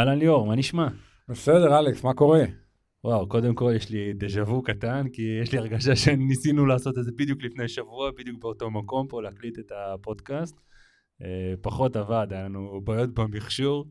[0.00, 0.88] אהלן ליאור, מה נשמע?
[1.28, 2.44] בסדר, אלכס, מה קורה?
[3.04, 7.04] וואו, קודם כל יש לי דז'ה וו קטן, כי יש לי הרגשה שניסינו לעשות את
[7.04, 10.60] זה בדיוק לפני שבוע, בדיוק באותו מקום פה, להקליט את הפודקאסט.
[11.22, 13.86] אה, פחות עבד, היה לנו בעיות במכשור.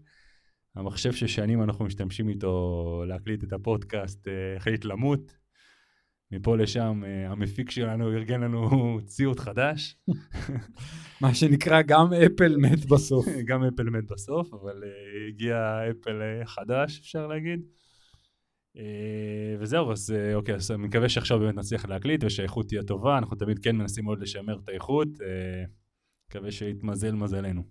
[0.75, 5.38] המחשב ששנים אנחנו משתמשים איתו להקליט את הפודקאסט אה, החליט למות.
[6.31, 9.97] מפה לשם אה, המפיק שלנו ארגן לנו ציוד חדש.
[11.21, 13.25] מה שנקרא גם אפל מת בסוף.
[13.49, 14.83] גם אפל מת בסוף, אבל
[15.29, 17.61] הגיע אפל חדש, אפשר להגיד.
[19.59, 23.59] וזהו, אז אוקיי, אז אני מקווה שעכשיו באמת נצליח להקליט ושהאיכות תהיה טובה, אנחנו תמיד
[23.59, 25.07] כן מנסים מאוד לשמר את האיכות.
[26.29, 27.63] מקווה שיתמזל מזלנו.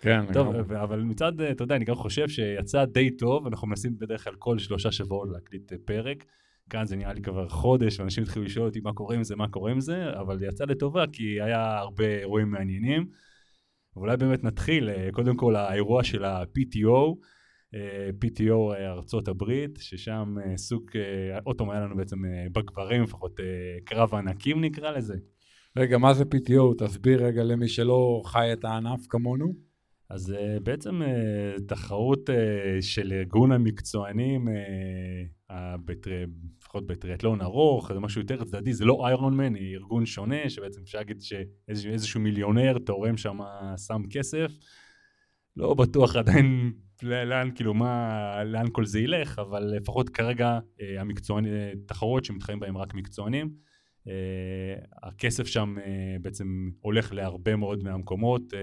[0.00, 0.32] כן.
[0.32, 0.82] טוב, לגמרי.
[0.82, 4.58] אבל מצד, אתה יודע, אני גם חושב שיצא די טוב, אנחנו מנסים בדרך כלל כל
[4.58, 6.24] שלושה שבועות להקליט פרק.
[6.70, 9.48] כאן זה נראה לי כבר חודש, ואנשים התחילו לשאול אותי מה קורה עם זה, מה
[9.48, 13.06] קורה עם זה, אבל יצא לטובה כי היה הרבה אירועים מעניינים.
[13.96, 17.16] ואולי באמת נתחיל, אה, קודם כל האירוע של ה-PTO,
[17.74, 20.90] אה, PTO ארצות הברית, ששם אה, סוג,
[21.44, 22.16] עוד פעם היה לנו בעצם
[22.52, 23.40] בגברים, לפחות
[23.84, 25.14] קרב ענקים נקרא לזה.
[25.76, 26.84] רגע, מה זה PTO?
[26.84, 29.54] תסביר רגע למי שלא חי את הענף כמונו.
[30.10, 32.32] אז uh, בעצם uh, תחרות uh,
[32.80, 35.52] של ארגון המקצוענים, uh,
[36.58, 40.80] לפחות בטריאטלון ארוך, זה משהו יותר צדדי, זה לא איירון מן, היא ארגון שונה, שבעצם
[40.82, 43.38] אפשר להגיד שאיזשהו מיליונר תורם שם,
[43.86, 44.52] שם כסף.
[45.56, 50.58] לא בטוח עדיין לאן, כאילו, מה, לאן כל זה ילך, אבל לפחות כרגע
[50.98, 51.52] המקצוענים,
[51.86, 53.50] תחרות שמתחרים בהם רק מקצוענים.
[54.08, 54.08] Uh,
[55.02, 58.56] הכסף שם uh, בעצם הולך להרבה מאוד מהמקומות, uh,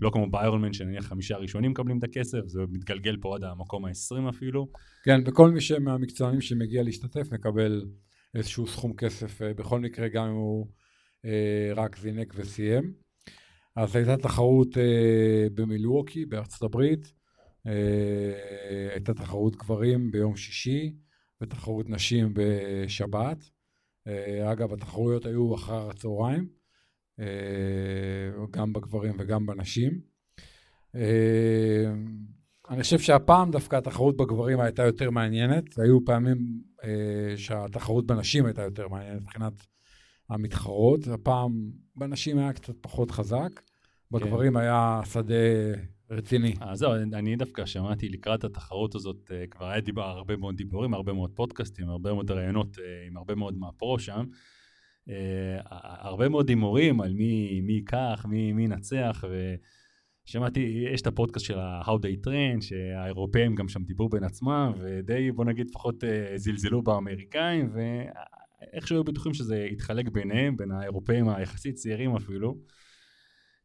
[0.00, 4.28] לא כמו באיירון שנניח חמישה ראשונים מקבלים את הכסף, זה מתגלגל פה עד המקום ה-20
[4.28, 4.68] אפילו.
[5.04, 7.84] כן, וכל מי מהמקצוענים שמגיע להשתתף מקבל
[8.34, 10.66] איזשהו סכום כסף, uh, בכל מקרה גם אם הוא
[11.26, 11.28] uh,
[11.76, 12.92] רק זינק וסיים.
[13.76, 14.80] אז הייתה תחרות uh,
[15.54, 17.12] במילווקי בארצות הברית,
[17.66, 17.70] uh,
[18.92, 20.92] הייתה תחרות גברים ביום שישי
[21.42, 23.38] ותחרות נשים בשבת.
[24.08, 26.57] אה, אגב, התחרויות היו אחר הצהריים, אה,
[28.50, 30.00] גם בגברים וגם בנשים.
[30.94, 31.92] אה,
[32.70, 36.38] אני חושב שהפעם דווקא התחרות בגברים הייתה יותר מעניינת, היו פעמים
[37.36, 39.52] שהתחרות בנשים הייתה יותר מעניינת מבחינת
[40.30, 43.60] המתחרות, הפעם בנשים היה קצת פחות חזק,
[44.10, 44.58] בגברים כן.
[44.58, 45.34] היה שדה
[46.10, 46.54] רציני.
[46.60, 50.56] אז אה, זהו, אני דווקא שמעתי לקראת התחרות הזאת, אה, כבר היה דיבר, הרבה מאוד
[50.56, 54.24] דיבורים, הרבה מאוד פודקאסטים, הרבה מאוד ראיונות אה, עם הרבה מאוד מהפרו שם.
[55.80, 59.24] הרבה מאוד הימורים על מי, ייקח, מי, ינצח,
[60.26, 60.60] ושמעתי,
[60.94, 65.44] יש את הפודקאסט של ה-How They Train, שהאירופאים גם שם דיברו בין עצמם, ודי, בוא
[65.44, 66.04] נגיד, לפחות
[66.36, 72.58] זלזלו באמריקאים, ואיכשהו היו בטוחים שזה יתחלק ביניהם, בין האירופאים היחסית צעירים אפילו.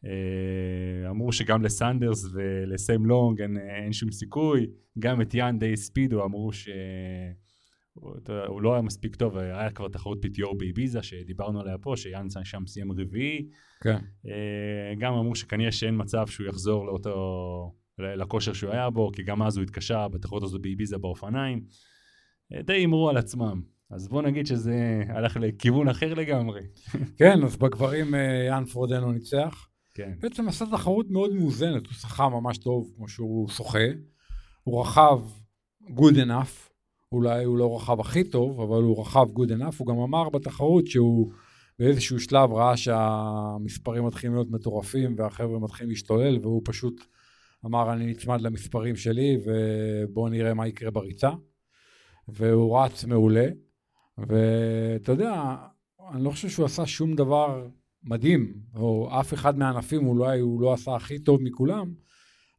[0.05, 4.67] אה, אמרו שגם לסנדרס ולסם לונג אין, אין שום סיכוי,
[4.99, 6.49] גם את יאן די ספידו אמרו
[7.99, 12.63] שהוא לא היה מספיק טוב, היה כבר תחרות PTO באביזה שדיברנו עליה פה, שיאן שם
[12.67, 13.47] סיים רביעי.
[13.81, 13.97] כן.
[14.25, 19.43] אה, גם אמרו שכנראה שאין מצב שהוא יחזור לאותו, לכושר שהוא היה בו, כי גם
[19.43, 21.63] אז הוא התקשה בתחרות הזאת באביזה באופניים.
[22.53, 23.61] אה, די הימרו על עצמם.
[23.89, 26.61] אז בוא נגיד שזה הלך לכיוון אחר לגמרי.
[27.19, 28.13] כן, אז בגברים
[28.47, 29.67] יאן פרודנו ניצח.
[29.93, 30.11] כן.
[30.19, 33.87] בעצם עשה תחרות מאוד מאוזנת, הוא שחה ממש טוב כמו שהוא שוחה,
[34.63, 35.19] הוא רכב
[35.89, 36.72] good enough,
[37.13, 40.88] אולי הוא לא רכב הכי טוב, אבל הוא רכב good enough, הוא גם אמר בתחרות
[40.88, 41.31] שהוא
[41.79, 47.02] באיזשהו שלב ראה שהמספרים מתחילים להיות מטורפים והחבר'ה מתחילים להשתולל, והוא פשוט
[47.66, 51.29] אמר אני נצמד למספרים שלי ובואו נראה מה יקרה בריצה.
[52.28, 53.47] והוא רץ מעולה,
[54.18, 55.56] ואתה יודע,
[56.12, 57.68] אני לא חושב שהוא עשה שום דבר
[58.03, 61.94] מדהים, או אף אחד מהענפים אולי הוא לא עשה הכי טוב מכולם,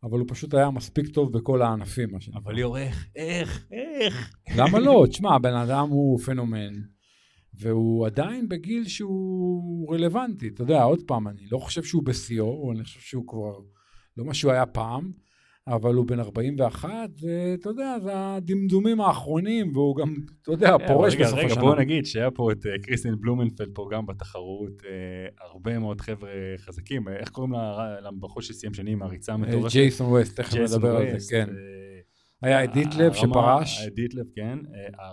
[0.04, 2.40] אבל הוא פשוט היה מספיק טוב בכל הענפים, מה שנקרא.
[2.40, 4.36] אבל ליאור, איך, איך, איך?
[4.56, 5.04] למה לא?
[5.08, 6.74] תשמע, הבן אדם הוא פנומן,
[7.54, 10.48] והוא עדיין בגיל שהוא רלוונטי.
[10.48, 13.58] אתה יודע, עוד פעם, אני לא חושב שהוא בשיאו, אני חושב שהוא כבר
[14.16, 15.12] לא מה שהוא היה פעם,
[15.68, 16.90] אבל הוא בן 41,
[17.22, 21.52] ואתה יודע, זה הדמדומים האחרונים, והוא גם, אתה יודע, כן, פורש בסוף השנה.
[21.52, 26.00] רגע, בוא נגיד שהיה פה את אה, קריסטין בלומנפלד פה גם בתחרות, אה, הרבה מאוד
[26.00, 27.52] חבר'ה חזקים, איך קוראים
[28.02, 29.72] לבחור שסיים שני עם הריצה אה, המטורפת?
[29.72, 31.48] ג'ייסון ווסט, תכף נדבר על זה, כן.
[32.42, 33.88] היה את דיטלב שפרש.
[33.94, 34.58] דיטלב, כן.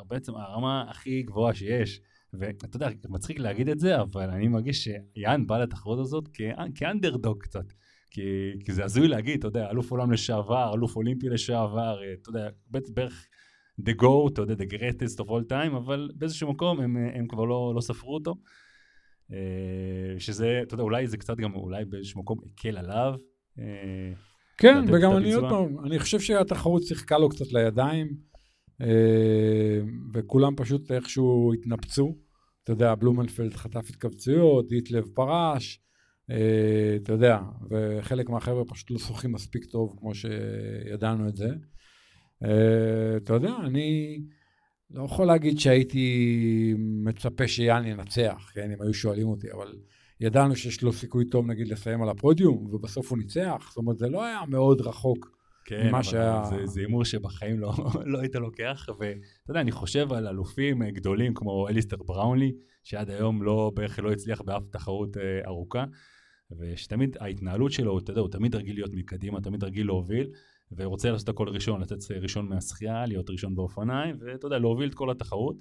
[0.07, 2.01] בעצם הרמה הכי גבוהה שיש.
[2.33, 6.29] ואתה יודע, מצחיק להגיד את זה, אבל אני מרגיש שיאן בא לתחרות הזאת
[6.75, 7.65] כאנדרדוג קצת.
[8.11, 8.21] כי,
[8.65, 12.49] כי זה הזוי להגיד, אתה יודע, אלוף עולם לשעבר, אלוף אולימפי לשעבר, אה, אתה יודע,
[12.69, 13.27] בערך
[13.81, 17.43] the go, אתה יודע, the greatest of all time, אבל באיזשהו מקום הם, הם כבר
[17.45, 18.35] לא, לא ספרו אותו.
[19.31, 23.13] אה, שזה, אתה יודע, אולי זה קצת גם, אולי באיזשהו מקום הקל עליו.
[23.59, 24.13] אה.
[24.57, 28.07] כן, וגם אני עוד פעם, אני חושב שהתחרות שיחקה לו קצת לידיים,
[28.81, 29.79] אה,
[30.13, 32.15] וכולם פשוט איכשהו התנפצו.
[32.63, 35.90] אתה יודע, בלומנפלד חטף התכווצויות, דיטלב פרש, אה,
[37.03, 37.39] אתה יודע,
[37.69, 41.49] וחלק מהחבר'ה פשוט לא שוחים מספיק טוב כמו שידענו את זה.
[42.43, 44.19] אה, אתה יודע, אני
[44.91, 49.75] לא יכול להגיד שהייתי מצפה שיאן ינצח, כן, אם היו שואלים אותי, אבל
[50.19, 54.09] ידענו שיש לו סיכוי טוב נגיד לסיים על הפודיום, ובסוף הוא ניצח, זאת אומרת, זה
[54.09, 55.41] לא היה מאוד רחוק.
[55.65, 56.43] כן, ממה שהיה...
[56.65, 57.73] זה הימור שבחיים לא,
[58.05, 62.51] לא היית לוקח, ואתה יודע, אני חושב על אלופים גדולים כמו אליסטר בראונלי,
[62.83, 65.85] שעד היום לא, בערך לא הצליח באף תחרות אה, ארוכה,
[66.59, 70.29] ושתמיד ההתנהלות שלו, אתה יודע, הוא תמיד רגיל להיות מקדימה, תמיד רגיל להוביל,
[70.71, 75.11] ורוצה לעשות הכל ראשון, לתת ראשון מהשחייה, להיות ראשון באופניים, ואתה יודע, להוביל את כל
[75.11, 75.55] התחרות.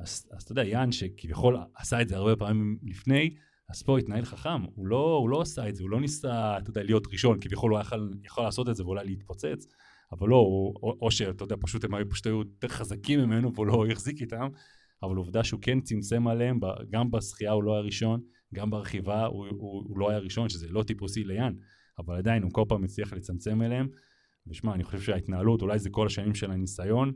[0.00, 3.34] אז, אז אתה יודע, יאן שכביכול עשה את זה הרבה פעמים לפני,
[3.68, 6.70] אז פה התנהל חכם, הוא לא, הוא לא עשה את זה, הוא לא ניסה, אתה
[6.70, 9.66] יודע, להיות ראשון, כביכול הוא יכול, יכול לעשות את זה ואולי להתפוצץ,
[10.12, 13.54] אבל לא, הוא, או, או שאתה יודע, פשוט הם היו פשוט היו יותר חזקים ממנו
[13.54, 14.48] והוא לא החזיק איתם,
[15.02, 18.20] אבל עובדה שהוא כן צמצם עליהם, גם בשחייה הוא לא היה ראשון,
[18.54, 21.52] גם ברכיבה הוא, הוא, הוא לא היה ראשון, שזה לא טיפוסי ליאן,
[21.98, 23.88] אבל עדיין הוא כל פעם הצליח לצמצם אליהם,
[24.46, 27.12] ושמע, אני חושב שההתנהלות, אולי זה כל השנים של הניסיון,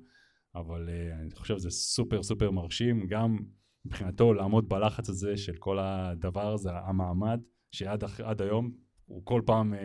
[0.55, 3.39] אבל uh, אני חושב שזה סופר סופר מרשים, גם
[3.85, 7.41] מבחינתו לעמוד בלחץ הזה של כל הדבר הזה, המעמד,
[7.71, 8.71] שעד היום,
[9.07, 9.77] הוא כל פעם, uh,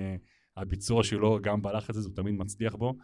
[0.57, 2.95] הביצוע שלו גם בלחץ הזה, הוא תמיד מצליח בו.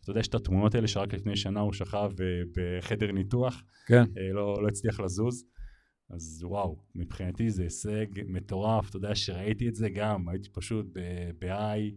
[0.00, 4.04] אתה יודע, יש את התמונות האלה שרק לפני שנה הוא שכב uh, בחדר ניתוח, כן.
[4.34, 5.44] לא, לא הצליח לזוז.
[6.12, 10.86] אז וואו, מבחינתי זה הישג מטורף, אתה יודע שראיתי את זה גם, הייתי פשוט
[11.38, 11.94] ב-I,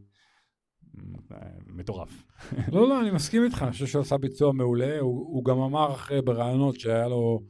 [1.68, 2.24] מטורף.
[2.74, 5.94] לא, לא, אני מסכים איתך, אני חושב שהוא עשה ביצוע מעולה, הוא, הוא גם אמר
[5.94, 7.44] אחרי ברעיונות שהיה לו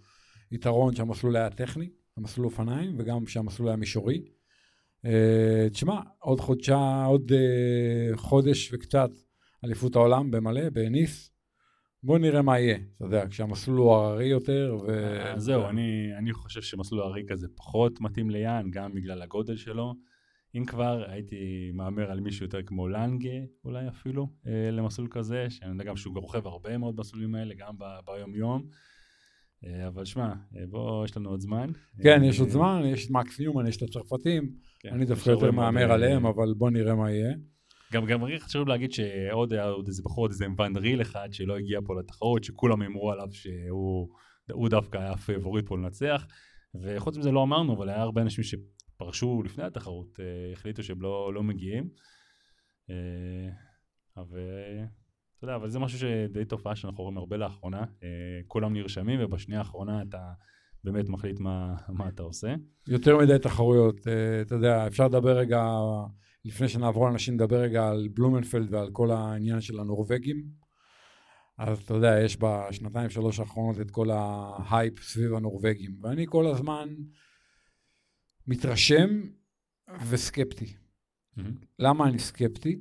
[0.52, 4.26] יתרון שהמסלול היה טכני, המסלול אופניים, וגם שהמסלול היה מישורי.
[5.06, 9.10] Uh, תשמע, עוד חודשה, עוד uh, חודש וקצת
[9.64, 11.35] אליפות העולם במלא, בניס.
[12.06, 14.78] בוא נראה מה יהיה, אתה יודע, כשהמסלול הוא הררי יותר.
[14.88, 14.90] ו...
[14.90, 19.94] אה, זהו, אני, אני חושב שמסלול הררי כזה פחות מתאים ליאן, גם בגלל הגודל שלו.
[20.56, 25.72] אם כבר, הייתי מהמר על מישהו יותר כמו לנגה, אולי אפילו, אה, למסלול כזה, שאני
[25.72, 27.74] יודע גם שהוא רוכב הרבה מאוד במסלולים האלה, גם
[28.06, 28.64] ביום-יום.
[29.66, 31.70] אה, אבל שמע, אה, בוא, יש לנו עוד זמן.
[32.04, 34.52] כן, יש עוד זמן, יש את מקס ניומן, יש את הצרפתים.
[34.80, 37.34] כן, אני דווקא יותר מהמר עליהם, אבל בוא נראה מה יהיה.
[37.96, 41.80] גם גם חשוב להגיד שעוד היה עוד איזה בחור, איזה ון דריל אחד שלא הגיע
[41.86, 46.26] פה לתחרות, שכולם אמרו עליו שהוא דווקא היה פייבוריט פה לנצח.
[46.82, 48.44] וחוץ מזה לא אמרנו, אבל היה הרבה אנשים
[48.98, 51.90] פרשו לפני התחרות, אה, החליטו שהם לא, לא מגיעים.
[52.90, 53.50] אה,
[54.18, 54.40] אבל
[55.38, 57.80] אתה יודע, אבל זה משהו שדי תופעה שאנחנו רואים הרבה לאחרונה.
[58.04, 60.32] אה, כולם נרשמים ובשנייה האחרונה אתה
[60.84, 62.56] באמת מחליט מה, מה אתה עושה.
[62.88, 64.08] יותר מדי תחרויות,
[64.42, 65.64] אתה יודע, אפשר לדבר רגע,
[66.46, 70.44] לפני שנעבור לאנשים, נדבר רגע על בלומנפלד ועל כל העניין של הנורבגים.
[71.58, 76.90] אז אתה יודע, יש בשנתיים שלוש האחרונות את כל ההייפ סביב הנורבגים, ואני כל הזמן
[78.48, 79.22] מתרשם
[80.10, 80.66] וסקפטי.
[80.66, 81.42] Mm-hmm.
[81.80, 82.80] למה אני סקפטי?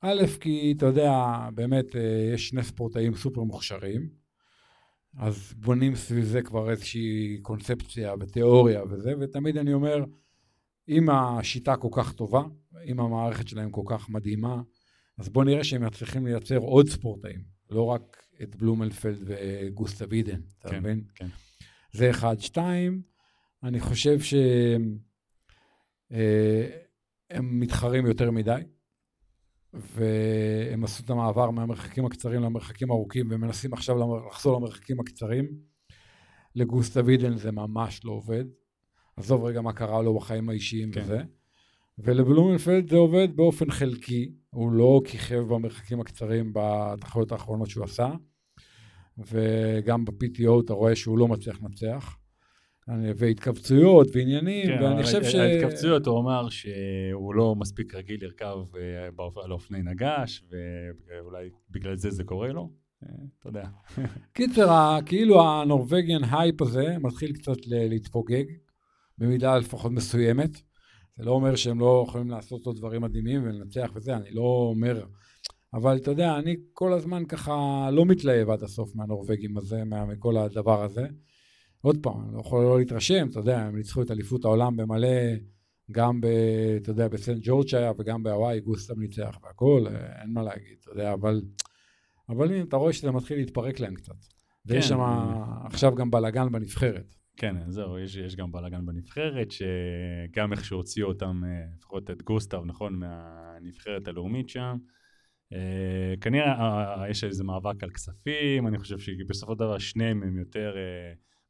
[0.00, 1.12] א', כי אתה יודע,
[1.54, 4.08] באמת אה, יש שני ספורטאים סופר מוכשרים,
[5.16, 10.04] אז בונים סביב זה כבר איזושהי קונספציה ותיאוריה וזה, ותמיד אני אומר,
[10.88, 12.42] אם השיטה כל כך טובה,
[12.84, 14.62] אם המערכת שלהם כל כך מדהימה,
[15.18, 17.40] אז בואו נראה שהם מצליחים לייצר עוד ספורטאים,
[17.70, 21.04] לא רק את בלומלפלד וגוסטה וידן, אתה כן, מבין?
[21.14, 21.28] כן.
[21.92, 22.40] זה אחד.
[22.40, 23.02] שתיים,
[23.62, 24.98] אני חושב שהם
[26.12, 28.60] אה, מתחרים יותר מדי,
[29.72, 35.48] והם עשו את המעבר מהמרחקים הקצרים למרחקים הארוכים, ומנסים עכשיו לחזור למרחקים הקצרים.
[36.54, 38.44] לגוסטה וידן זה ממש לא עובד.
[39.16, 41.02] עזוב רגע מה קרה לו בחיים האישיים כן.
[41.02, 41.22] וזה.
[41.98, 48.12] ולבלומנפלד זה עובד באופן חלקי, הוא לא כיכב במרחקים הקצרים בתחרויות האחרונות שהוא עשה,
[49.18, 52.16] וגם ב-PTO אתה רואה שהוא לא מצליח לנצח.
[53.16, 55.34] והתכווצויות ועניינים, כן, ואני חושב ש...
[55.34, 60.44] ההתכווצויות, הוא אמר שהוא לא מספיק רגיל לרכב אה, על אופני נגש,
[61.10, 62.70] ואולי בגלל זה זה קורה לו,
[63.02, 63.08] אה,
[63.38, 63.64] אתה יודע.
[64.34, 68.44] קיצר, כאילו ה Norwegian hype הזה מתחיל קצת להתפוגג,
[69.18, 70.73] במידה לפחות מסוימת.
[71.16, 75.04] זה לא אומר שהם לא יכולים לעשות עוד דברים מדהימים ולנצח וזה, אני לא אומר...
[75.74, 80.82] אבל אתה יודע, אני כל הזמן ככה לא מתלהב עד הסוף מהנורבגים הזה, מכל הדבר
[80.82, 81.06] הזה.
[81.80, 85.08] עוד פעם, אני לא יכול לא להתרשם, אתה יודע, הם ניצחו את אליפות העולם במלא,
[85.90, 86.26] גם ב...
[86.82, 89.86] אתה יודע, בסנט ג'ורג' שהיה וגם בהוואי, גוסטב ניצח והכל,
[90.20, 91.42] אין מה להגיד, אתה יודע, אבל...
[92.28, 94.14] אבל הנה, אתה רואה שזה מתחיל להתפרק להם קצת.
[94.68, 94.74] כן.
[94.74, 95.00] ויש שם
[95.64, 97.14] עכשיו גם בלאגן בנבחרת.
[97.36, 102.62] כן, זהו, יש, יש גם בלאגן בנבחרת, שגם איך שהוציאו אותם, אה, לפחות את גוסטב,
[102.66, 104.76] נכון, מהנבחרת הלאומית שם.
[105.52, 106.52] אה, כנראה
[107.00, 110.76] אה, יש איזה מאבק על כספים, אני חושב שבסופו של דבר שניהם הם יותר,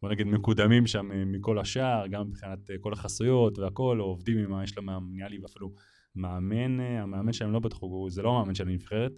[0.02, 4.78] בוא נגיד, מקודמים שם מכל השאר, גם מבחינת כל החסויות והכל, או עובדים עם, יש
[4.78, 5.72] להם, נראה לי אפילו
[6.16, 9.12] מאמן, המאמן שלהם לא בטח, זה לא המאמן של הנבחרת,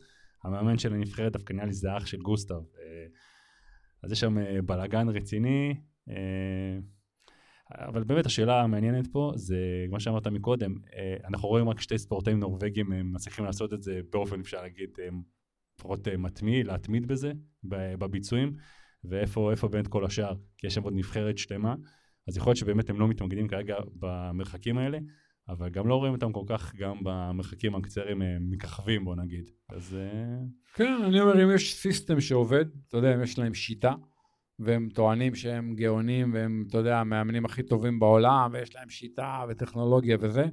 [0.44, 2.60] המאמן של הנבחרת דווקא נראה לי זה אח של גוסטב.
[4.02, 5.74] אז יש שם בלאגן רציני,
[7.70, 9.58] אבל באמת השאלה המעניינת פה זה,
[9.88, 14.40] כמו שאמרת מקודם, אה, אנחנו רואים רק שתי ספורטאים נורבגים מצליחים לעשות את זה באופן,
[14.40, 15.08] אפשר להגיד, אה,
[15.78, 17.32] לפחות מתמיד, להתמיד בזה,
[17.64, 18.52] בביצועים,
[19.04, 21.74] ואיפה באמת כל השאר, כי יש שם עוד נבחרת שלמה,
[22.28, 24.98] אז יכול להיות שבאמת הם לא מתמקדים כרגע במרחקים האלה,
[25.48, 29.50] אבל גם לא רואים אותם כל כך גם במרחקים הקצרים מככבים, בוא נגיד.
[29.68, 29.96] אז...
[30.74, 33.92] כן, אני אומר, אם יש סיסטם שעובד, אתה יודע, אם יש להם שיטה,
[34.58, 40.16] והם טוענים שהם גאונים והם, אתה יודע, המאמנים הכי טובים בעולם ויש להם שיטה וטכנולוגיה
[40.20, 40.44] וזה,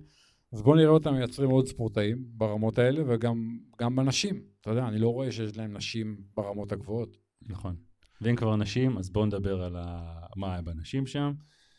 [0.54, 4.42] אז בואו נראה אותם מייצרים עוד ספורטאים ברמות האלה וגם בנשים.
[4.62, 7.18] אתה יודע, אני לא רואה שיש להם נשים ברמות הגבוהות.
[7.42, 7.76] נכון.
[8.22, 10.20] ואם כבר נשים, אז בואו נדבר על ה...
[10.36, 11.34] מה היה בנשים שם.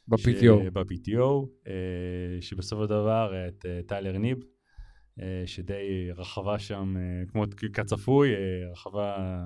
[0.08, 0.70] ב-PTO.
[0.72, 4.38] ב-PTO, אה, שבסופו של דבר את אה, טיילר ניב,
[5.20, 6.96] אה, שדי רחבה שם,
[7.28, 8.28] כמו כצפוי,
[8.72, 9.38] רחבה,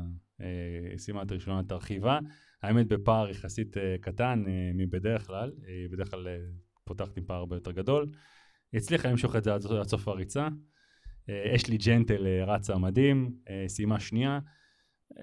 [0.96, 2.18] סיימה את הראשונה את הרכיבה.
[2.62, 6.26] האמת בפער יחסית אה, קטן אה, מבדרך כלל, אה, בדרך כלל
[6.84, 8.06] פותחת עם פער הרבה יותר גדול.
[8.74, 10.48] הצליחה למשוך את זה עד סוף הריצה.
[11.54, 13.30] אשלי ג'נטל רצה מדהים,
[13.66, 14.38] סיימה שנייה.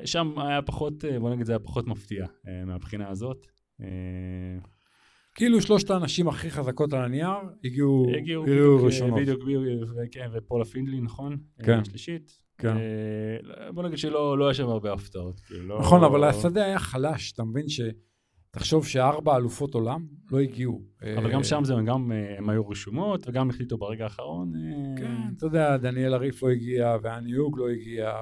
[0.06, 2.26] שם היה פחות, בוא נגיד זה היה פחות מפתיע
[2.66, 3.48] מהבחינה הזאת.
[5.36, 7.30] כאילו שלושת האנשים הכי חזקות על הנייר
[7.64, 9.20] הגיעו, הגיעו, הגיעו ראשונות.
[9.20, 11.38] בדיוק, בדיוק, כן, ופולה פינדלי, נכון?
[11.66, 11.86] כן.
[11.86, 12.45] שלישית.
[12.58, 12.78] כן.
[12.78, 15.40] אה, בוא נגיד שלא לא היה שם הרבה הפתעות.
[15.40, 15.80] כאילו, לא...
[15.80, 17.82] נכון, אבל השדה היה חלש, אתה מבין ש...
[18.56, 20.82] תחשוב שארבע אלופות עולם לא הגיעו.
[21.18, 24.54] אבל גם שם זה, גם אה, הם היו רשומות, וגם החליטו ברגע האחרון.
[24.56, 28.14] אה, כן, אתה יודע, דניאל הריף לא הגיע, ואני יוג לא הגיע,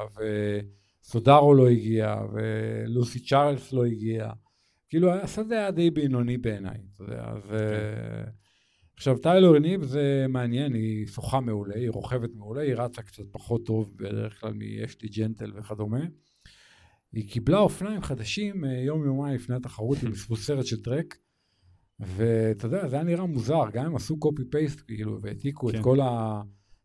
[1.03, 4.29] וסודרו לא הגיע, ולוסי צ'ארלס לא הגיע.
[4.89, 7.51] כאילו, השדה היה די בינוני בעיניי, אתה יודע, אז...
[8.95, 13.65] עכשיו, טיילור ניב זה מעניין, היא שוחה מעולה, היא רוכבת מעולה, היא רצה קצת פחות
[13.65, 16.05] טוב בדרך כלל מ"יש לי ג'נטל" וכדומה.
[17.13, 21.17] היא קיבלה אופניים חדשים אה, יום-יומיים לפני התחרות, היא מספוסרת של טרק,
[21.99, 25.77] ואתה יודע, זה היה נראה מוזר, גם אם עשו קופי פייסט, כאילו, והעתיקו כן.
[25.77, 25.97] את כל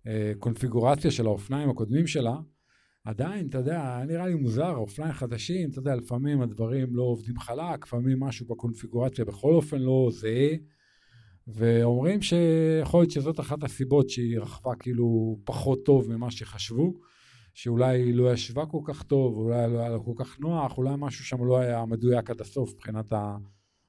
[0.06, 2.36] הקונפיגורציה של האופניים הקודמים שלה,
[3.04, 7.38] עדיין, אתה יודע, היה נראה לי מוזר, אופניים חדשים, אתה יודע, לפעמים הדברים לא עובדים
[7.38, 10.56] חלק, לפעמים משהו בקונפיגורציה בכל אופן לא זהה.
[11.54, 16.94] ואומרים שיכול להיות שזאת אחת הסיבות שהיא רכבה כאילו פחות טוב ממה שחשבו,
[17.54, 20.90] שאולי היא לא ישבה כל כך טוב, אולי לא היה לה כל כך נוח, אולי
[20.98, 23.12] משהו שם לא היה מדויק עד הסוף מבחינת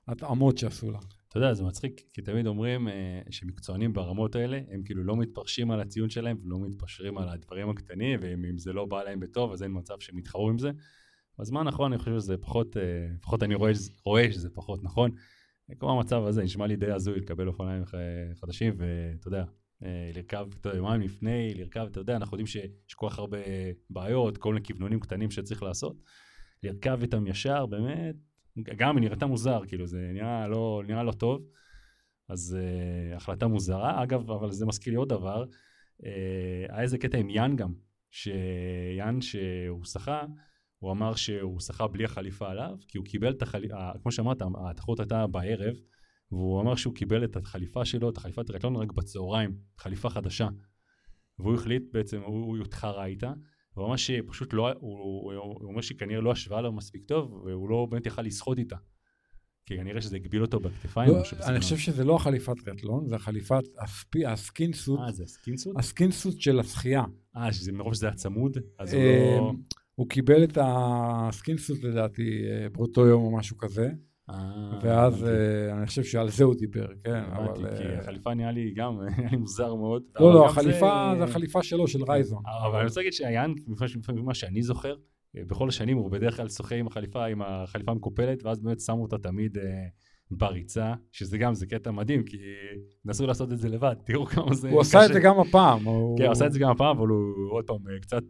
[0.08, 1.00] ההתאמות שעשו לה.
[1.30, 5.72] אתה יודע, זה מצחיק, כי תמיד אומרים אה, שמקצוענים ברמות האלה, הם כאילו לא מתפרשים
[5.72, 9.64] על הציון שלהם ולא מתפשרים על הדברים הקטנים, ואם זה לא בא להם בטוב, אז
[9.64, 10.72] אין מצב שהם יתחרו עם זה.
[11.40, 12.82] בזמן האחרון אני חושב שזה פחות, אה,
[13.18, 13.72] לפחות אני רואה,
[14.06, 15.12] רואה שזה פחות נכון.
[15.80, 17.84] כמו המצב הזה, נשמע לי די הזוי לקבל אופניים
[18.34, 19.44] חדשים, ואתה יודע,
[19.84, 23.38] אה, לרכב, יומיים לפני, לרכב, אתה יודע, אנחנו יודעים שיש כל כך הרבה
[23.90, 25.96] בעיות, כל מיני כוונונים קטנים שצריך לעשות.
[26.64, 28.16] לרכב איתם ישר, באמת,
[28.78, 31.42] גם היא נראתה מוזר, כאילו, זה נראה לא, נראה לא טוב.
[32.30, 34.04] אז uh, החלטה מוזרה.
[34.04, 36.06] אגב, אבל זה מזכיר לי עוד דבר, uh,
[36.70, 37.74] היה איזה קטע עם יאן גם,
[38.12, 40.26] שיאן שהוא שחה,
[40.80, 45.00] הוא אמר שהוא שחה בלי החליפה עליו, כי הוא קיבל את החליפה, כמו שאמרת, התחרות
[45.00, 45.76] הייתה בערב,
[46.32, 50.48] והוא אמר שהוא קיבל את החליפה שלו, את החליפת טריאטלון רק בצהריים, חליפה חדשה.
[51.40, 53.34] והוא החליט בעצם, הוא, הוא יותחרה איתה,
[53.76, 57.70] והוא אמר שפשוט לא, הוא, הוא, הוא אומר שכנראה לא הושוותה לו מספיק טוב, והוא
[57.70, 58.76] לא באמת יכל לשחות איתה.
[59.66, 61.12] כי כנראה שזה הגביל אותו בכתפיים.
[61.12, 65.00] לא, אני חושב שזה לא החליפת טריאטלון, זה החליפת הספי, ה skinsuit.
[65.00, 65.78] אה, זה ה skinsuit?
[65.78, 67.04] ה skinsuit של השחייה.
[67.38, 69.02] אה, שזה מרוב שזה היה צמוד, אז הוא
[69.38, 69.54] לא...
[70.00, 73.90] הוא קיבל את ה skinsuit לדעתי אה, באותו יום או משהו כזה.
[74.30, 74.36] אה,
[74.84, 77.78] ואז אה, אני חושב שעל זה הוא דיבר, כן, אבל...
[77.78, 80.04] כי החליפה נראה לי גם, נראה לי מוזר מאוד.
[80.20, 82.44] לא, לא, החליפה זה החליפה שלו, של רייזון.
[82.68, 83.54] אבל אני רוצה להגיד שיאן,
[84.10, 84.96] ממה שאני זוכר,
[85.36, 89.18] בכל השנים הוא בדרך כלל שוחה עם החליפה, עם החליפה המקופלת, ואז באמת שמו אותה
[89.18, 89.58] תמיד
[90.32, 92.38] בריצה, שזה גם, זה קטע מדהים, כי
[93.06, 95.80] נסו לעשות את זה לבד, תראו כמה זה הוא עשה את זה גם הפעם.
[95.80, 98.24] כן, הוא עשה את זה גם הפעם, אבל הוא עוד פעם קצת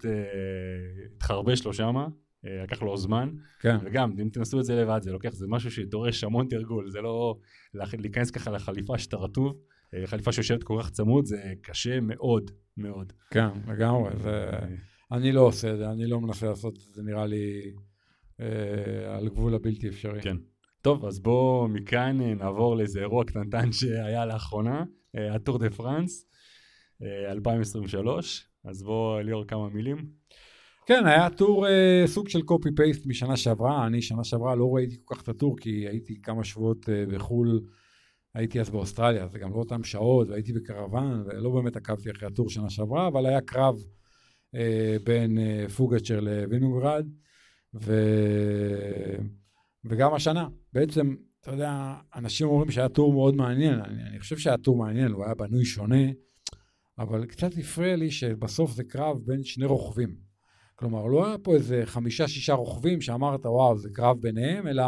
[1.15, 2.08] התחרבש לו שמה,
[2.46, 3.29] אה, לקח לו זמן.
[3.60, 3.77] כן.
[3.84, 7.38] וגם, אם תנסו את זה לבד, זה לוקח, זה משהו שדורש המון תרגול, זה לא
[7.74, 9.58] להיכנס ככה לחליפה שאתה רטוב,
[9.94, 13.13] אה, חליפה שיושבת כל כך צמוד, זה קשה מאוד, מאוד.
[13.32, 14.50] כן, לגמרי, זה...
[15.12, 17.72] אני לא עושה את זה, אני לא מנסה לעשות את זה, נראה לי
[18.39, 20.22] אה, על גבול הבלתי אפשרי.
[20.22, 20.38] כן.
[20.81, 24.83] טוב, אז בואו מכאן אה, נעבור לאיזה אירוע קטנטן שהיה לאחרונה,
[25.15, 26.25] אה, הטור דה פרנס,
[27.03, 28.45] אה, 2023.
[28.63, 30.05] אז בואו, ליאור, כמה מילים.
[30.86, 33.88] כן, היה טור אה, סוג של קופי פייסט משנה שעברה.
[33.88, 37.62] אני שנה שעברה לא ראיתי כל כך את הטור, כי הייתי כמה שבועות אה, בחו"ל,
[38.33, 42.50] הייתי אז באוסטרליה, זה גם לא אותם שעות, והייתי בקרוון, ולא באמת עקבתי אחרי הטור
[42.50, 43.75] שנה שעברה, אבל היה קרב
[44.55, 47.07] אה, בין אה, פוגצ'ר לווינוגרד,
[47.74, 47.93] ו...
[49.86, 50.48] וגם השנה.
[50.74, 55.12] בעצם, אתה יודע, אנשים אומרים שהיה טור מאוד מעניין, אני, אני חושב שהיה טור מעניין,
[55.12, 56.05] הוא היה בנוי שונה,
[57.00, 60.15] אבל קצת הפריע לי שבסוף זה קרב בין שני רוכבים.
[60.75, 64.83] כלומר, לא היה פה איזה חמישה-שישה רוכבים שאמרת, וואו, זה קרב ביניהם, אלא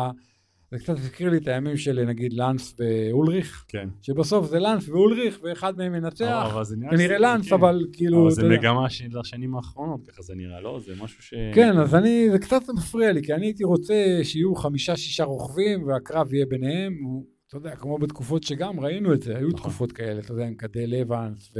[0.71, 3.89] זה קצת הזכיר לי את הימים של נגיד לאנס ואולריך, כן.
[4.01, 6.49] שבסוף זה לאנס ואולריך, ואחד מהם ינצח.
[6.53, 7.55] אבל זה נראה כנראה שזה- לאנס, כן.
[7.55, 8.49] אבל כאילו, אבל זה.
[8.49, 10.79] מגמה של השנים האחרונות, ככה זה נראה, לא?
[10.85, 11.33] זה משהו ש...
[11.53, 16.33] כן, אז אני, זה קצת מפריע לי, כי אני הייתי רוצה שיהיו חמישה-שישה רוכבים, והקרב
[16.33, 16.97] יהיה ביניהם.
[17.03, 19.59] הוא, אתה יודע, כמו בתקופות שגם ראינו את זה, היו נכון.
[19.59, 21.53] תקופות כאלה, אתה יודע, עם קדל אבנס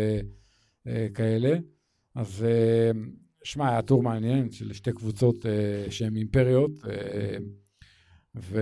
[0.85, 1.57] וכאלה.
[2.15, 2.91] אז אה,
[3.43, 5.51] שמע, היה טור מעניין של שתי קבוצות אה,
[5.91, 7.37] שהן אימפריות, אה,
[8.35, 8.61] ו...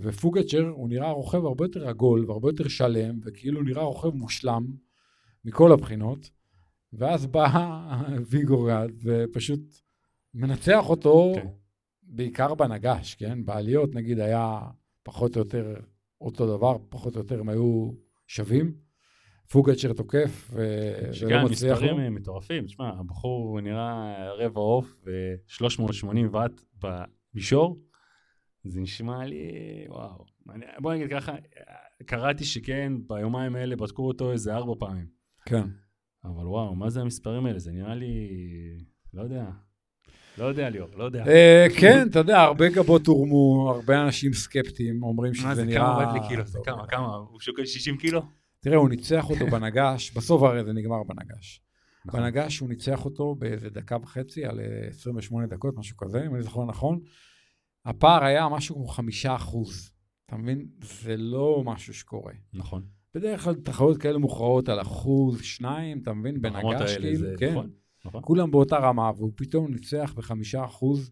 [0.00, 4.66] ופוגצ'ר, הוא נראה רוכב הרבה יותר עגול והרבה יותר שלם, וכאילו נראה רוכב מושלם
[5.44, 6.30] מכל הבחינות.
[6.92, 7.46] ואז בא
[8.30, 9.60] ויגורד ופשוט
[10.34, 11.46] מנצח אותו, כן.
[12.02, 13.44] בעיקר בנגש, כן?
[13.44, 14.58] בעליות נגיד היה
[15.02, 15.74] פחות או יותר
[16.20, 17.92] אותו דבר, פחות או יותר הם היו
[18.26, 18.74] שווים.
[19.50, 22.04] פוגצ'ר תוקף ו- ולא שגם מצליח מספרים לו.
[22.04, 26.60] אה, מטורפים, תשמע, הבחור נראה רבע עוף ו-380 ואט
[27.34, 27.78] במישור,
[28.64, 29.36] זה נשמע לי,
[29.88, 30.24] וואו.
[30.54, 31.32] אני- בוא נגיד ככה,
[32.06, 35.06] קראתי שכן, ביומיים האלה בדקו אותו איזה ארבע פעמים.
[35.46, 35.64] כן.
[36.24, 37.58] אבל וואו, מה זה המספרים האלה?
[37.58, 38.28] זה נראה לי,
[39.14, 39.44] לא יודע.
[40.38, 41.24] לא יודע, ליאור, לא יודע.
[41.26, 45.80] אה, כן, אתה יודע, הרבה גבות הורמו, הרבה אנשים סקפטיים אומרים מה שזה זה, נראה...
[45.80, 46.44] כמה באת לי קילו?
[46.46, 47.14] זה כמה, כמה?
[47.14, 48.22] הוא שוקל 60 קילו?
[48.60, 51.60] תראה, הוא ניצח אותו בנגש, בסוף הרי זה נגמר בנגש.
[52.04, 52.20] נכון.
[52.20, 56.42] בנגש הוא ניצח אותו באיזה דקה וחצי, על אה, 28 דקות, משהו כזה, אם אני
[56.42, 57.00] זוכר נכון.
[57.84, 59.90] הפער היה משהו כמו חמישה אחוז.
[60.26, 60.66] אתה מבין?
[60.80, 62.32] זה לא משהו שקורה.
[62.52, 62.82] נכון.
[63.14, 66.42] בדרך כלל תחרויות כאלה מוכרעות על אחוז, שניים, אתה מבין?
[66.42, 67.50] בנגש האלה כאילו, כן.
[67.50, 67.70] נכון,
[68.04, 68.20] נכון.
[68.24, 71.10] כולם באותה רמה, והוא פתאום ניצח בחמישה אחוז.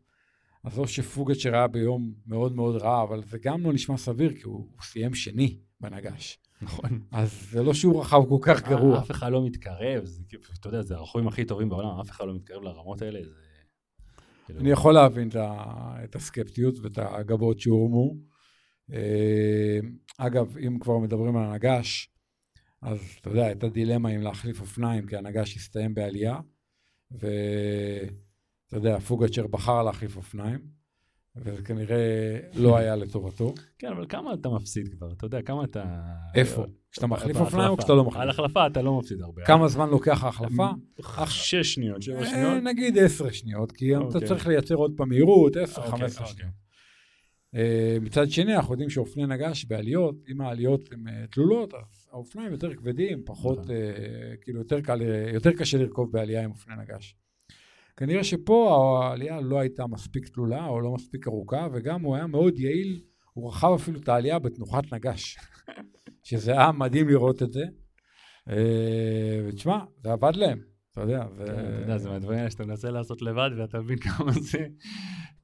[0.64, 4.42] אז לא שפוגצ'ר היה ביום מאוד מאוד רע, אבל זה גם לא נשמע סביר, כי
[4.42, 6.38] הוא, הוא סיים שני בנגש.
[6.62, 7.00] נכון.
[7.10, 8.98] אז זה לא שהוא רכב כל כך גרוע.
[8.98, 10.22] אף אחד לא מתקרב, זה
[10.60, 13.30] אתה יודע, זה הרוכבים הכי טובים בעולם, אף אחד לא מתקרב לרמות האלה, זה...
[14.52, 15.28] כאילו, אני יכול להבין
[16.04, 18.14] את, הסקפטיות ואת הגבות שהורמו.
[18.92, 19.78] אה,
[20.18, 22.08] אגב, אם כבר מדברים על הנגש,
[22.82, 26.40] אז אתה יודע, הייתה דילמה אם להחליף אופניים, כי הנגש הסתיים בעלייה,
[27.10, 30.81] ואתה יודע, פוגצ'ר בחר להחליף אופניים,
[31.36, 33.54] וזה כנראה לא היה לטובתו.
[33.78, 35.12] כן, אבל כמה אתה מפסיד כבר?
[35.12, 35.84] אתה יודע, כמה אתה...
[36.34, 36.66] איפה?
[36.90, 37.36] כשאתה מחליף.
[37.36, 38.30] אופניים או כשאתה לא על מחליף?
[38.30, 39.44] החלפה אתה לא מפסיד הרבה.
[39.44, 40.68] כמה זמן לוקח ההחלפה?
[41.18, 42.62] אה, שש שניות, שבע אה, שניות.
[42.62, 44.28] נגיד עשר שניות, כי אתה אוקיי.
[44.28, 46.38] צריך לייצר עוד פעם מהירות, עשר, אוקיי, חמש עשרה אוקיי.
[46.38, 46.62] שניות.
[47.54, 52.52] אה, מצד שני, אנחנו יודעים שאופני נגש בעליות, אם העליות הן אה, תלולות, אז האופניים
[52.52, 53.70] יותר כבדים, פחות, נכון.
[53.70, 54.62] אה, כאילו
[55.00, 57.16] אה, יותר קשה לרכוב בעלייה עם אופני נגש.
[58.02, 62.58] כנראה שפה העלייה לא הייתה מספיק תלולה או לא מספיק ארוכה, וגם הוא היה מאוד
[62.58, 63.00] יעיל,
[63.32, 65.38] הוא רכב אפילו את העלייה בתנוחת נגש,
[66.28, 67.64] שזה היה מדהים לראות את זה.
[68.48, 70.60] אה, ותשמע, זה עבד להם,
[70.92, 71.26] אתה יודע.
[71.38, 73.98] כן, אתה יודע, זה מהדברים האלה שאתה מנסה לעשות לבד, ואתה מבין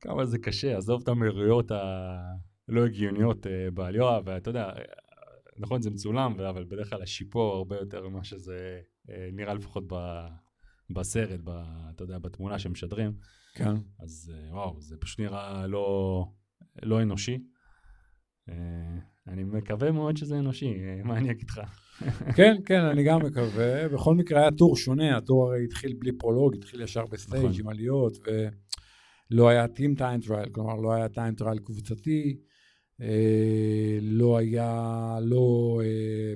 [0.01, 0.77] כמה זה, קשה.
[0.77, 4.83] עזוב את המהירויות הלא הגיוניות אה, בעלייה, ואתה יודע, אה,
[5.59, 10.48] נכון, זה מצולם, אבל בדרך כלל השיפור הרבה יותר ממה שזה אה, נראה לפחות ב-
[10.91, 11.63] בסרט, ב-
[11.95, 13.13] אתה יודע, בתמונה שמשדרים.
[13.55, 13.75] כן.
[14.01, 16.25] אז אה, וואו, זה פשוט נראה לא,
[16.83, 17.39] לא אנושי.
[18.49, 18.99] אה,
[19.29, 21.61] אני מקווה מאוד שזה אנושי, אה, מה אני אגיד לך?
[22.37, 23.89] כן, כן, אני גם מקווה.
[23.89, 27.61] בכל מקרה היה טור שונה, הטור הרי התחיל בלי פרולוג, התחיל ישר ב stage נכון.
[27.61, 28.13] עם עליות,
[29.31, 32.37] ולא היה team time trial, כלומר לא היה time trial קבוצתי,
[33.01, 36.35] אה, לא היה, לא אה,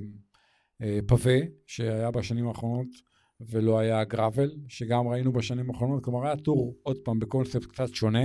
[0.83, 2.89] אה, פאבה, שהיה בשנים האחרונות,
[3.51, 8.25] ולא היה גראבל, שגם ראינו בשנים האחרונות, כלומר היה טור, עוד פעם, בקונספט קצת שונה.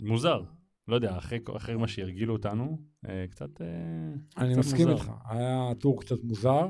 [0.00, 0.42] מוזר.
[0.88, 3.60] לא יודע, אחרי, אחרי מה שהרגילו אותנו, אה, קצת...
[3.60, 3.66] אה,
[4.36, 5.02] אני קצת מסכים מוזר.
[5.02, 6.66] איתך, היה טור קצת מוזר.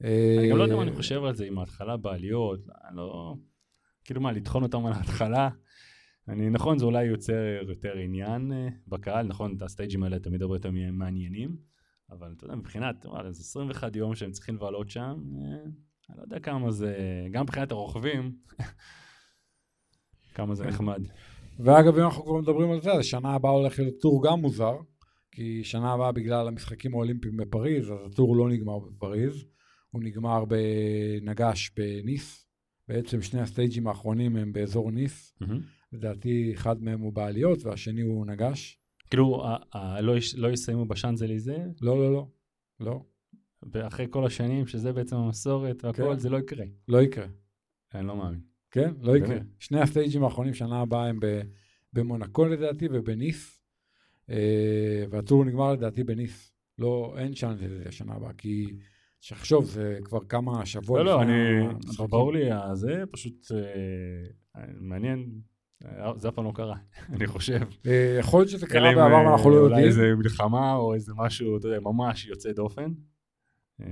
[0.00, 2.60] אני גם לא יודע מה אה, אני חושב על זה עם ההתחלה בעליות,
[2.92, 3.36] לא...
[4.04, 5.48] כאילו מה, לטחון אותם על ההתחלה?
[6.28, 10.54] אני, נכון, זה אולי יוצר יותר עניין אה, בקהל, נכון, את הסטייג'ים האלה תמיד הרבה
[10.54, 11.56] יותר מעניינים,
[12.10, 15.70] אבל אתה יודע, מבחינת, וואלה, זה 21 יום שהם צריכים לבלות שם, אה,
[16.10, 16.96] אני לא יודע כמה זה,
[17.30, 18.32] גם מבחינת הרוכבים,
[20.34, 20.66] כמה זה.
[20.66, 21.02] נחמד.
[21.58, 24.76] ואגב, אם אנחנו כבר מדברים על זה, אז שנה הבאה הולך להיות טור גם מוזר,
[25.30, 29.44] כי שנה הבאה בגלל המשחקים האולימפיים בפריז, אז הטור לא נגמר בפריז,
[29.90, 32.48] הוא נגמר בנגש בניס,
[32.88, 35.38] בעצם שני הסטייג'ים האחרונים הם באזור ניס.
[35.92, 38.78] לדעתי אחד מהם הוא בעליות והשני הוא נגש.
[39.10, 39.44] כאילו,
[40.00, 42.26] לא לא יסיימו בשאנזליזה, לא, לא, לא,
[42.80, 43.00] לא,
[43.72, 46.18] ואחרי כל השנים שזה בעצם המסורת והכל, כן.
[46.18, 46.64] זה לא יקרה.
[46.88, 47.26] לא יקרה.
[47.94, 48.40] אני לא מאמין.
[48.70, 49.28] כן, לא יקרה.
[49.28, 49.46] באמת?
[49.58, 51.18] שני הסטייג'ים האחרונים שנה הבאה הם
[51.92, 53.60] במונקו לדעתי ובניס,
[54.30, 56.54] אה, והטור נגמר לדעתי בניס.
[56.78, 58.76] לא, אין שם זה השנה הבאה, כי
[59.20, 60.98] שחשוב, זה כבר כמה שבועות.
[60.98, 61.66] לא, לא, אני.
[62.08, 65.40] ברור לי, זה פשוט אה, מעניין,
[65.84, 66.76] אה, זה אף פעם לא קרה,
[67.14, 67.60] אני חושב.
[67.86, 69.86] אה, יכול להיות שזה קרה בעבר אה, ואנחנו לא אולי יודעים.
[69.86, 72.92] איזה מלחמה או איזה משהו, אתה יודע, ממש יוצא דופן.
[73.80, 73.86] אה,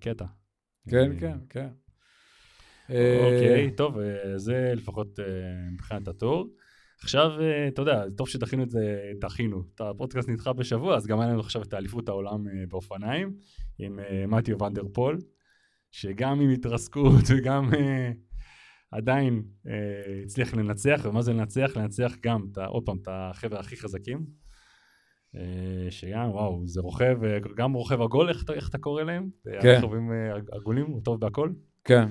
[0.00, 0.24] קטע.
[0.90, 1.68] כן, אה, כן, כן.
[2.88, 5.18] אוקיי, טוב, אה, זה לפחות
[5.72, 6.48] מבחינת התור.
[7.00, 7.30] עכשיו,
[7.68, 9.62] אתה יודע, טוב שדחינו את זה, דחינו.
[9.74, 13.36] את הפודקאסט נדחה בשבוע, אז גם היה לנו עכשיו את האליפות העולם באופניים,
[13.78, 13.98] עם
[14.28, 15.18] מתיו ונדר פול,
[15.90, 17.70] שגם עם התרסקות וגם
[18.90, 19.42] עדיין
[20.24, 21.70] הצליח לנצח, ומה זה לנצח?
[21.76, 24.43] לנצח גם, עוד פעם, את החבר'ה הכי חזקים.
[25.36, 29.28] אה, שגם, וואו, זה רוכב, אה, גם רוכב עגול, איך, איך אתה קורא להם?
[29.62, 29.80] כן.
[30.12, 31.50] אה, עגולים, הוא טוב בהכל?
[31.84, 32.08] כן.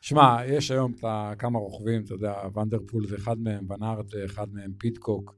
[0.00, 1.04] שמע, יש היום את
[1.38, 5.34] כמה רוכבים, אתה יודע, ונדרפול זה אחד מהם, ונארד זה אחד מהם, פיטקוק,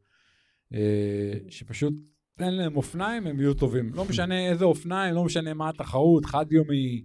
[1.49, 1.95] שפשוט
[2.39, 3.91] תן להם אופניים, הם יהיו טובים.
[3.95, 7.05] לא משנה איזה אופניים, לא משנה מה התחרות, חד יומי,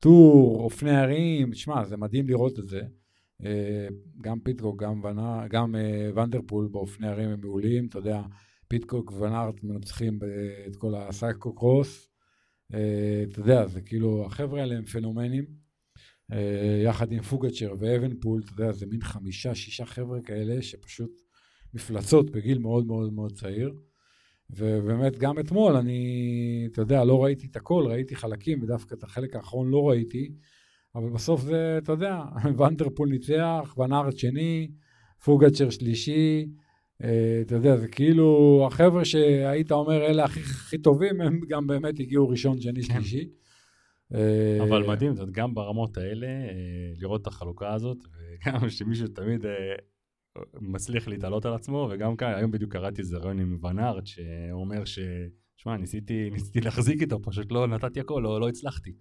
[0.00, 2.80] טור, אופני הרים, שמע, זה מדהים לראות את זה.
[4.20, 5.74] גם פיטקוק, גם, ונא, גם
[6.14, 8.22] ון דר פול באופני הרים הם מעולים, אתה יודע,
[8.68, 10.18] פיטקוק וון ארט מנצחים
[10.66, 12.08] את כל ה cyclo-cross.
[12.74, 15.44] אה, אתה יודע, זה כאילו, החבר'ה האלה הם פנומנים.
[16.32, 21.10] אה, יחד עם פוגצ'ר ואבנפול, אתה יודע, זה מין חמישה, שישה חבר'ה כאלה שפשוט
[21.74, 23.74] מפלצות בגיל מאוד מאוד מאוד צעיר.
[24.50, 29.36] ובאמת גם אתמול אני, אתה יודע, לא ראיתי את הכל, ראיתי חלקים, ודווקא את החלק
[29.36, 30.32] האחרון לא ראיתי,
[30.94, 32.22] אבל בסוף זה, אתה יודע,
[32.58, 34.70] ונדרפול ניצח, ונארד שני,
[35.24, 36.46] פוגצ'ר שלישי,
[37.00, 42.28] אתה יודע, זה כאילו החבר'ה שהיית אומר אלה הכי, הכי טובים, הם גם באמת הגיעו
[42.28, 42.94] ראשון, שני, כן.
[42.94, 43.28] שלישי.
[44.14, 49.46] אה, אבל מדהים, זאת גם ברמות האלה, אה, לראות את החלוקה הזאת, וגם שמישהו תמיד
[49.46, 49.52] אה,
[50.60, 54.84] מצליח להתעלות על עצמו, וגם כאן, היום בדיוק קראתי איזה רעיון עם ונארט, שהוא אומר
[54.84, 54.98] ש...
[55.56, 58.92] שמע, ניסיתי, ניסיתי להחזיק איתו, פשוט לא נתתי הכל, לא, לא הצלחתי.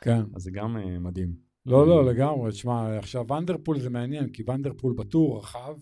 [0.00, 0.20] כן.
[0.34, 1.32] אז זה גם אה, מדהים.
[1.66, 2.50] לא, לא, לגמרי.
[2.50, 5.74] תשמע, עכשיו ונדרפול זה מעניין, כי ונדרפול בטור רחב,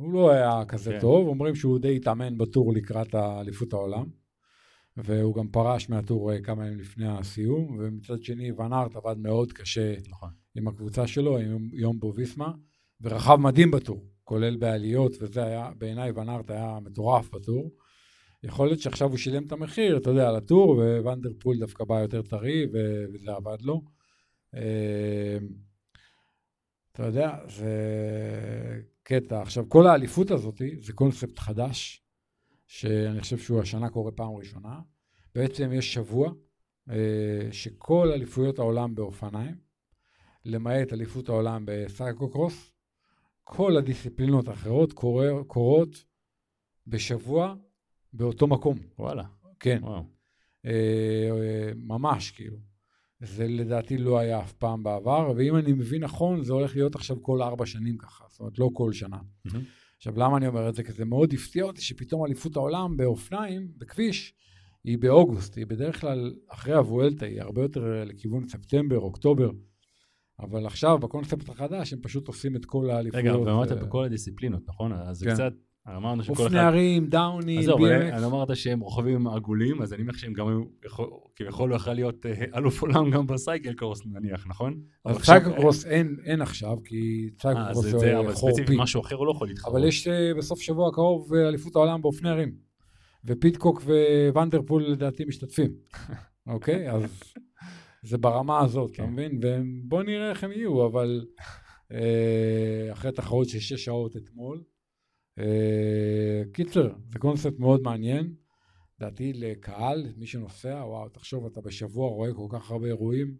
[0.00, 1.00] והוא לא היה כזה כן.
[1.00, 1.28] טוב.
[1.28, 4.04] אומרים שהוא די התאמן בטור לקראת אליפות העולם,
[4.96, 9.94] והוא גם פרש מהטור אה, כמה ימים לפני הסיום, ומצד שני, ונארט עבד מאוד קשה
[10.08, 10.30] נכון.
[10.54, 12.52] עם הקבוצה שלו, עם יום בוביסמה,
[13.00, 17.70] ורכב מדהים בטור, כולל בעליות, וזה היה, בעיניי ונארט היה מטורף בטור.
[18.42, 21.84] יכול להיות שעכשיו הוא שילם את המחיר, אתה יודע, על הטור, ואן דר פול דווקא
[21.84, 22.66] בא יותר טרי,
[23.14, 23.82] וזה עבד לו.
[24.54, 25.38] אה,
[26.92, 27.70] אתה יודע, זה
[29.10, 29.42] קטע.
[29.42, 32.02] עכשיו, כל האליפות הזאת זה קונספט חדש,
[32.66, 34.80] שאני חושב שהוא השנה קורה פעם ראשונה.
[35.34, 36.32] בעצם יש שבוע
[36.90, 39.54] אה, שכל אליפויות העולם באופניים,
[40.44, 42.72] למעט אליפות העולם ב cyclocross,
[43.44, 44.92] כל הדיסציפלינות האחרות
[45.46, 46.04] קורות
[46.86, 47.54] בשבוע
[48.12, 48.78] באותו מקום.
[48.98, 49.24] וואלה,
[49.60, 50.04] כן, וואו.
[50.66, 52.69] אה, אה, ממש כאילו.
[53.20, 57.22] זה לדעתי לא היה אף פעם בעבר, ואם אני מבין נכון, זה הולך להיות עכשיו
[57.22, 59.18] כל ארבע שנים ככה, זאת אומרת, לא כל שנה.
[59.44, 59.64] מהמם.
[59.96, 60.82] עכשיו, למה אני אומר את זה?
[60.82, 64.34] כי זה מאוד הפתיע אותי שפתאום אליפות העולם באופניים, בכביש,
[64.84, 69.50] היא באוגוסט, היא בדרך כלל אחרי הוולטה, היא הרבה יותר לכיוון ספטמבר, אוקטובר.
[70.38, 73.24] אבל עכשיו, בקונספט החדש, הם פשוט עושים את כל האליפויות.
[73.24, 74.92] רגע, ואמרת אה, בכל הדיסציפלינות, נכון?
[74.92, 75.34] אז זה כן.
[75.34, 75.52] קצת,
[75.88, 76.54] אמרנו שכל אחד...
[76.54, 78.14] הרים, דאוני, BMX.
[78.14, 81.92] אני אמרת שהם רוכבים עגולים, אז אני מניח שהם גם היו, יכול- כביכול הוא יכול
[81.92, 84.80] להיות אה, אלוף עולם גם ב cyclocross נניח, נכון?
[85.06, 88.76] אבל עכשיו- סייקלקרוס אין, עכשיו, כי אה, cyclocross אז זה, זה, אבל ספציפית פי.
[88.78, 89.74] משהו אחר הוא לא יכול להתחרות.
[89.76, 92.52] אבל יש אה, בסוף שבוע הקרוב אה, אליפות העולם באופני הרים.
[93.24, 93.82] ופיטקוק
[94.32, 95.70] וואן דר פול לדעתי משתתפים.
[96.46, 96.90] אוקיי?
[96.90, 97.32] אז
[98.02, 99.10] זה ברמה הזאת, אתה כן.
[99.10, 99.40] מבין?
[99.42, 101.24] ובוא נראה איך הם יהיו, אבל
[101.92, 104.62] אה, אחרי תחרות של שש שעות אתמול.
[105.38, 108.34] אה, קיצר, זה קונספט מאוד מעניין.
[109.00, 113.36] לדעתי לקהל, מי שנוסע, וואו, תחשוב, אתה בשבוע רואה כל כך הרבה אירועים.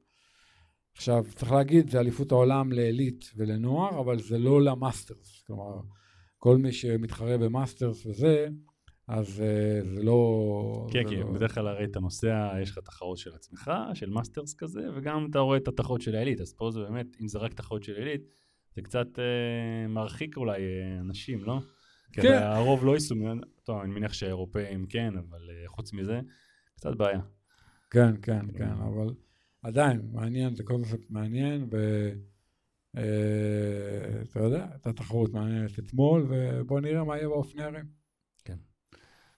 [0.96, 5.42] עכשיו, צריך להגיד, זה אליפות העולם לעילית ולנוער, אבל זה לא ל masters.
[5.46, 5.80] כלומר,
[6.38, 8.48] כל מי שמתחרה ב masters וזה,
[9.08, 10.86] אז אה, זה לא...
[10.92, 11.32] כן, כי לא...
[11.32, 15.38] בדרך כלל הרי אתה נוסע, יש לך תחרות של עצמך, של מאסטרס כזה, וגם אתה
[15.38, 18.22] רואה את התחרות של העילית, אז פה זה באמת, אם זה רק תחרות של עילית,
[18.74, 20.62] זה קצת אה, מרחיק אולי
[21.00, 21.58] אנשים, לא?
[22.12, 22.22] כן.
[22.22, 22.42] כן.
[22.42, 23.16] הרוב לא ייסעו,
[23.64, 26.20] טוב, אני מניח שהאירופאים כן, אבל אה, חוץ מזה,
[26.74, 27.20] קצת בעיה.
[27.90, 29.14] כן, כן, כן, אבל
[29.62, 31.68] עדיין, מעניין, זה קונספט מעניין,
[32.94, 38.00] ואתה יודע, הייתה תחרות מעניינת אתמול, ובוא נראה מה יהיה באופנרים.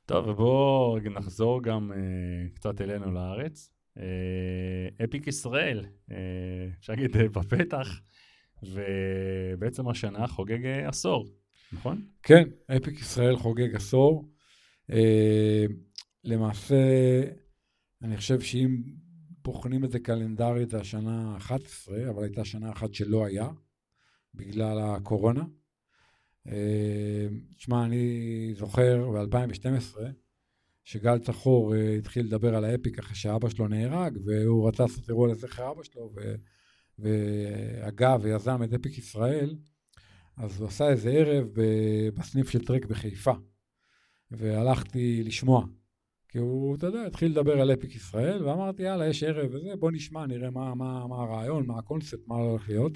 [0.07, 3.71] טוב, ובואו נחזור גם uh, קצת אלינו לארץ.
[5.05, 5.85] אפיק ישראל,
[6.79, 8.01] אפשר להגיד בפתח,
[8.63, 11.27] ובעצם השנה חוגג עשור,
[11.73, 12.07] נכון?
[12.23, 14.29] כן, אפיק ישראל חוגג עשור.
[14.91, 14.95] Uh,
[16.25, 16.77] למעשה,
[18.03, 18.83] אני חושב שאם
[19.45, 23.49] בוחנים את זה קלנדרית, זה השנה ה-11, אבל הייתה שנה אחת שלא היה,
[24.35, 25.45] בגלל הקורונה.
[27.57, 29.99] תשמע, אני זוכר ב-2012,
[30.85, 35.29] שגל צחור uh, התחיל לדבר על האפיק אחרי שאבא שלו נהרג, והוא רצה לעשות אירוע
[35.29, 36.13] לזכר אבא שלו,
[36.99, 39.57] והגה ויזם את אפיק ישראל,
[40.37, 41.47] אז הוא עשה איזה ערב
[42.15, 43.33] בסניף של טרק בחיפה,
[44.31, 45.65] והלכתי לשמוע.
[46.29, 49.91] כי הוא, אתה יודע, התחיל לדבר על אפיק ישראל, ואמרתי, יאללה, יש ערב וזה, בוא
[49.91, 52.93] נשמע, נראה מה, מה, מה הרעיון, מה הקונספט, מה הולך להיות.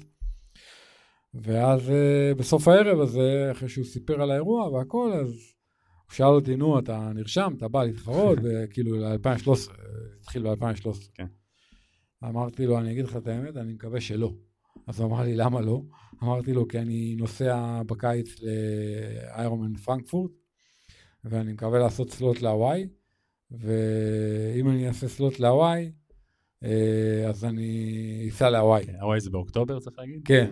[1.33, 6.55] ואז uh, בסוף הערב הזה, אחרי שהוא סיפר על האירוע והכל, אז הוא שאל אותי,
[6.55, 9.71] נו, אתה נרשם, אתה בא להתחרות, וכאילו ל-2013,
[10.21, 11.11] התחיל ב-2013.
[11.13, 11.27] כן.
[12.23, 14.33] אמרתי לו, אני אגיד לך את האמת, אני מקווה שלא.
[14.87, 15.81] אז הוא אמר לי, למה לא?
[16.23, 20.31] אמרתי לו, כי אני נוסע בקיץ לאיירומן פרנקפורט,
[21.23, 22.87] ואני מקווה לעשות סלוט להוואי,
[23.51, 25.91] ואם אני אעשה סלוט להוואי,
[26.63, 28.85] אה, אז אני אסע להוואי.
[28.85, 30.21] כן, הוואי זה באוקטובר, צריך להגיד?
[30.25, 30.51] כן.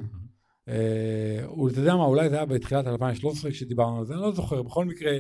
[0.68, 4.62] אה, אתה יודע מה, אולי זה היה בתחילת 2013 כשדיברנו על זה, אני לא זוכר,
[4.62, 5.18] בכל מקרה,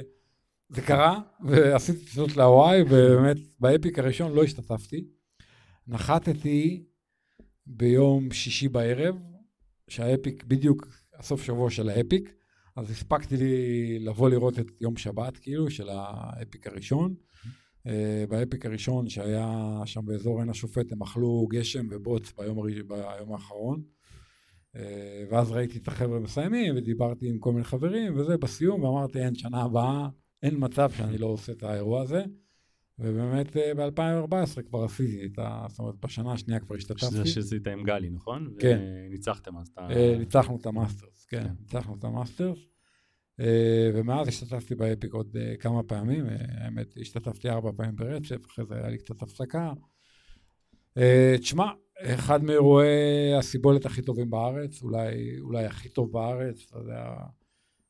[0.69, 5.05] זה קרה, ועשיתי טיסות להוואי, ובאמת, באפיק הראשון לא השתתפתי.
[5.87, 6.83] נחתתי
[7.65, 9.15] ביום שישי בערב,
[9.87, 12.33] שהאפיק, בדיוק הסוף שבוע של האפיק,
[12.75, 17.15] אז הספקתי לי לבוא לראות את יום שבת, כאילו, של האפיק הראשון.
[17.87, 17.89] אה,
[18.29, 23.81] באפיק הראשון שהיה שם באזור עין השופט, הם אכלו גשם ובוץ ביום, ביום האחרון.
[24.75, 29.35] אה, ואז ראיתי את החבר'ה מסיימים, ודיברתי עם כל מיני חברים, וזה בסיום, ואמרתי, אין,
[29.35, 30.09] שנה הבאה,
[30.43, 32.23] אין מצב שאני לא עושה את האירוע הזה.
[32.99, 35.65] ובאמת אה, ב-2014 כבר עשיתי את ה...
[35.69, 37.05] זאת אומרת, בשנה השנייה כבר השתתפתי.
[37.05, 38.53] שזה שעשית עם גלי, נכון?
[38.59, 38.79] כן.
[39.07, 39.87] וניצחתם אז את ה...
[39.91, 41.49] אה, ניצחנו את ה masters, כן, כן.
[41.59, 42.57] ניצחנו את ה masters.
[43.93, 48.97] ומאז השתתפתי באפיק עוד כמה פעמים, האמת, השתתפתי ארבע פעמים ברצף, אחרי זה היה לי
[48.97, 49.73] קצת הפסקה.
[51.39, 51.65] תשמע,
[52.01, 57.15] אחד מאירועי הסיבולת הכי טובים בארץ, אולי, אולי הכי טוב בארץ, אתה יודע,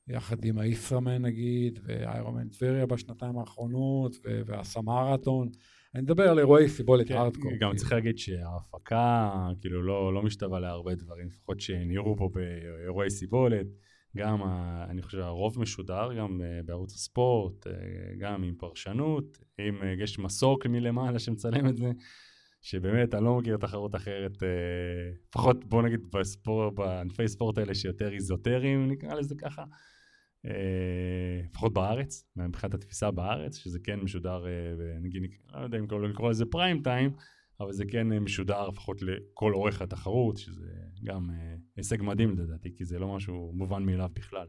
[0.07, 4.15] יחד עם הישראמן נגיד, ואיירומן טבריה בשנתיים האחרונות,
[4.45, 5.49] והסמרתון.
[5.95, 7.51] אני מדבר על אירועי סיבולת כן, הארדקור.
[7.51, 7.75] גם כאילו.
[7.75, 13.67] צריך להגיד שההפקה, כאילו, לא, לא משתווה להרבה דברים, לפחות שנראו פה באירועי סיבולת.
[14.17, 14.43] גם,
[14.89, 17.73] אני חושב, הרוב משודר גם אה, בערוץ הספורט, אה,
[18.19, 21.91] גם עם פרשנות, אם אה, יש מסוק מלמעלה שמצלם את זה.
[22.61, 24.31] שבאמת, אני לא מכיר תחרות אחרת,
[25.29, 29.63] לפחות בוא נגיד בספור, בענפי ספורט האלה שיותר איזוטריים, נקרא לזה ככה,
[31.49, 36.45] לפחות בארץ, מבחינת התפיסה בארץ, שזה כן משודר, אה, נגיד, לא יודע אם לקרוא לזה
[36.45, 37.11] פריים טיים,
[37.59, 40.67] אבל זה כן משודר לפחות לכל אורך התחרות, שזה
[41.03, 41.29] גם
[41.75, 44.47] הישג מדהים לדעתי, כי זה לא משהו מובן מאליו בכלל.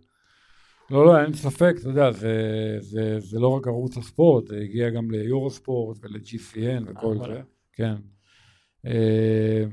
[0.90, 4.90] לא, לא, אין ספק, אתה יודע, זה, זה, זה לא רק ערוץ הספורט, זה הגיע
[4.90, 7.42] גם ליורו ספורט ול-GCN וכל זה.
[7.72, 7.94] כן.
[8.86, 9.64] אה,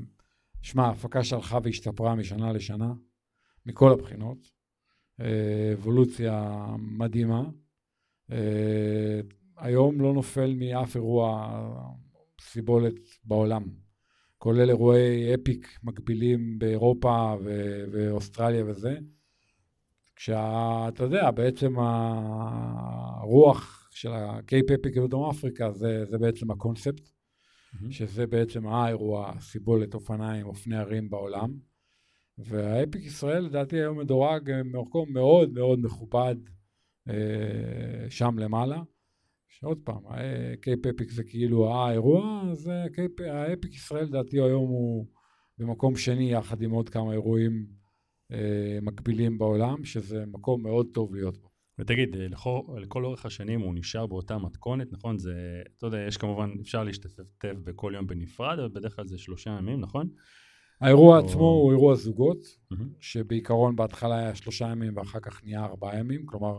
[0.62, 2.92] שמע, ההפקה שהלכה והשתפרה משנה לשנה,
[3.66, 4.53] מכל הבחינות.
[5.20, 7.42] אבולוציה מדהימה.
[8.32, 9.20] אה,
[9.56, 11.58] היום לא נופל מאף אירוע
[12.40, 13.64] סיבולת בעולם,
[14.38, 18.98] כולל אירועי אפיק מקבילים באירופה ו- ואוסטרליה וזה.
[20.16, 21.74] כשאתה יודע, בעצם
[23.18, 27.00] הרוח של הקייפ אפיק בדרום אפריקה זה, זה בעצם הקונספט.
[27.74, 27.92] mm-hmm.
[27.92, 31.54] שזה בעצם האירוע, סיבולת אופניים, אופני ערים בעולם.
[32.38, 36.36] והאפיק ישראל לדעתי היום מדורג במקום מאוד מאוד מכובד
[37.08, 38.82] אה, שם למעלה.
[39.48, 40.02] שעוד פעם,
[40.60, 42.70] קייפ אפיק זה כאילו האירוע, אז
[43.26, 45.06] האפיק ישראל לדעתי היום הוא
[45.58, 47.66] במקום שני יחד עם עוד כמה אירועים
[48.32, 51.48] אה, מקבילים בעולם, שזה מקום מאוד טוב להיות בו.
[51.78, 55.18] ותגיד, אה, לכל, לכל אורך השנים הוא נשאר באותה מתכונת, נכון?
[55.18, 59.50] זה, אתה יודע, יש כמובן, אפשר להשתתף בכל יום בנפרד, אבל בדרך כלל זה שלושה
[59.50, 60.08] ימים, נכון?
[60.80, 61.26] האירוע או...
[61.26, 62.76] עצמו הוא אירוע זוגות, mm-hmm.
[63.00, 66.58] שבעיקרון בהתחלה היה שלושה ימים ואחר כך נהיה ארבעה ימים, כלומר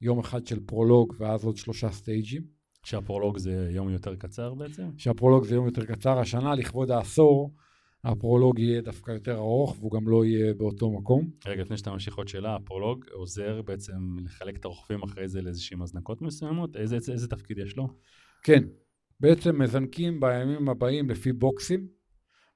[0.00, 2.42] יום אחד של פרולוג ואז עוד שלושה סטייג'ים.
[2.84, 4.88] שהפרולוג זה יום יותר קצר בעצם?
[4.96, 6.18] שהפרולוג זה יום יותר קצר.
[6.18, 7.54] השנה, לכבוד העשור,
[8.04, 11.30] הפרולוג יהיה דווקא יותר ארוך והוא גם לא יהיה באותו מקום.
[11.46, 15.82] רגע, לפני שאתה ממשיך עוד שאלה, הפרולוג עוזר בעצם לחלק את הרוכבים אחרי זה לאיזשהם
[15.82, 16.76] הזנקות מסוימות?
[16.76, 17.88] איזה, איזה, איזה תפקיד יש לו?
[18.42, 18.62] כן,
[19.20, 21.86] בעצם מזנקים בימים הבאים לפי בוקסים,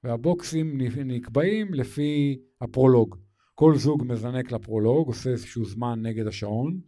[0.03, 3.15] והבוקסים נקבעים לפי הפרולוג.
[3.55, 6.79] כל זוג מזנק לפרולוג, עושה איזשהו זמן נגד השעון,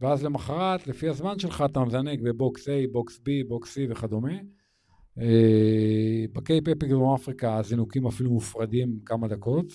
[0.00, 4.34] ואז למחרת, לפי הזמן שלך, אתה מזנק ב box A, box B, box C וכדומה.
[5.20, 9.66] אה, בקייפ אפיק דרום אפריקה הזינוקים אפילו מופרדים כמה דקות.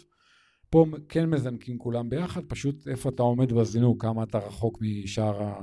[0.70, 5.54] פה כן מזנקים כולם ביחד, פשוט איפה אתה עומד בזינוק, כמה אתה רחוק משער,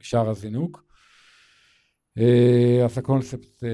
[0.00, 0.84] משער הזינוק.
[2.18, 3.68] אה, אז הקונספט, אה,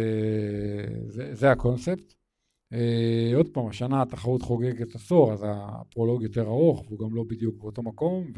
[1.08, 2.14] זה, זה הקונספט.
[3.34, 7.82] עוד פעם, השנה התחרות חוגגת עשור, אז הפרולוג יותר ארוך, והוא גם לא בדיוק באותו
[7.82, 8.32] מקום,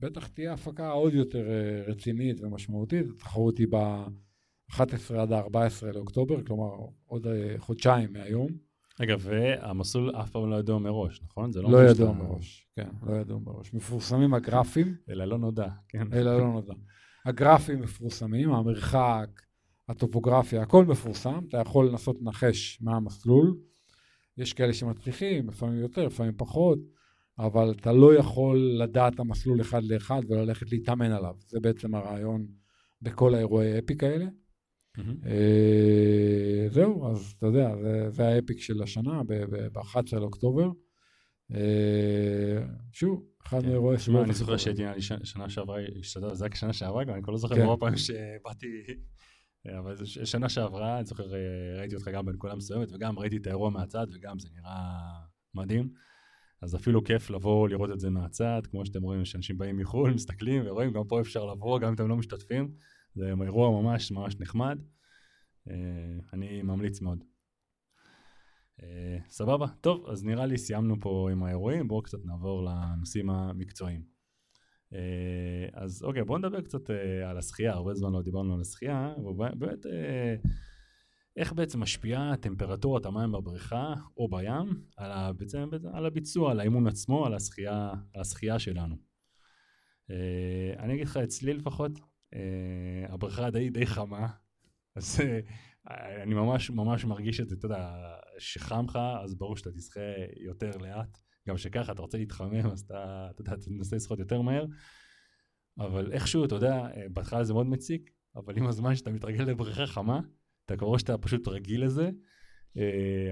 [0.00, 1.46] ובטח תהיה הפקה עוד יותר
[1.86, 3.06] רצינית ומשמעותית.
[3.10, 3.76] התחרות היא ב...
[4.70, 8.48] 11 עד ה-14 לאוקטובר, כלומר עוד אה, חודשיים מהיום.
[9.00, 11.52] רגע, והמסלול אף פעם לא ידוע מראש, נכון?
[11.52, 12.22] זה לא, לא ידוע שאתה...
[12.24, 13.74] מראש, כן, לא ידוע מראש.
[13.74, 14.96] מפורסמים הגרפים.
[15.10, 16.12] אלא לא נודע, כן.
[16.12, 16.74] אלא לא נודע.
[17.24, 19.28] הגרפים מפורסמים, המרחק,
[19.88, 23.56] הטופוגרפיה, הכל מפורסם, אתה יכול לנסות לנחש מה המסלול.
[24.38, 26.78] יש כאלה שמצליחים, לפעמים יותר, לפעמים פחות,
[27.38, 31.34] אבל אתה לא יכול לדעת המסלול אחד לאחד וללכת להתאמן עליו.
[31.46, 32.46] זה בעצם הרעיון
[33.02, 34.26] בכל האירועי אפיק האלה.
[35.26, 37.74] אה, זהו, אז אתה יודע,
[38.08, 40.70] זה האפיק של השנה, ב-11 לאוקטובר.
[41.54, 43.68] אה, שוב, אחד כן.
[43.68, 44.22] מאירועי סביבה.
[44.22, 44.82] אני זוכר שהייתי
[45.24, 45.78] שנה שעברה,
[46.32, 47.66] זה היה שנה שעברה גם, אני כבר לא זוכר כן.
[47.80, 48.66] פעמים שבאתי,
[49.78, 53.70] אבל שנה שעברה, אני זוכר, אה, ראיתי אותך גם בנקודה מסוימת, וגם ראיתי את האירוע
[53.70, 55.00] מהצד, וגם זה נראה
[55.54, 55.88] מדהים.
[56.62, 60.62] אז אפילו כיף לבוא לראות את זה מהצד, כמו שאתם רואים, שאנשים באים מחו"ל, מסתכלים
[60.66, 62.74] ורואים, גם פה אפשר לבוא, גם אם אתם לא משתתפים.
[63.14, 64.78] זה אירוע ממש ממש נחמד.
[65.70, 65.74] אה,
[66.32, 67.24] אני ממליץ מאוד.
[68.82, 74.13] אה, סבבה, טוב, אז נראה לי סיימנו פה עם האירועים, בואו קצת נעבור לנושאים המקצועיים.
[74.94, 76.90] אה, אז אוקיי, בואו נדבר קצת
[77.26, 79.86] על השחייה, הרבה זמן לא דיברנו על השחייה, ובאמת
[81.36, 87.26] איך בעצם משפיעה טמפרטורת המים בבריכה או בים על, בעצם, על הביצוע, על האימון עצמו,
[87.26, 88.96] על השחייה, על השחייה שלנו.
[90.78, 91.92] אני אגיד לך, אצלי לפחות,
[92.34, 94.28] אה, הבריכה די די חמה,
[94.96, 97.94] אז אה, אני ממש ממש מרגיש את זה, אתה יודע,
[98.38, 100.00] שחם לך, אז ברור שאתה תשחה
[100.36, 101.18] יותר לאט.
[101.48, 104.64] גם שככה, אתה רוצה להתחמם, אז אתה, אתה יודע, אתה תנסה לשחות יותר מהר.
[105.78, 109.86] אבל איכשהו, אתה יודע, אה, בהתחלה זה מאוד מציק, אבל עם הזמן שאתה מתרגל לבריכה
[109.86, 110.20] חמה,
[110.66, 112.10] אתה קורא שאתה פשוט רגיל לזה,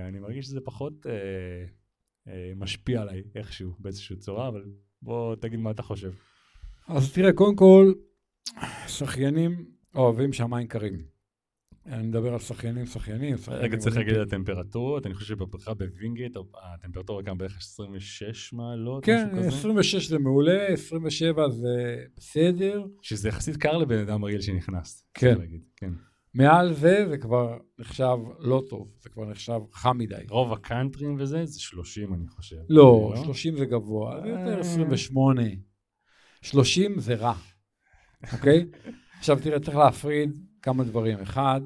[0.08, 1.06] אני מרגיש שזה פחות
[2.56, 4.64] משפיע עליי איכשהו, באיזושהי צורה, אבל
[5.02, 6.12] בוא תגיד מה אתה חושב.
[6.88, 7.92] אז תראה, קודם כל,
[8.86, 11.11] שחיינים אוהבים שהמים קרים.
[11.86, 13.36] אני מדבר על שחיינים, שחיינים.
[13.48, 16.36] רגע, צריך להגיד על הטמפרטורות, אני חושב שבבריכה בווינגייט
[16.74, 22.84] הטמפרטורה גם בערך 26 מעלות, כן, 26 זה מעולה, 27 זה בסדר.
[23.02, 25.06] שזה יחסית קר לבן אדם רגיל שנכנס.
[25.14, 25.38] כן.
[25.76, 25.90] כן.
[26.34, 30.14] מעל זה זה כבר נחשב לא טוב, זה כבר נחשב חם מדי.
[30.28, 32.56] רוב הקאנטרים וזה זה 30 אני חושב.
[32.68, 33.58] לא, 30 לא?
[33.58, 35.42] זה גבוה, זה יותר 28.
[36.42, 37.34] 30 זה רע.
[38.32, 38.66] אוקיי?
[39.18, 41.18] עכשיו תראה, צריך להפריד כמה דברים.
[41.18, 41.60] אחד,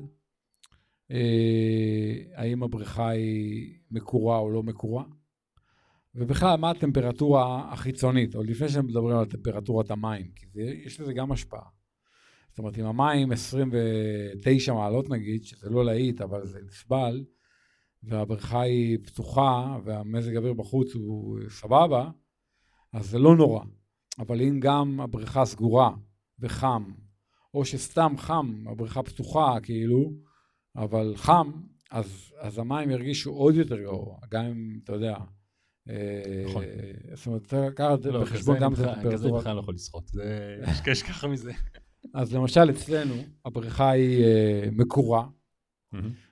[1.11, 5.05] אה, האם הבריכה היא מקורה או לא מקורה?
[6.15, 11.33] ובכלל, מה הטמפרטורה החיצונית, עוד לפני שמדברים על טמפרטורת המים, כי זה, יש לזה גם
[11.33, 11.69] השפעה.
[12.49, 17.25] זאת אומרת, אם המים 29 מעלות נגיד, שזה לא להיט, אבל זה נסבל,
[18.03, 22.11] והבריכה היא פתוחה, והמזג האוויר בחוץ הוא סבבה,
[22.93, 23.65] אז זה לא נורא.
[24.19, 25.91] אבל אם גם הבריכה סגורה
[26.39, 26.85] וחם,
[27.57, 30.13] או שסתם חם, הבריכה פתוחה כאילו,
[30.77, 31.51] אבל חם,
[31.91, 35.17] אז, אז המים ירגישו עוד יותר גרוע, גם אם, אתה יודע,
[35.89, 36.65] אה, נכון.
[37.15, 39.13] זאת אומרת, צריך לקחת לא, בחשבון גם את הטמפרטורה.
[39.13, 40.57] כזה בכלל לא יכול לשחות, זה
[40.93, 41.53] יש ככה מזה.
[42.15, 43.15] אז למשל אצלנו,
[43.45, 45.27] הבריכה היא אה, מקורה,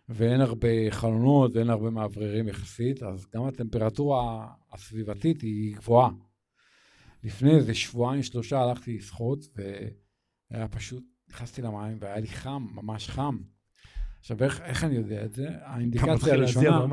[0.08, 6.10] ואין הרבה חלונות ואין הרבה מאווררים יחסית, אז גם הטמפרטורה הסביבתית היא גבוהה.
[7.22, 9.46] לפני איזה שבועיים, שלושה הלכתי לשחות,
[10.50, 13.38] והיה פשוט, נכנסתי למים והיה לי חם, ממש חם.
[14.20, 15.48] עכשיו, איך, איך אני יודע את זה?
[15.62, 16.87] האינדיקציה הראשונה...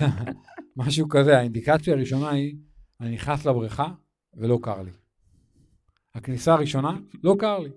[0.76, 2.56] משהו כזה, האינדיקציה הראשונה היא,
[3.00, 3.92] אני נכנס לבריכה
[4.34, 4.90] ולא קר לי.
[6.14, 7.70] הכניסה הראשונה, לא קר לי.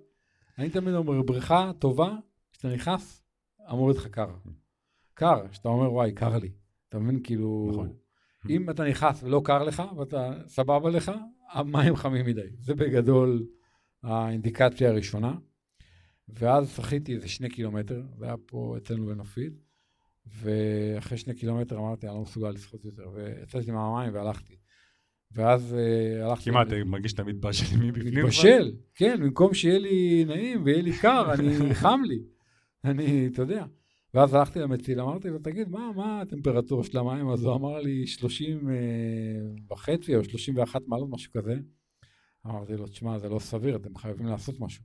[0.58, 2.16] אני תמיד אומר, בריכה טובה,
[2.52, 3.24] כשאתה נכנס,
[3.72, 4.30] אמור להיות לך קר.
[5.14, 6.52] קר, שאתה אומר, וואי, קר לי.
[6.90, 7.68] אתה מבין, כאילו...
[7.72, 7.94] נכון.
[8.50, 11.12] אם אתה נכנס ולא קר לך, ואתה סבבה לך,
[11.52, 12.50] המים חמים מדי.
[12.60, 13.46] זה בגדול
[14.04, 15.34] האינדיקציה הראשונה.
[16.34, 19.54] ואז שחיתי איזה שני קילומטר, זה היה פה אצלנו בנופית,
[20.26, 24.56] ואחרי שני קילומטר אמרתי, אני לא מסוגל לשחות יותר, ויצאתי מהמים והלכתי.
[25.32, 26.50] ואז uh, הלכתי...
[26.50, 28.20] כמעט, אתה מרגיש את המטבשל מבפנים?
[28.20, 32.20] מתבשל, כן, במקום שיהיה לי נעים ויהיה לי קר, אני, חם לי.
[32.84, 33.66] אני, אתה יודע.
[34.14, 37.30] ואז הלכתי למציל, אמרתי לו, תגיד, מה, מה הטמפרטורה של המים?
[37.30, 41.56] אז הוא אמר לי 30 uh, וחצי או 31 מעלות, משהו כזה.
[42.46, 44.84] אמרתי לו, תשמע, זה לא סביר, אתם חייבים לעשות משהו.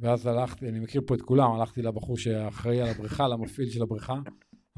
[0.00, 4.20] ואז הלכתי, אני מכיר פה את כולם, הלכתי לבחור שאחראי על הבריכה, למפעיל של הבריכה,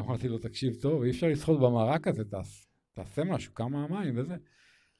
[0.01, 4.37] אמרתי לו, תקשיב טוב, אי אפשר לשחות במרק הזה, תעש, תעשה משהו, כמה המים וזה.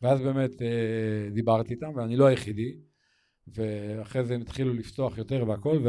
[0.03, 2.77] ואז באמת אה, דיברתי איתם, ואני לא היחידי,
[3.49, 5.83] ואחרי זה הם התחילו לפתוח יותר והכל,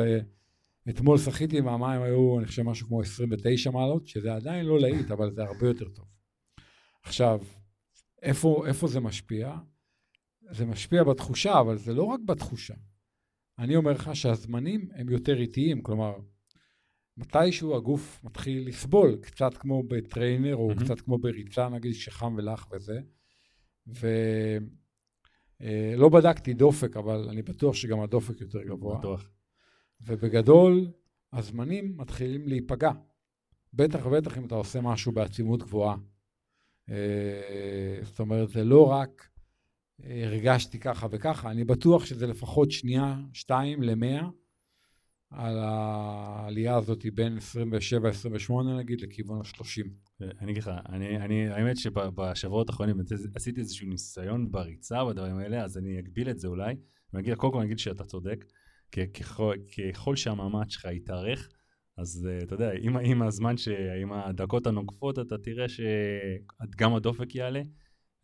[0.86, 5.32] ואתמול שחיתי והמים היו, אני חושב, משהו כמו 29 מעלות, שזה עדיין לא להיט, אבל
[5.32, 6.06] זה הרבה יותר טוב.
[7.04, 7.40] עכשיו,
[8.22, 9.56] איפה, איפה זה משפיע?
[10.52, 12.74] זה משפיע בתחושה, אבל זה לא רק בתחושה.
[13.60, 16.14] אני אומר לך שהזמנים הם יותר איטיים, כלומר,
[17.18, 20.84] מתישהו הגוף מתחיל לסבול, קצת כמו בטריינר, או mm-hmm.
[20.84, 22.99] קצת כמו בריצה, נגיד, שחם ולח וזה.
[23.88, 24.60] ולא
[26.06, 28.97] אה, בדקתי דופק, אבל אני בטוח שגם הדופק יותר גבוה.
[28.97, 29.30] בטוח.
[30.02, 30.91] ובגדול,
[31.34, 32.91] הזמנים מתחילים להיפגע.
[33.74, 35.95] בטח ובטח אם אתה עושה משהו בעצימות גבוהה.
[36.89, 39.31] אה, זאת אומרת, זה לא רק
[40.04, 44.28] הרגשתי ככה וככה, אני בטוח שזה לפחות שנייה, שתיים למאה,
[45.32, 47.38] על העלייה הזאת בין
[48.49, 49.88] 27-28 נגיד לכיוון ה-30.
[50.41, 52.97] אני אגיד לך, אני, אני, האמת שבשבועות האחרונים
[53.36, 56.76] עשיתי איזשהו ניסיון בריצה בדברים האלה, אז אני אגביל את זה אולי,
[57.14, 58.45] ואני אגיד, קודם כל אני אגיד שאתה צודק,
[58.91, 61.49] ככל, ככל שהמאמץ שלך יתארך,
[61.97, 63.68] אז uh, אתה יודע, עם, עם הזמן, ש,
[64.02, 67.62] עם הדקות הנוקפות, אתה תראה שגם הדופק יעלה,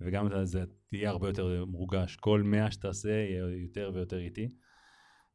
[0.01, 2.15] וגם זה תהיה הרבה יותר מורגש.
[2.15, 4.49] כל מאה שתעשה יהיה יותר ויותר איטי.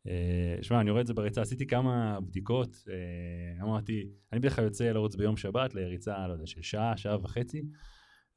[0.06, 4.64] אה, שמע, אני רואה את זה בריצה, עשיתי כמה בדיקות, uh, אמרתי, אני בדרך כלל
[4.64, 7.62] יוצא לרוץ ביום שבת לריצה, לא יודע, של שעה, שעה וחצי,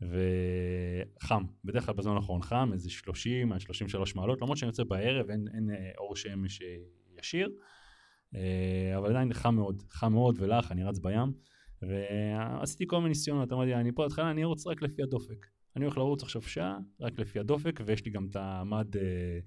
[0.02, 5.30] וחם, בדרך כלל בזמן האחרון חם, איזה 30 עד 33 מעלות, למרות שאני יוצא בערב,
[5.30, 6.62] אין, אין אה, אור שמש
[7.20, 7.50] ישיר,
[8.98, 11.34] אבל עדיין חם מאוד, חם מאוד ולח, אני רץ בים,
[11.82, 15.46] ועשיתי כל מיני ניסיונות, אמרתי, אני פה בהתחלה, אני ארוץ רק לפי הדופק.
[15.76, 19.40] אני הולך לרוץ עכשיו שעה, רק לפי הדופק, ויש לי גם את המד, אה,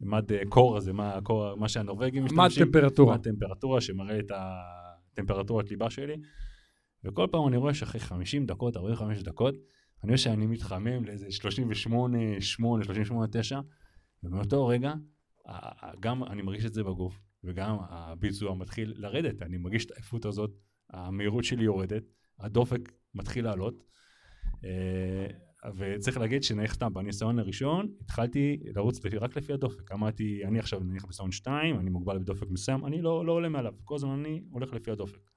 [0.00, 2.66] מד אה, קור הזה, מה, קור, מה שהנורבגים משתמשים.
[2.66, 3.16] מד טמפרטורה.
[3.16, 6.16] מד טמפרטורה שמראה את הטמפרטורת ליבה שלי.
[7.04, 9.54] וכל פעם אני רואה שאחרי 50 דקות, 45 דקות,
[10.02, 13.60] אני רואה שאני מתחמם לאיזה 38, 8, 38, 9,
[14.22, 14.92] ומאותו רגע,
[16.00, 20.50] גם אני מרגיש את זה בגוף, וגם הביצוע מתחיל לרדת, אני מרגיש את העייפות הזאת,
[20.90, 22.02] המהירות שלי יורדת,
[22.40, 23.84] הדופק מתחיל לעלות.
[25.76, 29.92] וצריך להגיד שנניח סתם בניסיון הראשון התחלתי לרוץ לפי, רק לפי הדופק.
[29.92, 33.72] אמרתי אני עכשיו נניח בניסיון 2 אני מוגבל בדופק מסוים אני לא, לא עולה מעליו.
[33.84, 35.30] כל הזמן אני הולך לפי הדופק.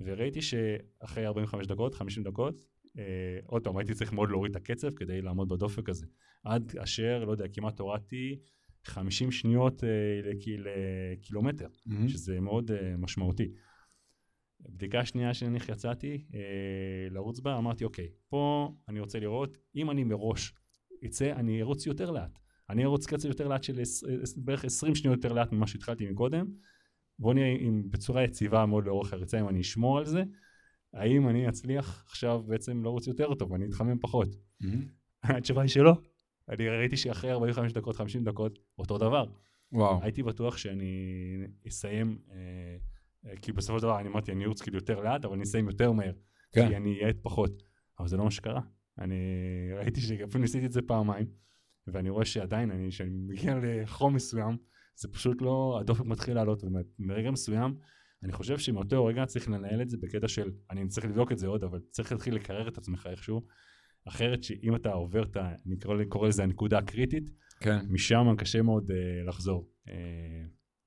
[0.00, 2.60] וראיתי שאחרי 45 דקות 50 דקות
[2.98, 6.06] אה, עוד פעם הייתי צריך מאוד להוריד את הקצב כדי לעמוד בדופק הזה.
[6.44, 8.38] עד אשר לא יודע כמעט הורדתי
[8.84, 10.66] 50 שניות אה, לקיל,
[11.12, 12.08] לקילומטר mm-hmm.
[12.08, 13.52] שזה מאוד אה, משמעותי
[14.68, 16.40] בדיקה שנייה שנניח יצאתי אה,
[17.10, 20.54] לרוץ בה, אמרתי אוקיי, פה אני רוצה לראות, אם אני מראש
[21.06, 22.38] אצא, אני ארוץ יותר לאט.
[22.70, 23.80] אני ארוץ קצב יותר לאט של
[24.36, 26.46] בערך 20 שניות יותר לאט ממה שהתחלתי מקודם.
[27.18, 30.22] בואו נראה אם בצורה יציבה מאוד לאורך הריצה, אם אני אשמור על זה,
[30.94, 34.28] האם אני אצליח עכשיו בעצם לרוץ יותר טוב, אני אתחמם פחות.
[34.62, 34.66] Mm-hmm.
[35.22, 35.94] התשובה היא שלא.
[36.48, 39.24] אני ראיתי שאחרי 45 דקות, 50 דקות, אותו דבר.
[39.72, 40.02] וואו.
[40.02, 41.06] הייתי בטוח שאני
[41.68, 42.76] אסיים אה,
[43.42, 45.92] כי בסופו של דבר אני אמרתי אני ארוץ כאילו יותר לאט אבל אני אסיים יותר
[45.92, 46.12] מהר
[46.52, 46.68] כן.
[46.68, 47.62] כי אני אעט פחות
[47.98, 48.60] אבל זה לא מה שקרה
[48.98, 49.16] אני
[49.76, 51.26] ראיתי שאפילו ניסיתי את זה פעמיים
[51.86, 54.56] ואני רואה שעדיין כשאני מגיע לחום מסוים
[54.96, 56.64] זה פשוט לא הדופק מתחיל לעלות
[56.98, 57.74] ומרגע מסוים
[58.22, 61.46] אני חושב שמאותו רגע צריך לנהל את זה בקטע של אני צריך לבדוק את זה
[61.46, 63.42] עוד אבל צריך להתחיל לקרר את עצמך איכשהו
[64.08, 65.52] אחרת שאם אתה עובר את ה...
[65.66, 67.78] אני קורא, קורא לזה הנקודה הקריטית כן.
[67.88, 69.68] משם קשה מאוד uh, לחזור.
[69.88, 69.90] Uh,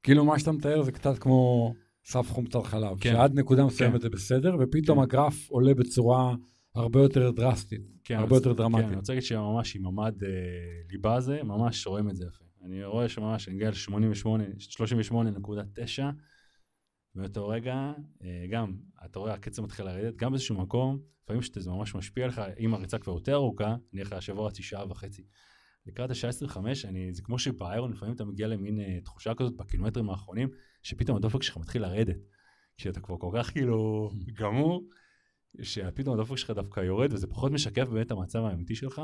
[0.04, 1.74] כאילו מה שאתה מתאר זה קצת כמו
[2.06, 3.12] סף חומצת חלב, כן.
[3.12, 4.02] שעד נקודה מסוימת כן.
[4.02, 5.04] זה בסדר, ופתאום כן.
[5.04, 6.36] הגרף עולה בצורה
[6.76, 8.86] הרבה יותר דרסטית, כן, הרבה יותר דרמטית.
[8.86, 10.30] כן, אני רוצה להגיד שממש עם המד אה,
[10.92, 12.44] ליבה הזה, ממש רואים את זה יפה.
[12.66, 16.04] אני רואה שממש אני מגיע ל-38.9,
[17.16, 17.94] ובאותו רגע,
[18.24, 18.76] אה, גם,
[19.06, 23.00] אתה רואה, הקצב מתחיל לרדת, גם באיזשהו מקום, לפעמים שזה ממש משפיע עליך, אם הריצה
[23.00, 25.24] כבר יותר ארוכה, אני הולך לשבוע רצתי שעה וחצי.
[25.86, 30.10] לקראת השעה 25, אני, זה כמו שבאיירון, לפעמים אתה מגיע למין uh, תחושה כזאת בקילומטרים
[30.10, 30.50] האחרונים,
[30.84, 32.18] שפתאום הדופק שלך מתחיל לרדת.
[32.78, 34.10] כשאתה כבר כל כך כאילו
[34.40, 34.90] גמור,
[35.62, 39.02] שפתאום הדופק שלך דווקא יורד, וזה פחות משקף באמת המצב האמיתי שלך.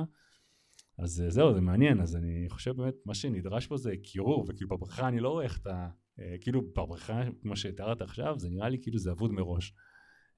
[0.97, 4.69] אז uh, זהו, זה מעניין, אז אני חושב באמת, מה שנדרש פה זה קירור, וכאילו
[4.69, 5.87] בבריכה אני לא רואה איך אתה,
[6.19, 9.73] uh, כאילו בבריכה, כמו שתיארת עכשיו, זה נראה לי כאילו זה אבוד מראש.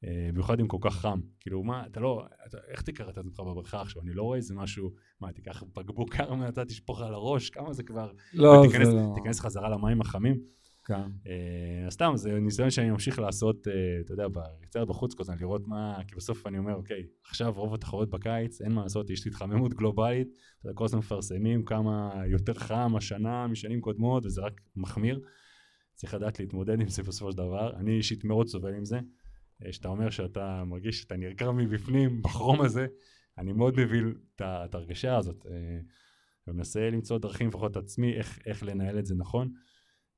[0.04, 1.20] אה, במיוחד אם כל כך חם.
[1.40, 4.02] כאילו, מה, אתה לא, אתה, איך תיקח את עצמך בבריכה עכשיו?
[4.02, 4.92] אני לא רואה איזה משהו,
[5.22, 8.12] מה, תיקח בקבוק קרמה, אתה תשפוך על הראש, כמה זה כבר...
[8.34, 9.12] לא, תיכנס, זה לא.
[9.16, 10.38] תיכנס חזרה למים החמים.
[10.86, 11.02] כן.
[11.28, 13.74] אה, אז סתם, זה ניסיון שאני ממשיך לעשות, אה,
[14.06, 14.26] אתה יודע,
[14.62, 18.62] קצת בחוץ כל הזמן, לראות מה, כי בסוף אני אומר, אוקיי, עכשיו רוב התחרות בקיץ,
[18.62, 20.28] אין מה לעשות, יש התחממות גלובלית,
[20.74, 25.20] כל הזמן מפרסמים כמה יותר חם השנה משנים קודמות, וזה רק מחמיר.
[25.96, 27.74] צריך לדעת להתמודד עם זה בסופו של דבר.
[27.76, 29.00] אני אישית מאוד סובל עם זה.
[29.72, 32.88] שאתה אומר שאתה מרגיש שאתה נרגר מבפנים בחרום הזה,
[33.38, 35.46] אני מאוד מבין את ההרגשה הזאת.
[35.46, 35.80] אה,
[36.48, 39.52] ומנסה למצוא דרכים, לפחות עצמי, איך, איך לנהל את זה נכון.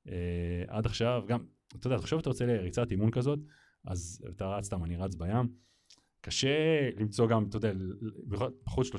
[0.08, 1.44] אה, עד עכשיו, גם,
[1.76, 3.38] אתה יודע, תחשוב אתה יוצא לריצת אימון כזאת,
[3.84, 5.48] אז אתה רץ, סתם, אני רץ בים,
[6.20, 7.72] קשה למצוא גם, אתה יודע,
[8.64, 8.92] בחוץ 30-33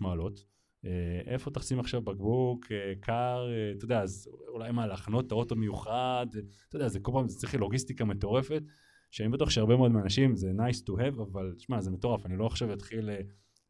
[0.00, 0.44] מעלות.
[0.84, 5.32] אה, איפה תשים עכשיו בקבוק אה, קר, אה, אתה יודע, אז אולי מה, להחנות את
[5.32, 6.26] האוטו מיוחד,
[6.68, 8.62] אתה יודע, זה כל פעם, זה צריך לוגיסטיקה מטורפת,
[9.10, 12.46] שאני בטוח שהרבה מאוד מהאנשים זה nice to have, אבל תשמע, זה מטורף, אני לא
[12.46, 13.20] עכשיו אתחיל אה,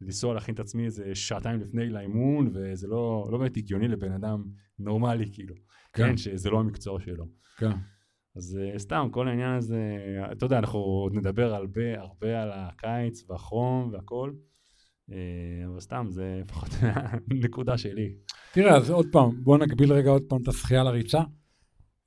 [0.00, 4.44] לנסוע להכין את עצמי איזה שעתיים לפני לאימון, וזה לא, לא באמת הגיוני לבן אדם
[4.78, 5.54] נורמלי, כאילו,
[5.92, 6.06] כן.
[6.06, 7.24] כן, שזה לא המקצוע שלו.
[7.56, 7.70] כן.
[8.36, 9.96] אז uh, סתם, כל העניין הזה,
[10.32, 14.32] אתה יודע, אנחנו עוד נדבר הרבה, הרבה על הקיץ והחום והכל,
[15.66, 16.68] אבל סתם, זה לפחות
[17.30, 18.14] הנקודה שלי.
[18.52, 21.20] תראה, אז עוד פעם, בוא נגביל רגע עוד פעם את השחייה לריצה.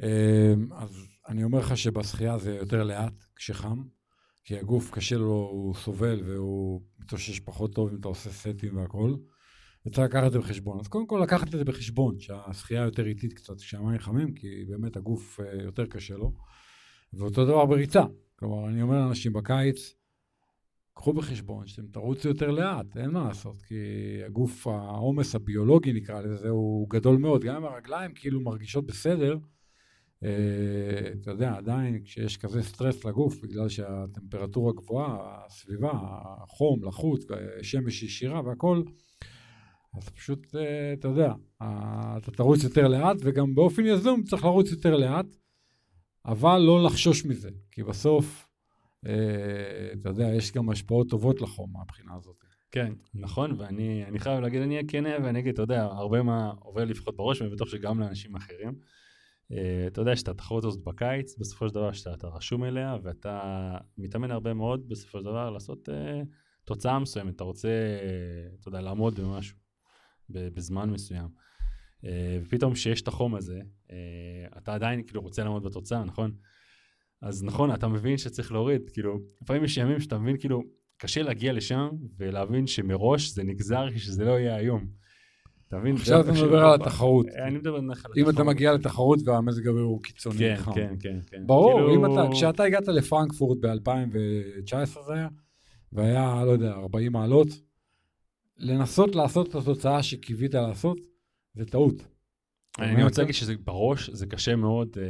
[0.03, 3.83] אה, אז אני אומר לך שבשחייה זה יותר לאט כשחם,
[4.43, 9.15] כי הגוף קשה לו, הוא סובל והוא מתאושש פחות טוב אם אתה עושה סטים והכל.
[9.85, 10.79] וצריך לקחת את זה בחשבון.
[10.79, 14.97] אז קודם כל לקחת את זה בחשבון, שהשחייה יותר איטית קצת כשהמים חמים, כי באמת
[14.97, 16.33] הגוף אה, יותר קשה לו.
[17.13, 18.03] ואותו דבר בריצה.
[18.35, 19.93] כלומר, אני אומר לאנשים בקיץ,
[20.93, 23.75] קחו בחשבון שאתם תרוצו יותר לאט, אין מה לעשות, כי
[24.25, 27.43] הגוף, העומס הביולוגי נקרא לזה, הוא גדול מאוד.
[27.43, 29.37] גם אם הרגליים כאילו מרגישות בסדר,
[31.21, 35.91] אתה יודע, עדיין כשיש כזה סטרס לגוף, בגלל שהטמפרטורה גבוהה, הסביבה,
[36.43, 37.25] החום, לחוץ,
[37.61, 38.83] שמש ישירה והכל,
[39.97, 44.71] אז פשוט, אה, אתה יודע, אה, אתה תרוץ יותר לאט, וגם באופן יזום צריך לרוץ
[44.71, 45.25] יותר לאט,
[46.25, 48.47] אבל לא לחשוש מזה, כי בסוף,
[49.07, 52.35] אה, אתה יודע, יש גם השפעות טובות לחום מהבחינה הזאת.
[52.71, 56.51] כן, נכון, ואני אני חייב להגיד, אני אהיה כן ואני אגיד, אתה יודע, הרבה מה
[56.59, 58.73] עובר לפחות בראש, ואני בטוח שגם לאנשים אחרים.
[59.53, 63.77] אה, אתה יודע, שאתה התחרות הזאת בקיץ, בסופו של דבר שאתה אתה רשום אליה, ואתה
[63.97, 66.21] מתאמן הרבה מאוד, בסופו של דבר, לעשות אה,
[66.65, 67.35] תוצאה מסוימת.
[67.35, 67.69] אתה רוצה,
[68.59, 69.57] אתה יודע, לעמוד במשהו,
[70.29, 71.27] בזמן מסוים.
[72.05, 73.59] אה, ופתאום כשיש את החום הזה,
[73.91, 76.31] אה, אתה עדיין כאילו רוצה לעמוד בתוצאה, נכון?
[77.21, 80.61] אז נכון, אתה מבין שצריך להוריד, כאילו, לפעמים יש ימים שאתה מבין, כאילו,
[80.97, 84.87] קשה להגיע לשם ולהבין שמראש זה נגזר שזה לא יהיה היום.
[85.73, 85.95] אתה מבין?
[85.95, 87.25] עכשיו אתה מדבר על התחרות.
[87.47, 88.17] אני מדבר על התחרות.
[88.17, 90.37] אם אתה מגיע לתחרות והמזג האוויר הוא קיצוני.
[90.37, 90.71] כן, חם.
[90.73, 91.43] כן, כן, כן.
[91.47, 95.27] ברור, כאילו- אם אתה, כשאתה הגעת לפרנקפורט ב-2019 זה היה,
[95.93, 97.47] והיה, לא יודע, 40 מעלות,
[98.57, 100.97] לנסות לעשות את התוצאה שקיווית לעשות,
[101.53, 101.95] זה טעות.
[102.79, 105.03] אני רוצה להגיד שזה בראש, זה קשה מאוד אה,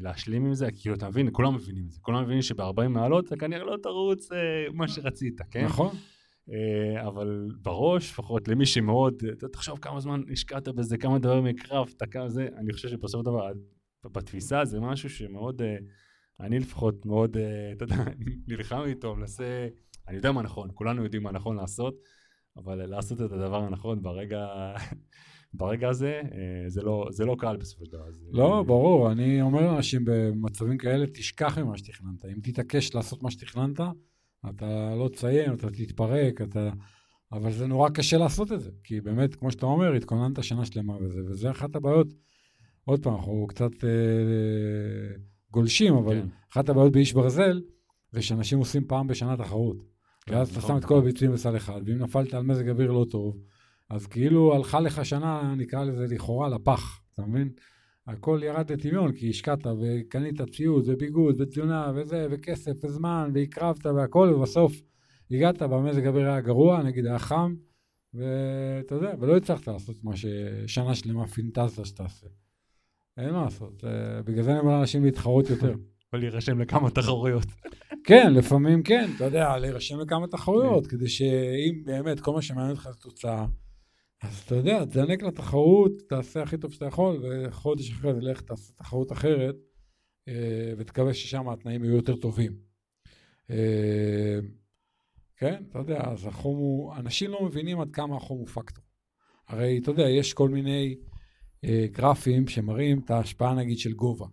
[0.00, 1.98] להשלים עם זה, כאילו, אתה מבין, כולם מבינים את זה.
[2.02, 4.38] כולם מבינים שב-40 מעלות אתה כנראה לא תרוץ אה,
[4.72, 5.64] מה שרצית, כן?
[5.64, 5.94] נכון?
[6.52, 12.02] אה, אבל בראש, לפחות למי שמאוד, אתה תחשוב כמה זמן השקעת בזה, כמה דברים הקרבת,
[12.10, 13.50] כמה זה, אני חושב שבסופו של דבר,
[14.12, 15.76] בתפיסה זה משהו שמאוד, אה,
[16.40, 17.96] אני לפחות מאוד, אה, אתה יודע,
[18.48, 19.68] נלחם איתו, מנסה,
[20.08, 21.94] אני יודע מה נכון, כולנו יודעים מה נכון לעשות,
[22.56, 24.46] אבל לעשות את הדבר הנכון ברגע,
[25.54, 26.22] ברגע הזה,
[26.68, 28.10] זה לא, זה לא קל בסופו של דבר.
[28.12, 32.24] זה- לא, ברור, אני אומר לאנשים במצבים כאלה, תשכח ממה שתכננת.
[32.24, 33.80] אם תתעקש לעשות מה שתכננת,
[34.48, 36.70] אתה לא תסיים, אתה תתפרק, אתה...
[37.32, 40.96] אבל זה נורא קשה לעשות את זה, כי באמת, כמו שאתה אומר, התכוננת שנה שלמה
[40.96, 42.14] וזה, וזה אחת הבעיות.
[42.84, 45.16] עוד פעם, אנחנו קצת אה,
[45.50, 46.28] גולשים, אבל כן.
[46.52, 47.62] אחת הבעיות באיש ברזל,
[48.10, 49.76] זה שאנשים עושים פעם בשנה תחרות.
[50.26, 50.96] כן, ואז אתה נכון, שם את נכון.
[50.96, 53.36] כל הביצועים בסל אחד, ואם נפלת על מזג אוויר לא טוב,
[53.90, 57.50] אז כאילו הלכה לך שנה, נקרא לזה לכאורה, לפח, אתה מבין?
[58.06, 64.82] הכל ירד לטמיון, כי השקעת וקנית ציוד וביגוד ותזונה וזה, וכסף וזמן, והקרבת והכל, ובסוף
[65.30, 67.54] הגעת והמזג האוויר היה גרוע, נגיד היה חם,
[68.14, 72.26] ואתה יודע, ולא הצלחת לעשות מה ששנה שלמה פינטזת שתעשה.
[73.16, 75.74] אין מה לעשות, אה, בגלל זה אני אומר לאנשים להתחרות יותר.
[76.06, 77.46] יכול להירשם לכמה תחרויות.
[78.06, 82.88] כן, לפעמים כן, אתה יודע, להירשם לכמה תחרויות, כדי שאם באמת כל מה שמעניין אותך
[82.92, 83.46] זה תוצאה,
[84.24, 88.72] אז אתה יודע, תזנק לתחרות, תעשה הכי טוב שאתה יכול, וחודש אחרי זה לך תעשה
[88.72, 89.56] תחרות אחרת,
[90.28, 92.52] אה, ותקווה ששם התנאים יהיו יותר טובים.
[93.50, 94.38] אה,
[95.36, 98.84] כן, אתה יודע, אז החום הוא, אנשים לא מבינים עד כמה החום הוא פקטור.
[99.48, 100.96] הרי, אתה יודע, יש כל מיני
[101.64, 104.26] אה, גרפים שמראים את ההשפעה נגיד של גובה.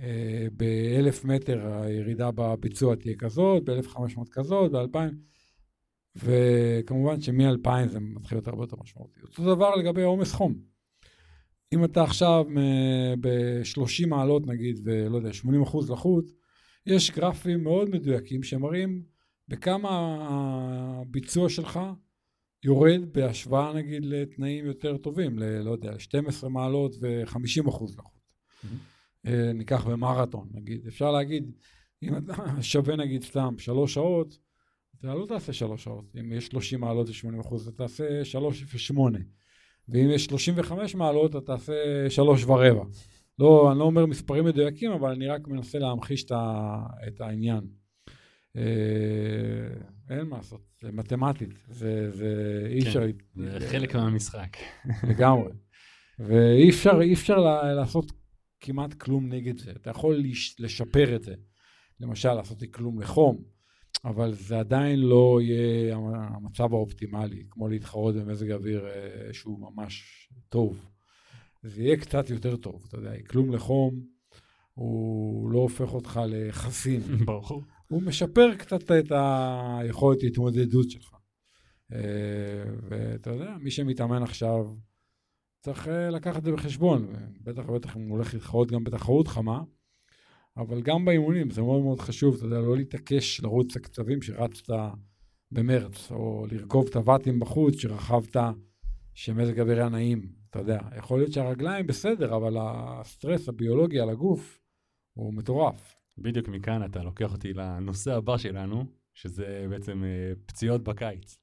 [0.00, 5.18] אה, באלף מטר הירידה בביצוע תהיה כזאת, באלף חמש מאות כזאת, באלפיים,
[6.16, 9.20] וכמובן שמ-2000 זה מתחיל להיות הרבה יותר משמעותי.
[9.22, 10.54] אותו דבר לגבי עומס חום.
[11.72, 12.44] אם אתה עכשיו
[13.20, 16.24] ב-30 מעלות נגיד, ולא יודע, 80 אחוז לחות,
[16.86, 19.02] יש גרפים מאוד מדויקים שמראים
[19.48, 20.16] בכמה
[21.00, 21.80] הביצוע שלך
[22.64, 28.12] יורד בהשוואה נגיד לתנאים יותר טובים, ל, לא יודע, 12 מעלות ו-50 אחוז לחות.
[28.64, 29.28] Mm-hmm.
[29.54, 31.52] ניקח במרתון נגיד, אפשר להגיד,
[32.02, 32.34] אם אתה
[32.72, 34.38] שווה נגיד סתם שלוש שעות,
[35.04, 39.18] אתה לא תעשה שלוש שעות, אם יש 30 מעלות ו-80 אחוז, אתה תעשה שלוש ושמונה.
[39.88, 41.72] ואם יש 35 מעלות, אתה תעשה
[42.08, 42.84] שלוש ורבע.
[43.38, 46.24] לא, אני לא אומר מספרים מדויקים, אבל אני רק מנסה להמחיש
[47.08, 47.60] את העניין.
[48.56, 48.62] אה,
[50.10, 53.02] אין מה לעשות, זה מתמטית, זה, זה אי כן, אפשר...
[53.34, 54.56] זה חלק מהמשחק.
[55.08, 55.52] לגמרי.
[56.18, 57.38] ואי אפשר, אי אפשר
[57.76, 58.12] לעשות
[58.60, 59.70] כמעט כלום נגד זה.
[59.70, 60.24] אתה יכול
[60.58, 61.34] לשפר את זה.
[62.00, 63.53] למשל, לעשות כלום לחום,
[64.04, 70.90] אבל זה עדיין לא יהיה המצב האופטימלי, כמו להתחרות במזג אוויר אה, שהוא ממש טוב.
[71.62, 74.00] זה יהיה קצת יותר טוב, אתה יודע, כלום לחום,
[74.74, 77.00] הוא לא הופך אותך לחסין.
[77.26, 77.62] ברור.
[77.88, 79.12] הוא משפר קצת את
[79.80, 81.14] היכולת התמודדות שלך.
[81.92, 84.74] אה, ואתה יודע, מי שמתאמן עכשיו
[85.60, 89.62] צריך אה, לקחת את זה בחשבון, בטח ובטח אם הוא הולך להתחרות גם בתחרות חמה,
[90.56, 94.74] אבל גם באימונים זה מאוד מאוד חשוב, אתה יודע, לא להתעקש לרוץ את הקצבים שרצת
[95.52, 98.36] במרץ, או לרכוב את הוואטים בחוץ שרכבת
[99.14, 100.78] שמזג אוויר היה נעים, אתה יודע.
[100.98, 104.60] יכול להיות שהרגליים בסדר, אבל הסטרס הביולוגי על הגוף
[105.14, 105.96] הוא מטורף.
[106.18, 108.84] בדיוק מכאן אתה לוקח אותי לנושא הבא שלנו,
[109.14, 111.38] שזה בעצם אה, פציעות בקיץ.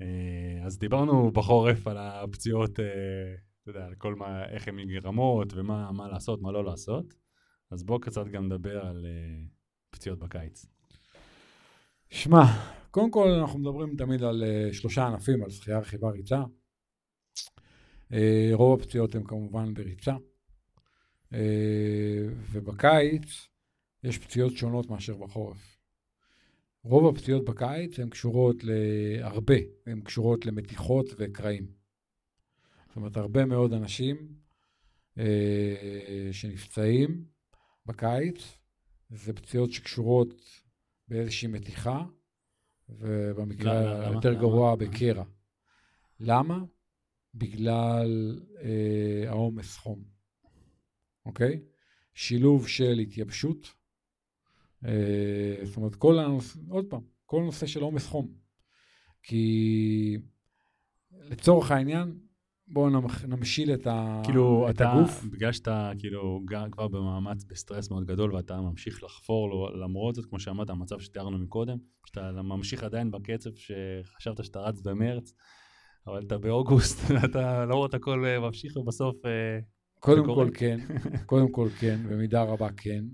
[0.00, 2.84] אה, אז דיברנו בחורף על הפציעות, אה,
[3.62, 7.14] אתה יודע, על כל מה, איך הן נגרמות ומה מה לעשות, מה לא לעשות.
[7.70, 9.06] אז בואו קצת גם נדבר על
[9.90, 10.66] פציעות בקיץ.
[12.10, 12.42] שמע,
[12.90, 14.42] קודם כל אנחנו מדברים תמיד על
[14.72, 16.42] שלושה ענפים, על שחייה, רכיבה, ריצה.
[18.52, 20.14] רוב הפציעות הן כמובן בריצה.
[22.52, 23.48] ובקיץ
[24.04, 25.76] יש פציעות שונות מאשר בחורף.
[26.84, 29.56] רוב הפציעות בקיץ הן קשורות להרבה,
[29.86, 31.66] הן קשורות למתיחות וקרעים.
[32.86, 34.16] זאת אומרת, הרבה מאוד אנשים
[35.18, 37.24] אה, שנפצעים
[37.90, 38.58] בקיץ,
[39.10, 40.34] זה פציעות שקשורות
[41.08, 42.04] באיזושהי מתיחה,
[42.88, 45.24] ובמקרה היותר גרוע בקרע.
[46.20, 46.58] למה?
[47.34, 50.04] בגלל אה, העומס חום,
[51.26, 51.60] אוקיי?
[52.14, 53.74] שילוב של התייבשות,
[54.84, 58.34] אה, זאת אומרת, כל הנושא, עוד פעם, כל נושא של עומס חום.
[59.22, 60.18] כי
[61.12, 62.18] לצורך העניין,
[62.72, 62.90] בואו
[63.28, 64.20] נמשיל את, ה...
[64.24, 65.24] כאילו, את אתה, הגוף.
[65.24, 66.42] בגלל שאתה כאילו
[66.72, 71.78] כבר במאמץ, בסטרס מאוד גדול, ואתה ממשיך לחפור למרות זאת, כמו שאמרת, המצב שתיארנו מקודם,
[72.06, 75.34] שאתה ממשיך עדיין בקצב שחשבת שאתה רץ במרץ,
[76.06, 76.98] אבל אתה באוגוסט,
[77.30, 79.26] אתה לא רואה את הכל אה, ממשיך ובסוף...
[79.26, 79.58] אה,
[80.00, 80.78] קודם כל כן,
[81.26, 83.04] קודם כל כן, במידה רבה כן.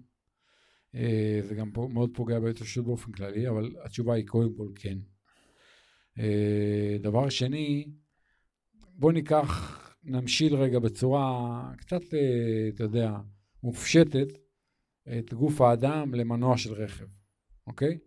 [0.95, 4.99] אה, זה גם מאוד פוגע בהתאוששות באופן כללי, אבל התשובה היא קודם כל כן.
[7.03, 7.87] דבר שני,
[8.99, 13.17] בוא ניקח, נמשיל רגע בצורה קצת, אה, אתה יודע,
[13.63, 14.29] מופשטת,
[15.19, 17.07] את גוף האדם למנוע של רכב,
[17.67, 17.99] אוקיי?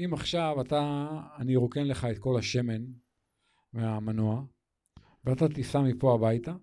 [0.00, 1.08] אם עכשיו אתה,
[1.38, 2.84] אני ארוקן לך את כל השמן
[3.72, 4.44] מהמנוע,
[5.24, 6.54] ואתה תיסע מפה הביתה,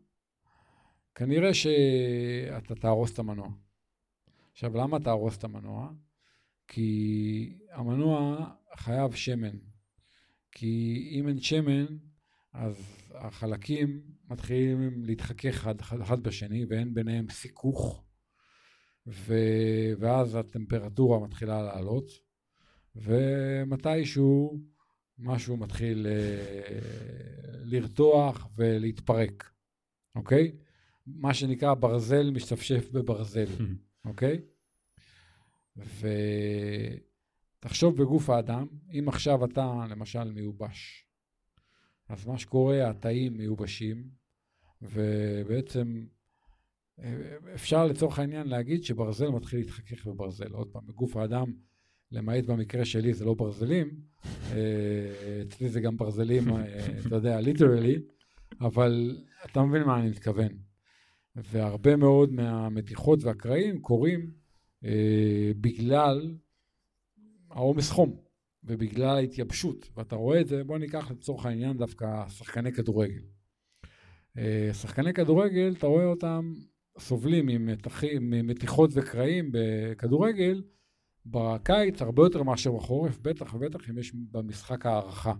[1.15, 3.49] כנראה שאתה תהרוס את המנוע.
[4.51, 5.91] עכשיו, למה תהרוס את המנוע?
[6.67, 9.57] כי המנוע חייב שמן.
[10.51, 11.85] כי אם אין שמן,
[12.55, 12.75] אז
[13.13, 18.03] החלקים מתחילים להתחכך אחד, אחד, אחד בשני ואין ביניהם סיכוך,
[19.07, 19.33] ו...
[19.99, 22.09] ואז הטמפרטורה מתחילה לעלות,
[22.95, 24.59] ומתישהו
[25.19, 26.79] משהו מתחיל אה,
[27.63, 29.51] לרתוח ולהתפרק,
[30.15, 30.51] אוקיי?
[31.07, 33.47] מה שנקרא ברזל משתפשף בברזל.
[34.05, 34.41] אוקיי?
[37.59, 38.67] ותחשוב בגוף האדם,
[38.99, 41.04] אם עכשיו אתה למשל מיובש,
[42.09, 44.03] אז מה שקורה, התאים מיובשים,
[44.81, 46.05] ובעצם
[47.55, 50.51] אפשר לצורך העניין להגיד שברזל מתחיל להתחכך בברזל.
[50.51, 51.53] עוד פעם, בגוף האדם,
[52.11, 53.99] למעט במקרה שלי זה לא ברזלים,
[54.51, 57.95] אה, אצלי זה גם ברזלים, אה, אתה יודע, ליטרלי,
[58.61, 60.49] אבל אתה מבין מה אני מתכוון.
[61.35, 64.31] והרבה מאוד מהמתיחות והקרעים קורים
[64.85, 66.35] אה, בגלל
[67.51, 68.24] העומס חום
[68.65, 73.21] ובגלל ההתייבשות, ואתה רואה את זה, בוא ניקח לצורך העניין דווקא שחקני כדורגל.
[74.37, 76.53] אה, שחקני כדורגל, אתה רואה אותם
[76.99, 80.63] סובלים ממתחים, ממתיחות וקרעים בכדורגל,
[81.25, 85.33] בקיץ הרבה יותר מאשר בחורף, בטח ובטח אם יש במשחק הערכה.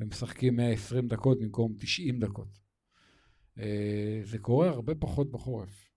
[0.00, 2.58] הם משחקים 120 דקות במקום 90 דקות.
[3.58, 5.90] אה, זה קורה הרבה פחות בחורף.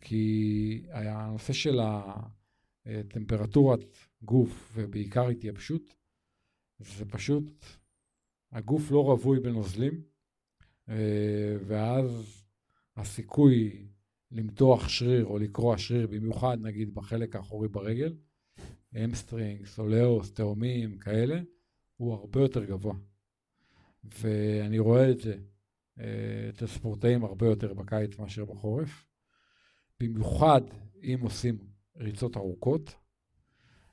[0.00, 1.80] כי הנושא של
[2.86, 5.94] הטמפרטורת גוף ובעיקר התייבשות,
[6.78, 7.64] זה פשוט,
[8.52, 10.02] הגוף לא רווי בנוזלים,
[10.88, 12.42] אה, ואז
[12.96, 13.86] הסיכוי
[14.30, 18.16] למתוח שריר או לקרוע שריר, במיוחד נגיד בחלק האחורי ברגל,
[19.04, 21.40] hamstring, soleus, תאומים, כאלה,
[21.96, 22.94] הוא הרבה יותר גבוה.
[24.04, 25.38] ואני רואה את זה
[26.00, 29.06] אה, אצל ספורטאים הרבה יותר בקיץ מאשר בחורף.
[30.00, 30.60] במיוחד
[31.02, 31.58] אם עושים
[31.96, 32.94] ריצות ארוכות,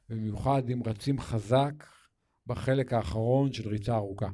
[0.09, 1.83] במיוחד אם רצים חזק
[2.47, 4.29] בחלק האחרון של ריצה ארוכה,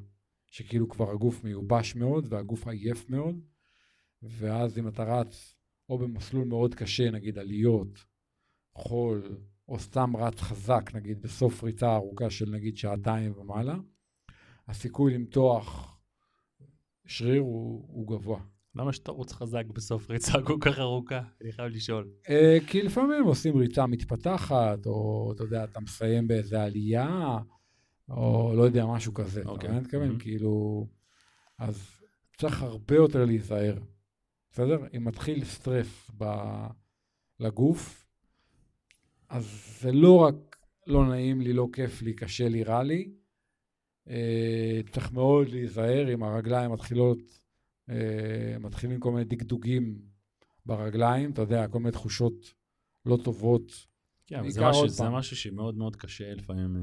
[0.45, 3.36] שכאילו כבר הגוף מיובש מאוד והגוף עייף מאוד,
[4.22, 5.55] ואז אם אתה רץ
[5.89, 8.05] או במסלול מאוד קשה, נגיד עליות,
[8.76, 13.76] חול, או סתם רץ חזק, נגיד בסוף ריצה ארוכה של נגיד שעתיים ומעלה,
[14.67, 15.97] הסיכוי למתוח
[17.05, 18.41] שריר הוא, הוא גבוה.
[18.76, 21.22] למה שתרוץ חזק בסוף ריצה כל כך ארוכה?
[21.41, 22.09] אני חייב לשאול.
[22.26, 22.30] Uh,
[22.67, 27.38] כי לפעמים עושים ריצה מתפתחת, או אתה יודע, אתה מסיים באיזה עלייה,
[28.09, 29.41] או לא יודע, משהו כזה.
[29.45, 29.69] אוקיי.
[29.69, 30.15] אתה מתכוון?
[30.15, 30.22] Mm-hmm.
[30.22, 30.88] כאילו...
[31.59, 32.01] אז
[32.38, 33.78] צריך הרבה יותר להיזהר.
[34.51, 34.78] בסדר?
[34.97, 36.26] אם מתחיל סטרס ב...
[37.39, 38.07] לגוף,
[39.30, 40.36] אז זה לא רק
[40.88, 43.11] לא נעים לי, לא כיף לי, קשה לי, רע לי,
[44.09, 47.40] אה, צריך מאוד להיזהר אם הרגליים מתחילות, אה,
[48.59, 50.01] מתחילים כל מיני דגדוגים
[50.65, 52.53] ברגליים, אתה יודע, כל מיני תחושות
[53.05, 53.71] לא טובות.
[54.27, 56.77] כן, זה משהו, זה משהו שמאוד מאוד קשה לפעמים.
[56.77, 56.81] אה,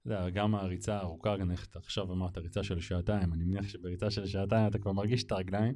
[0.00, 1.36] אתה יודע, גם הריצה הארוכה,
[1.74, 5.74] עכשיו אמרת ריצה של שעתיים, אני מניח שבריצה של שעתיים אתה כבר מרגיש את הרגליים.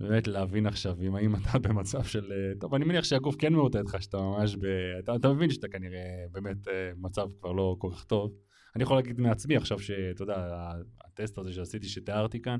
[0.00, 2.32] באמת להבין עכשיו אם האם אתה במצב של...
[2.60, 4.64] טוב, אני מניח שהגוף כן מאותת לך שאתה ממש ב...
[4.98, 6.56] אתה, אתה מבין שאתה כנראה באמת
[6.96, 8.32] מצב כבר לא כל כך טוב.
[8.76, 10.70] אני יכול להגיד מעצמי עכשיו שאתה יודע,
[11.04, 12.58] הטסט הזה שעשיתי, שתיארתי כאן,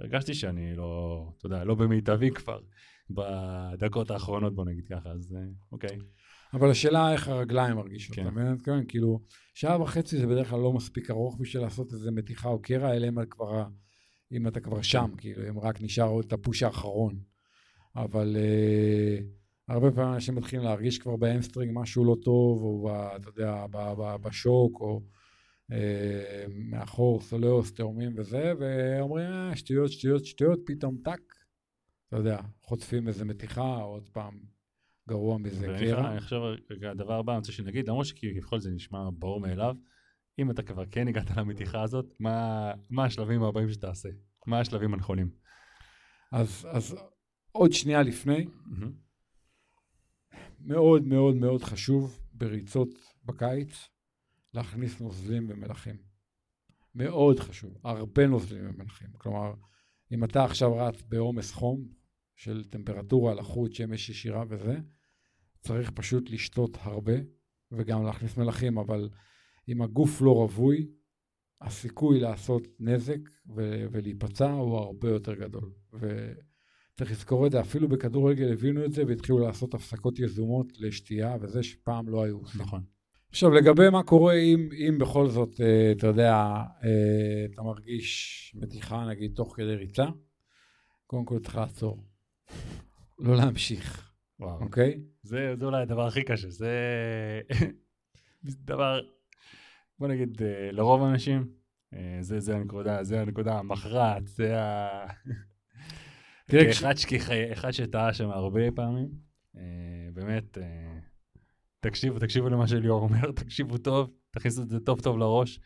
[0.00, 2.58] הרגשתי שאני לא, אתה יודע, לא במיטבי כבר
[3.10, 5.40] בדקות האחרונות, בוא נגיד ככה, אז אה,
[5.72, 5.98] אוקיי.
[6.52, 8.22] אבל השאלה איך הרגליים מרגישות, כן.
[8.22, 8.58] אתה מבין?
[8.64, 9.20] כן, כאילו,
[9.54, 13.08] שעה וחצי זה בדרך כלל לא מספיק ארוך בשביל לעשות איזה מתיחה או קרע, אלא
[13.08, 13.64] אם כבר,
[14.32, 17.18] אם אתה כבר שם, כאילו, אם רק נשאר עוד את הפוש האחרון.
[17.96, 19.24] אבל אה,
[19.68, 23.66] הרבה פעמים אנשים מתחילים להרגיש כבר ב hamstring משהו לא טוב, או ב, אתה יודע,
[24.22, 25.02] בשוק, או...
[25.72, 31.34] אה, מאחור soleus, תאומים וזה, ואומרים, אה, שטויות, שטויות, שטויות, פתאום טאק,
[32.08, 34.40] אתה יודע, חוטפים איזה מתיחה, עוד פעם
[35.08, 36.12] גרוע מזה קרע.
[36.12, 36.40] אני חושב,
[36.90, 39.76] הדבר הבא, אני רוצה שנגיד, למרות שכביכול זה נשמע ברור מאליו,
[40.38, 44.08] אם אתה כבר כן הגעת למתיחה הזאת, מה, מה השלבים הבאים שתעשה?
[44.46, 45.30] מה השלבים הנכונים?
[46.32, 46.96] אז, אז
[47.52, 48.46] עוד שנייה לפני,
[50.60, 52.88] מאוד מאוד מאוד חשוב בריצות
[53.24, 53.88] בקיץ,
[54.54, 55.96] להכניס נוזלים ומלחים.
[56.94, 59.08] מאוד חשוב, הרבה נוזלים ומלחים.
[59.12, 59.54] כלומר,
[60.12, 61.88] אם אתה עכשיו רץ בעומס חום
[62.36, 64.78] של טמפרטורה, לחות, שמש ישירה וזה,
[65.60, 67.12] צריך פשוט לשתות הרבה
[67.72, 69.08] וגם להכניס מלחים, אבל
[69.68, 70.86] אם הגוף לא רווי,
[71.60, 73.18] הסיכוי לעשות נזק
[73.56, 75.72] ו- ולהיפצע הוא הרבה יותר גדול.
[75.92, 81.62] וצריך לזכור את זה, אפילו בכדורגל הבינו את זה והתחילו לעשות הפסקות יזומות לשתייה, וזה
[81.62, 82.40] שפעם לא היו.
[82.58, 82.84] נכון.
[83.30, 86.34] עכשיו, לגבי מה קורה אם, אם בכל זאת, אה, אתה יודע,
[86.84, 90.06] אה, אתה מרגיש מתיחה, נגיד, תוך כדי ריצה,
[91.06, 92.04] קודם כל צריך לעצור.
[93.18, 94.60] לא להמשיך, וואו.
[94.60, 95.00] אוקיי?
[95.22, 96.70] זה, זה אולי הדבר הכי קשה, זה
[98.64, 99.00] דבר,
[99.98, 101.48] בוא נגיד, אה, לרוב האנשים,
[102.20, 104.88] זה, זה הנקודה, זה הנקודה המכרעת, זה ה...
[106.46, 107.30] תראה, אחד, כש...
[107.52, 109.08] אחד שטעה שם הרבה פעמים,
[110.14, 110.58] באמת,
[111.80, 115.60] תקשיבו, תקשיבו למה שליאור אומר, תקשיבו טוב, תכניסו את זה טוב טוב לראש.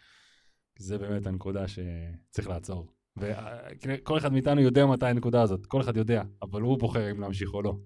[0.79, 2.87] זה באמת הנקודה שצריך לעצור.
[3.17, 7.55] וכל אחד מאיתנו יודע מתי הנקודה הזאת, כל אחד יודע, אבל הוא בוחר אם להמשיך
[7.55, 7.77] או לא.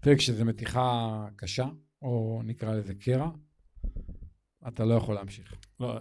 [0.00, 1.66] תראה, כשזו מתיחה קשה,
[2.02, 3.30] או נקרא לזה קרע,
[4.68, 5.54] אתה לא יכול להמשיך.
[5.80, 5.98] לא,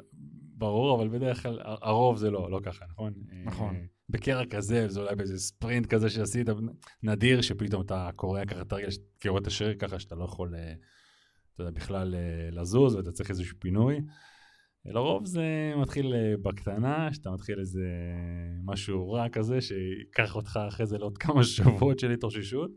[0.57, 3.13] ברור, אבל בדרך כלל הרוב זה לא, לא ככה, נכון?
[3.45, 3.75] נכון.
[4.11, 6.47] אה, בקרע כזה, זה אולי באיזה ספרינט כזה שעשית,
[7.03, 8.89] נדיר שפתאום אתה קורע ככה תרגיל,
[9.21, 10.73] קורע את השריר ככה שאתה לא יכול, אה,
[11.53, 14.01] אתה יודע, בכלל אה, לזוז ואתה צריך איזשהו פינוי.
[14.85, 17.87] לרוב זה מתחיל בקטנה, שאתה מתחיל איזה
[18.65, 22.71] משהו רע כזה, שיקח אותך אחרי זה לעוד כמה שבועות של התאוששות.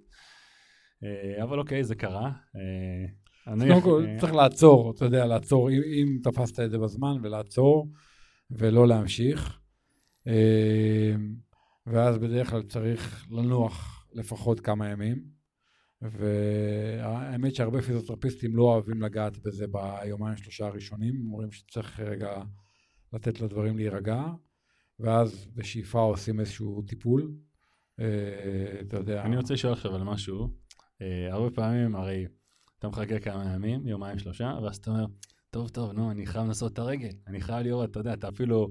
[1.43, 2.32] אבל אוקיי, זה קרה.
[3.45, 7.89] קודם כל צריך לעצור, אתה יודע, לעצור, אם, אם תפסת את זה בזמן, ולעצור,
[8.51, 9.64] ולא להמשיך.
[10.27, 11.14] אה,
[11.87, 15.25] ואז בדרך כלל צריך לנוח לפחות כמה ימים,
[16.03, 22.43] והאמת שהרבה פיזיותרפיסטים לא אוהבים לגעת בזה ביומיים שלושה הראשונים, אומרים שצריך רגע
[23.12, 24.22] לתת לדברים להירגע,
[24.99, 27.35] ואז בשאיפה עושים איזשהו טיפול,
[28.01, 29.22] אה, אתה יודע...
[29.22, 30.49] אני רוצה לשאול עכשיו על משהו.
[31.03, 32.27] אה, הרבה פעמים, הרי
[32.79, 35.07] אתה מחכה כמה ימים, יומיים שלושה, ואז אתה אומר,
[35.51, 38.68] טוב, טוב, נו, אני חייב לעשות את הרגל, אני חייב לראות, אתה יודע, אתה אפילו,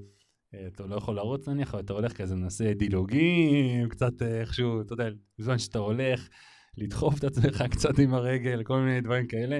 [0.67, 5.57] אתה לא יכול לרוץ נניח, אתה הולך כזה, מנסה דילוגים, קצת איכשהו, אתה יודע, בזמן
[5.57, 6.29] שאתה הולך,
[6.77, 9.59] לדחוף את עצמך קצת עם הרגל, כל מיני דברים כאלה.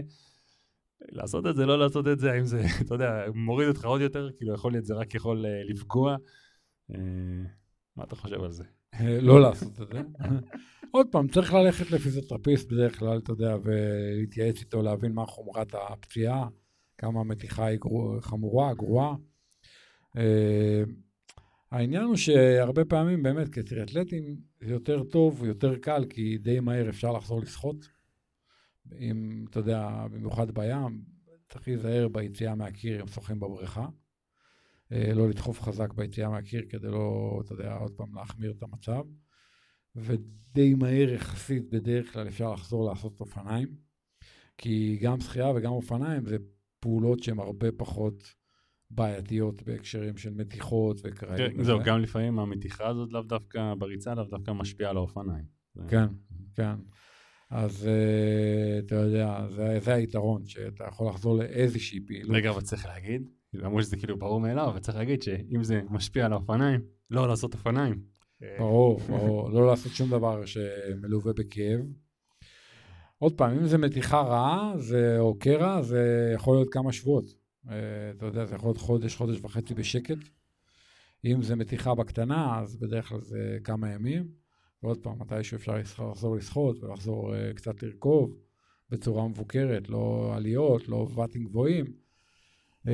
[1.12, 4.30] לעשות את זה, לא לעשות את זה, האם זה, אתה יודע, מוריד אותך עוד יותר,
[4.36, 6.16] כאילו יכול להיות זה רק יכול לפגוע.
[7.96, 8.64] מה אתה חושב על זה?
[9.22, 10.02] לא לעשות את זה.
[10.92, 16.48] עוד פעם, צריך ללכת לפיזיותרפיסט בדרך כלל, אתה יודע, ולהתייעץ איתו, להבין מה חומרת הפציעה,
[16.98, 17.80] כמה המתיחה היא
[18.22, 19.16] חמורה, גרועה.
[20.18, 20.90] Uh,
[21.72, 27.12] העניין הוא שהרבה פעמים באמת כטריאטלטים זה יותר טוב ויותר קל, כי די מהר אפשר
[27.12, 27.90] לחזור לשחות.
[29.00, 31.02] אם, אתה יודע, במיוחד בים,
[31.50, 33.88] צריך להיזהר ביציאה מהקיר אם שוחים בבריכה.
[34.92, 39.04] אה, לא לדחוף חזק ביציאה מהקיר כדי לא, אתה יודע, עוד פעם להחמיר את המצב.
[39.96, 43.76] ודי מהר יחסית בדרך כלל אפשר לחזור לעשות אופניים,
[44.58, 46.38] כי גם שחייה וגם אופניים זה
[46.80, 48.34] פעולות שהן הרבה פחות
[48.96, 51.38] בעייתיות בהקשרים של מתיחות וכאלה.
[51.38, 55.46] כן, זהו, גם לפעמים המתיחה הזאת לאו דווקא בריצה, לאו דווקא משפיעה על האופניים.
[55.88, 56.06] כן,
[56.56, 56.76] כן.
[57.50, 62.36] אז uh, אתה יודע, זה, זה היתרון, שאתה יכול לחזור לאיזושהי פעילות.
[62.36, 66.26] רגע, אבל צריך להגיד, למרות שזה כאילו ברור מאליו, אבל צריך להגיד שאם זה משפיע
[66.26, 68.04] על האופניים, לא לעשות אופניים.
[68.60, 71.80] ברור, ברור, לא לעשות שום דבר שמלווה בכאב.
[73.18, 77.43] עוד פעם, אם זה מתיחה רעה זה, או קרע, זה יכול להיות כמה שבועות.
[77.70, 80.18] אה, אתה יודע, זה יכול להיות חודש, חודש וחצי בשקט.
[81.26, 84.44] אם זה מתיחה בקטנה, אז בדרך כלל זה כמה ימים.
[84.84, 88.38] ועוד פעם, מתישהו אפשר לחזור לשחות ולחזור uh, קצת לרכוב
[88.90, 91.86] בצורה מבוקרת, לא עליות, לא ואטים גבוהים.
[91.86, 92.90] Uh,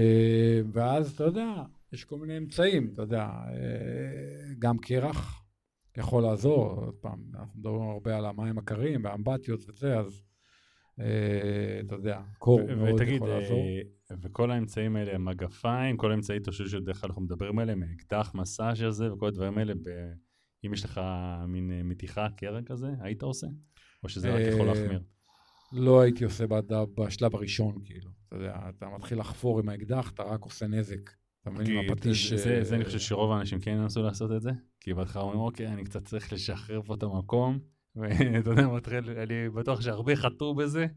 [0.74, 1.64] ואז, אתה יודע,
[1.94, 3.30] יש כל מיני אמצעים, אתה יודע,
[4.60, 5.44] גם קרח
[5.98, 10.24] יכול לעזור, עוד פעם, אנחנו מדברים הרבה על המים הקרים והאמבטיות וזה, אז
[11.86, 13.64] אתה יודע, קור מאוד ותגיד, יכול לעזור.
[14.22, 19.14] וכל האמצעים האלה, מגפיים, כל האמצעי תושבים שבדרך כלל אנחנו מדברים עליהם, אקדח, מסאז' הזה
[19.14, 19.90] וכל הדברים האלה, ב...
[20.66, 21.02] אם יש לך
[21.48, 23.48] מין אה, מתיחה, קרע כזה, היית עושה?
[24.04, 25.02] או שזה רק יכול אה, להחמיר?
[25.72, 26.46] לא הייתי עושה
[26.98, 28.10] בשלב הראשון, כאילו.
[28.28, 31.12] אתה יודע, אתה מתחיל לחפור עם האקדח, אתה רק עושה נזק.
[31.42, 32.34] אתה מבין עם הפטיש...
[32.34, 35.68] זה, זה אני חושב שרוב האנשים כן ינסו לעשות את זה, כי בהתחלה אומרים, אוקיי,
[35.68, 37.60] אני קצת צריך לשחרר פה את המקום,
[37.96, 40.88] ואתה יודע, מתחיל, אני בטוח שהרבה חטאו בזה, אה,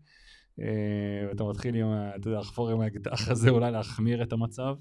[1.28, 1.86] ואתה מתחיל עם,
[2.16, 4.74] אתה יודע, לחפור עם האקדח הזה, אולי להחמיר את המצב,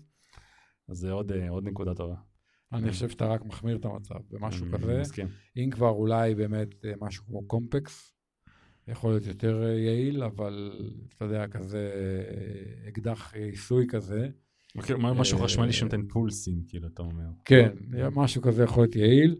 [0.89, 2.15] אז זה עוד, עוד נקודה טובה.
[2.73, 5.01] אני חושב שאתה רק מחמיר את המצב במשהו כזה.
[5.57, 8.13] אם כבר אולי באמת אה, משהו כמו קומפקס,
[8.87, 10.71] יכול להיות יותר אה, יעיל, אבל
[11.15, 14.29] אתה יודע, כזה אה, אקדח עיסוי כזה.
[14.75, 17.27] משהו חשמלי שנותן פולסים, כאילו, אתה אומר.
[17.45, 17.71] כן,
[18.11, 19.35] משהו כזה יכול להיות יעיל.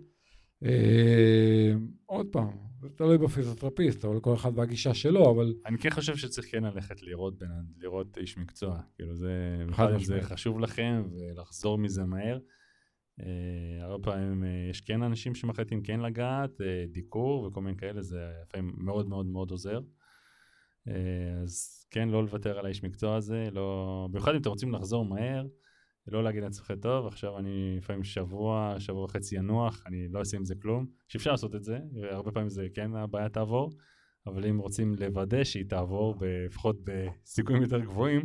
[2.05, 2.49] עוד פעם,
[2.82, 5.53] זה תלוי בפיזיותרפיסט, אבל כל אחד והגישה שלו, אבל...
[5.65, 7.41] אני כן חושב שצריך כן ללכת לראות,
[7.77, 8.79] לראות איש מקצוע.
[8.95, 9.57] כאילו, זה,
[9.97, 12.39] זה חשוב לכם, ולחזור מזה מהר.
[13.19, 13.23] Uh,
[13.82, 18.32] הרבה פעמים uh, יש כן אנשים שמחליטים כן לגעת, uh, דיקור וכל מיני כאלה, זה
[18.47, 19.79] לפעמים מאוד מאוד מאוד עוזר.
[21.43, 24.07] אז כן, לא לוותר על האיש מקצוע הזה, לא...
[24.11, 25.45] במיוחד אם אתם רוצים לחזור מהר,
[26.12, 30.45] לא להגיד לעצמכם, טוב, עכשיו אני לפעמים שבוע, שבוע וחצי ינוח, אני לא אעשה עם
[30.45, 33.72] זה כלום, שאפשר לעשות את זה, והרבה פעמים זה כן הבעיה תעבור,
[34.28, 38.22] אבל אם רוצים לוודא שהיא תעבור, לפחות בסיכויים יותר גבוהים,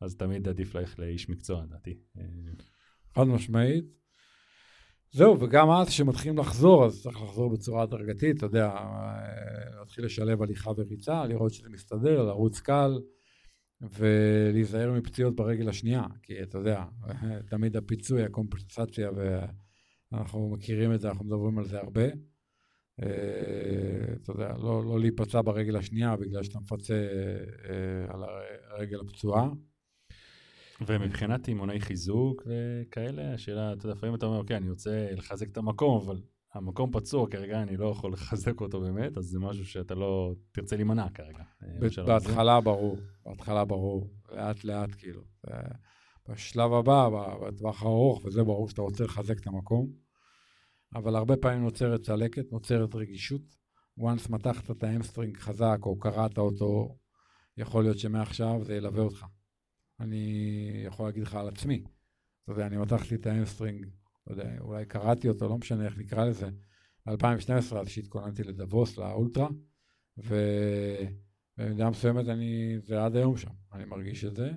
[0.00, 1.98] אז תמיד עדיף ללכת לאיש מקצוע, לדעתי.
[3.14, 3.84] חד משמעית.
[5.10, 8.74] זהו, וגם אז כשמתחילים לחזור, אז צריך לחזור בצורה הדרגתית, אתה יודע,
[9.78, 12.98] להתחיל לשלב הליכה וריצה, לראות שזה מסתדר, לרוץ קל,
[13.80, 16.84] ולהיזהר מפציעות ברגל השנייה, כי אתה יודע,
[17.50, 19.10] תמיד הפיצוי, הקומפנסציה,
[20.12, 22.06] ואנחנו מכירים את זה, אנחנו מדברים על זה הרבה.
[24.22, 28.24] אתה יודע, לא, לא להיפצע ברגל השנייה בגלל שאתה מפצה אה, על
[28.70, 29.48] הרגל הפצועה.
[30.86, 35.56] ומבחינת אימוני חיזוק וכאלה, השאלה, אתה יודע, לפעמים אתה אומר, אוקיי, אני רוצה לחזק את
[35.56, 36.20] המקום, אבל
[36.54, 40.76] המקום פצוע כרגע, אני לא יכול לחזק אותו באמת, אז זה משהו שאתה לא תרצה
[40.76, 41.44] להימנע כרגע.
[41.62, 42.96] אה, בהתחלה ברור,
[43.26, 45.22] בהתחלה ברור, לאט לאט כאילו.
[46.28, 47.08] בשלב הבא,
[47.46, 49.86] בטווח הארוך, וזה ברור שאתה רוצה לחזק את המקום,
[50.94, 53.42] אבל הרבה פעמים נוצרת צלקת, נוצרת רגישות.
[54.00, 56.96] once מתחת את ה hamstring חזק או קרעת אותו,
[57.56, 59.26] יכול להיות שמעכשיו זה ילווה אותך.
[60.00, 61.84] אני יכול להגיד לך על עצמי.
[62.44, 63.86] אתה יודע, אני מתחתי את ה hamstring,
[64.28, 66.48] לא יודע, אולי קרעתי אותו, לא משנה איך נקרא לזה,
[67.06, 69.48] ב-2012, אז שהתכוננתי לדבוס, לאולטרה,
[70.16, 74.50] ובמידה מסוימת אני, זה עד היום שם, אני מרגיש את זה.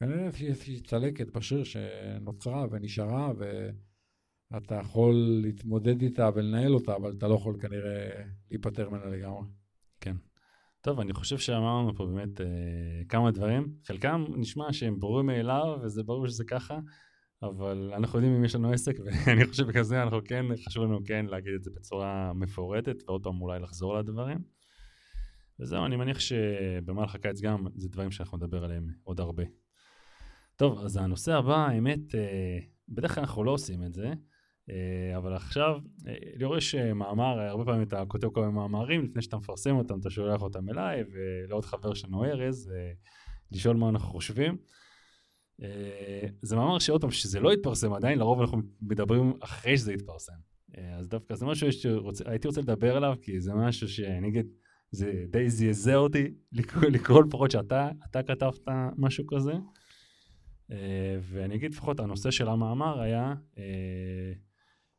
[0.00, 3.32] כנראה איזושהי צלקת בשריר שנוצרה ונשארה,
[4.50, 9.46] ואתה יכול להתמודד איתה ולנהל אותה, אבל אתה לא יכול כנראה להיפטר ממנה לגמרי.
[10.00, 10.16] כן.
[10.80, 12.46] טוב, אני חושב שאמרנו פה באמת אה,
[13.08, 13.74] כמה דברים.
[13.84, 16.78] חלקם נשמע שהם ברורים מאליו, וזה ברור שזה ככה,
[17.42, 21.26] אבל אנחנו יודעים אם יש לנו עסק, ואני חושב בגלל אנחנו כן, חשוב לנו כן
[21.26, 24.38] להגיד את זה בצורה מפורטת, ועוד פעם אולי לחזור לדברים.
[25.60, 29.44] וזהו, אני מניח שבמהלך הקיץ גם זה דברים שאנחנו נדבר עליהם עוד הרבה.
[30.56, 34.12] טוב, אז הנושא הבא, האמת, אה, בדרך כלל אנחנו לא עושים את זה,
[34.70, 35.78] אה, אבל עכשיו,
[36.08, 40.00] אה, ליאור יש מאמר, הרבה פעמים אתה כותב כל מיני מאמרים, לפני שאתה מפרסם אותם,
[40.00, 42.72] אתה שולח אותם אליי, ולעוד חבר שלנו ארז,
[43.52, 44.56] לשאול מה אנחנו חושבים.
[46.42, 50.32] זה מאמר שעוד פעם, שזה לא התפרסם עדיין, לרוב אנחנו מדברים אחרי שזה התפרסם.
[50.98, 54.46] אז דווקא זה משהו שהייתי רוצה לדבר עליו, כי זה משהו שאני אגיד,
[54.90, 56.34] זה די זעזע אותי
[56.92, 59.52] לקרוא, לפחות שאתה כתבת משהו כזה.
[60.72, 64.32] אה, ואני אגיד לפחות הנושא של המאמר היה אה,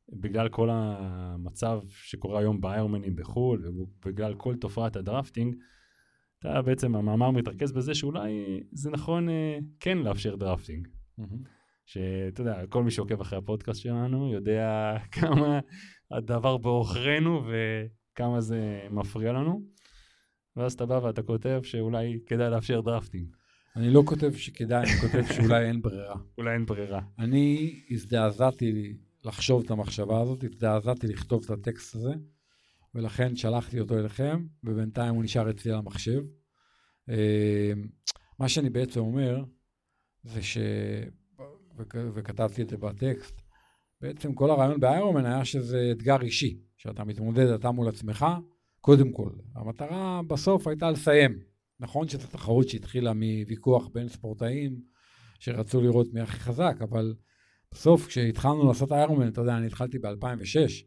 [0.10, 5.56] בגלל כל המצב שקורה היום באיירונמנים בחו"ל ובגלל כל תופעת ה drafting,
[6.42, 10.88] אתה בעצם המאמר מתרכז בזה שאולי זה נכון אה, כן לאפשר drafting.
[11.86, 15.60] שאתה יודע, כל מי שעוקב אחרי הפודקאסט שלנו יודע כמה
[16.12, 19.62] הדבר בעוכרינו וכמה זה מפריע לנו.
[20.56, 23.28] ואז אתה בא ואתה כותב שאולי כדאי לאפשר דרפטינג.
[23.76, 26.16] אני לא כותב שכדאי, אני כותב שאולי אין ברירה.
[26.38, 27.02] אולי אין ברירה.
[27.20, 32.14] אני הזדעזעתי לחשוב את המחשבה הזאת, הזדעזעתי לכתוב את הטקסט הזה,
[32.96, 36.22] ולכן שלחתי אותו אליכם, ובינתיים הוא נשאר אצלי על המחשב.
[37.10, 37.72] אה,
[38.40, 39.44] מה שאני בעצם אומר,
[40.24, 40.58] זה ש...
[42.14, 43.42] וכתבתי את זה בטקסט,
[44.02, 48.26] בעצם כל הרעיון באיירומן היה שזה אתגר אישי, שאתה מתמודד אתה מול עצמך,
[48.82, 49.30] קודם כל.
[49.56, 51.40] המטרה בסוף הייתה לסיים.
[51.80, 54.82] נכון שזו תחרות שהתחילה מוויכוח בין ספורטאים
[55.40, 57.16] שרצו לראות מי הכי חזק, אבל
[57.72, 60.86] בסוף כשהתחלנו לעשות איירומן, אתה יודע, אני התחלתי ב-2006,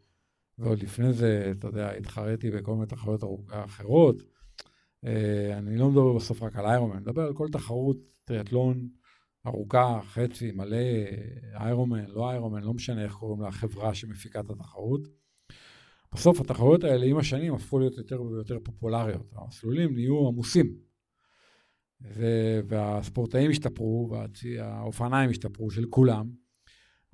[0.59, 4.23] ועוד לפני זה, אתה יודע, התחרתי בכל מיני תחרויות אחרות.
[5.05, 8.89] אה, אני לא מדבר בסוף רק על איירומן, אני מדבר על כל תחרות טריאטלון
[9.47, 10.77] ארוכה, חצי, מלא,
[11.55, 15.09] איירומן, לא איירומן, לא משנה איך קוראים לחברה שמפיקה את התחרות.
[16.15, 19.33] בסוף התחרויות האלה עם השנים הפכו להיות יותר ויותר פופולריות.
[19.37, 20.75] המסלולים נהיו עמוסים.
[22.69, 26.44] והספורטאים השתפרו, והאופניים השתפרו של כולם.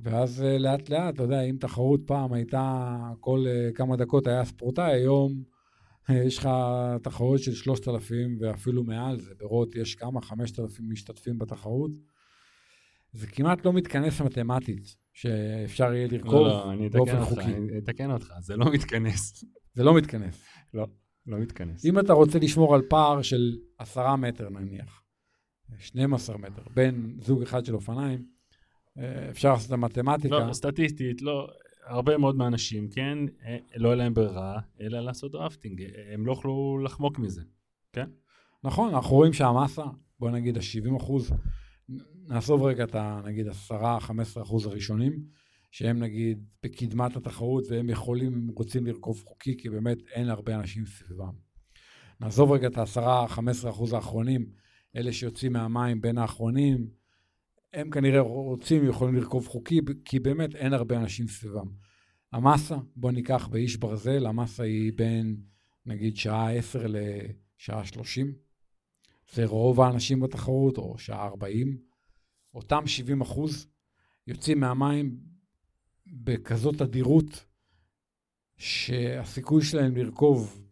[0.02, 4.44] ואז אה, לאט לאט, אתה יודע, אם תחרות פעם הייתה, כל uh, כמה דקות היה
[4.44, 5.42] ספורטאי, היום
[6.10, 6.48] uh, יש לך
[7.02, 9.34] תחרות של 3,000 ואפילו מעל זה.
[9.38, 10.20] ברוט יש כמה?
[10.20, 11.90] 5,000 משתתפים בתחרות.
[13.12, 14.96] זה כמעט לא מתכנס מתמטית.
[15.12, 17.42] שאפשר יהיה לרכוב לא, לא, באופן חוקי.
[17.42, 19.44] אני אתקן אותך, זה לא מתכנס.
[19.74, 20.44] זה לא מתכנס.
[20.74, 20.86] לא,
[21.26, 21.84] לא מתכנס.
[21.84, 25.02] אם אתה רוצה לשמור על פער של עשרה מטר נניח,
[25.78, 28.39] 12 מטר, בין זוג אחד של אופניים, אה,
[29.30, 30.38] אפשר לעשות את המתמטיקה.
[30.38, 31.48] לא, סטטיסטית, לא,
[31.86, 35.82] הרבה מאוד מהאנשים, כן, אה, לא יהיה להם ברירה, אלא לעשות דרפטינג.
[36.12, 37.42] הם לא יוכלו לחמוק מזה,
[37.92, 38.06] כן?
[38.64, 39.84] נכון, אנחנו רואים שהמסה,
[40.18, 41.32] בוא נגיד ה-70 אחוז,
[42.28, 43.20] נעזוב רגע את ה...
[43.24, 43.72] נגיד 10-15
[44.42, 45.24] אחוז הראשונים,
[45.70, 50.86] שהם נגיד בקדמת התחרות והם יכולים, הם רוצים לרכוב חוקי, כי באמת אין הרבה אנשים
[50.86, 51.32] סביבם.
[52.20, 54.46] נעזוב רגע את ה-10-15 אחוז האחרונים,
[54.96, 56.88] אלה שיוצאים מהמים בין האחרונים,
[57.72, 61.68] הם כנראה רוצים, יכולים לרכוב חוקי, כי באמת אין הרבה אנשים סביבם.
[62.32, 65.36] המסה, בוא ניקח באיש ברזל, המסה היא בין
[65.86, 68.34] נגיד שעה 10 לשעה 30.
[69.32, 71.78] זה רוב האנשים בתחרות, או שעה 40.
[72.54, 73.66] אותם 70 אחוז
[74.26, 75.16] יוצאים מהמים
[76.06, 77.44] בכזאת אדירות,
[78.56, 80.62] שהסיכוי שלהם לרכוב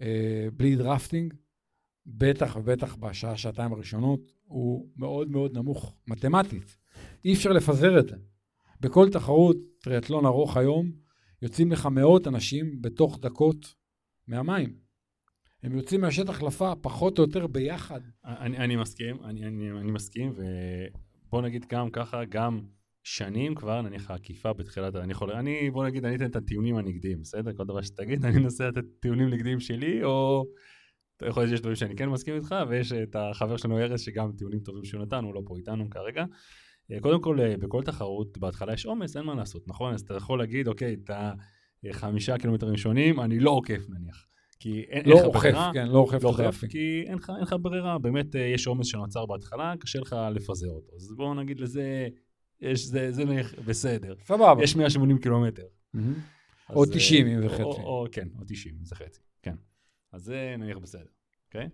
[0.00, 1.34] אה, בלי דרפטינג,
[2.06, 6.76] בטח ובטח בשעה, שעתיים הראשונות, הוא מאוד מאוד נמוך, מתמטית.
[7.24, 8.16] אי אפשר לפזר את זה.
[8.80, 10.92] בכל תחרות טריאטלון ארוך היום,
[11.42, 13.74] יוצאים לך מאות אנשים בתוך דקות
[14.28, 14.76] מהמים.
[15.62, 18.00] הם יוצאים מהשטח החלפה פחות או יותר ביחד.
[18.24, 22.60] אני, אני מסכים, אני, אני, אני מסכים, ובוא נגיד גם ככה, גם
[23.02, 27.20] שנים כבר, נניח העקיפה בתחילת, אני יכול, אני, בוא נגיד, אני אתן את הטיעונים הנגדיים,
[27.20, 27.52] בסדר?
[27.56, 30.44] כל דבר שתגיד, אני אנסה לתת טיעונים נגדיים שלי, או
[31.16, 34.32] אתה יכול להיות שיש דברים שאני כן מסכים איתך, ויש את החבר שלנו ארז, שגם
[34.32, 36.24] טיעונים טובים שהוא נתן, הוא לא פה איתנו כרגע.
[36.92, 39.94] אה, קודם כל, אה, בכל תחרות, בהתחלה יש עומס, אין מה לעשות, נכון?
[39.94, 41.10] אז אתה יכול להגיד, אוקיי, את
[41.90, 44.26] החמישה קילומטרים ראשונים, אני לא עוקף נניח.
[44.58, 45.70] כי אין, לא לך ברירה.
[45.74, 48.86] כן, לא אוכף, לא אוכף, כי אין לך, אין לך ברירה, באמת אה, יש עומס
[48.86, 50.92] שנוצר בהתחלה, קשה לך לפזר אותו.
[50.96, 52.08] אז בואו נגיד לזה,
[52.60, 53.24] יש, זה, זה
[53.66, 54.14] בסדר.
[54.24, 54.62] סבבה.
[54.62, 55.62] יש 180 קילומטר.
[55.62, 55.98] Mm-hmm.
[56.70, 57.62] או אז, 90 אה, אם זה חצי.
[57.62, 59.54] או, או, כן, או 90 אם זה חצי, כן.
[60.14, 61.06] אז זה נניח בסדר,
[61.46, 61.68] אוקיי?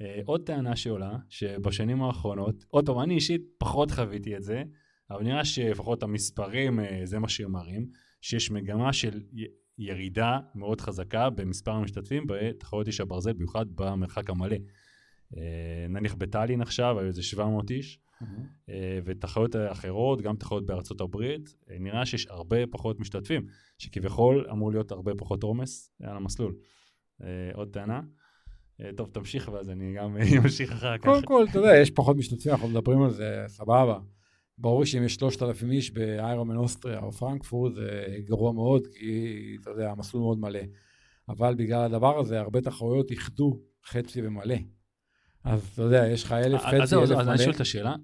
[0.00, 4.62] אה, עוד טענה שעולה, שבשנים האחרונות, עוד פעם, אני אישית פחות חוויתי את זה,
[5.10, 7.86] אבל נראה שלפחות המספרים, אה, זה מה שהם מראים,
[8.20, 9.46] שיש מגמה של י-
[9.78, 14.56] ירידה מאוד חזקה במספר המשתתפים בתחרות איש הברזל, במיוחד במרחק המלא.
[15.36, 17.98] אה, נניח בטאלין עכשיו, היו איזה 700 איש.
[18.68, 23.46] אה, ותחרויות אחרות, גם תחרויות בארצות הברית, אה, נראה שיש הרבה פחות משתתפים,
[23.78, 26.54] שכביכול אמור להיות הרבה פחות עומס על המסלול.
[27.22, 28.00] אה, עוד טענה?
[28.80, 31.04] אה, טוב, תמשיך ואז אני גם אמשיך אחר כך.
[31.04, 33.98] קודם כל, אתה יודע, יש פחות משתתפים, אנחנו מדברים על זה, סבבה.
[34.58, 39.90] ברור שאם יש 3,000 איש באיירומן אוסטריה או פרנקפורט, זה גרוע מאוד, כי, אתה יודע,
[39.90, 40.60] המסלול מאוד מלא.
[41.28, 44.54] אבל בגלל הדבר הזה, הרבה תחרויות איחדו חצי ומלא.
[45.44, 47.54] אז אתה יודע, יש לך אלף חצי, אלף אז אני שואל מלא.
[47.56, 47.94] את השאלה,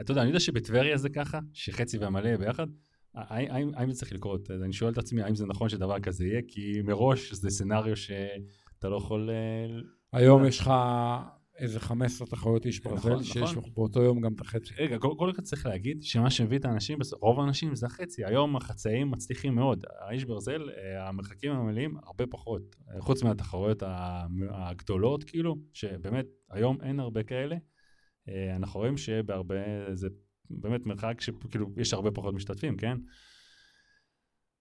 [0.00, 2.66] אתה יודע, אני יודע שבטבריה זה ככה, שחצי והמלא ביחד,
[3.14, 4.50] האם- האם זה צריך לקרות?
[4.50, 6.40] אני שואל את עצמי, האם זה נכון שדבר כזה יהיה?
[6.48, 9.30] כי מראש זה סצנריו שאתה לא יכול...
[9.30, 10.70] אה, היום יש לך
[11.58, 13.70] איזה 15 תחרויות איש נכון, ברזל, שיש נכון.
[13.74, 14.74] באותו יום גם את החצי.
[14.78, 19.10] רגע, קודם כל צריך להגיד שמה שמביא את האנשים, רוב האנשים זה החצי, היום החצאים
[19.10, 22.62] מצליחים מאוד, האיש ברזל, אה, המרחקים המלאים הרבה פחות,
[22.94, 23.82] אה, חוץ מהתחרויות
[24.50, 27.56] הגדולות כאילו, שבאמת היום אין הרבה כאלה,
[28.56, 29.54] אנחנו רואים שבהרבה,
[29.92, 30.08] זה
[30.60, 32.98] באמת מרחק שכאילו יש הרבה פחות משתתפים, כן?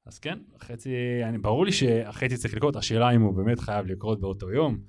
[0.05, 0.89] אז כן, החצי,
[1.23, 4.79] אני, ברור לי שהחצי צריך לקרות, השאלה אם הוא באמת חייב לקרות באותו יום.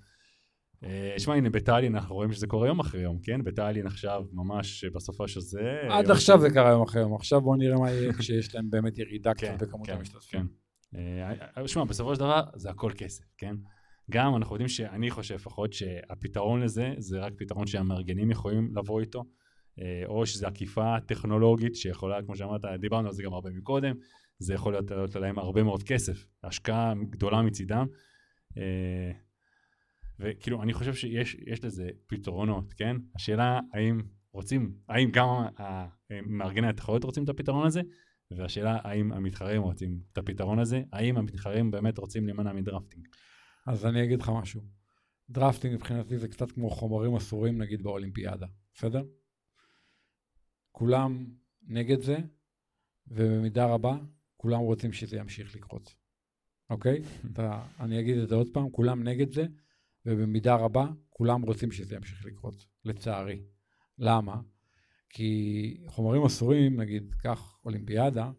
[0.84, 3.44] אה, שמע, הנה בטאלין אנחנו רואים שזה קורה יום אחרי יום, כן?
[3.44, 5.80] בטאלין עכשיו ממש בסופו של זה.
[5.90, 8.98] עד עכשיו זה קרה יום אחרי יום, עכשיו בואו נראה מה יהיה כשיש להם באמת
[8.98, 10.46] ירידה כן, קצת בכמות כן, המשתתפים.
[10.92, 10.98] כן.
[11.58, 13.54] אה, שמע, בסופו של דבר זה הכל כסף, כן?
[14.10, 19.18] גם אנחנו יודעים שאני חושב לפחות שהפתרון לזה זה רק פתרון שהמארגנים יכולים לבוא איתו,
[19.18, 19.24] אה,
[20.06, 23.94] או שזה עקיפה טכנולוגית שיכולה, כמו שאמרת, דיברנו על זה גם הרבה מקודם,
[24.38, 27.86] זה יכול להיות עליהם הרבה מאוד כסף, השקעה גדולה מצידם.
[28.56, 29.12] אה,
[30.20, 32.96] וכאילו, אני חושב שיש יש לזה פתרונות, כן?
[33.16, 34.00] השאלה האם
[34.32, 35.86] רוצים, האם גם ה-
[36.26, 37.80] מארגני התחרויות רוצים את הפתרון הזה,
[38.30, 43.06] והשאלה האם המתחרים רוצים את הפתרון הזה, האם המתחרים באמת רוצים להימנע מ drafting.
[43.66, 44.60] אז אני אגיד לך משהו.
[45.30, 49.02] drafting מבחינתי זה קצת כמו חומרים אסורים נגיד באולימפיאדה, בסדר?
[50.72, 51.24] כולם
[51.62, 52.16] נגד זה,
[53.06, 53.98] ובמידה רבה
[54.36, 55.94] כולם רוצים שזה ימשיך לקרות,
[56.70, 57.02] אוקיי?
[57.32, 59.46] אתה, אני אגיד את זה עוד פעם, כולם נגד זה,
[60.06, 63.42] ובמידה רבה כולם רוצים שזה ימשיך לקרות, לצערי.
[63.98, 64.40] למה?
[65.10, 68.30] כי חומרים אסורים, נגיד, קח אולימפיאדה,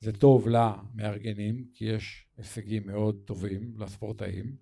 [0.00, 4.56] זה טוב למארגנים, כי יש הישגים מאוד טובים לספורטאים.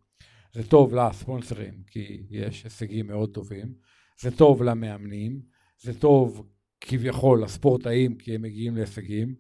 [0.53, 3.75] זה טוב לספונסרים, כי יש הישגים מאוד טובים.
[4.21, 5.43] זה טוב למאמנים.
[5.83, 6.54] זה טוב
[6.85, 9.35] כביכול לספורטאים, כי הם מגיעים להישגים.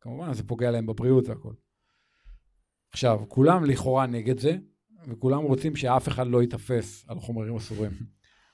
[0.00, 1.52] כמובן, זה פוגע להם בבריאות והכל.
[2.92, 4.56] עכשיו, כולם לכאורה נגד זה,
[5.08, 7.92] וכולם רוצים שאף אחד לא ייתפס על חומרים אסורים.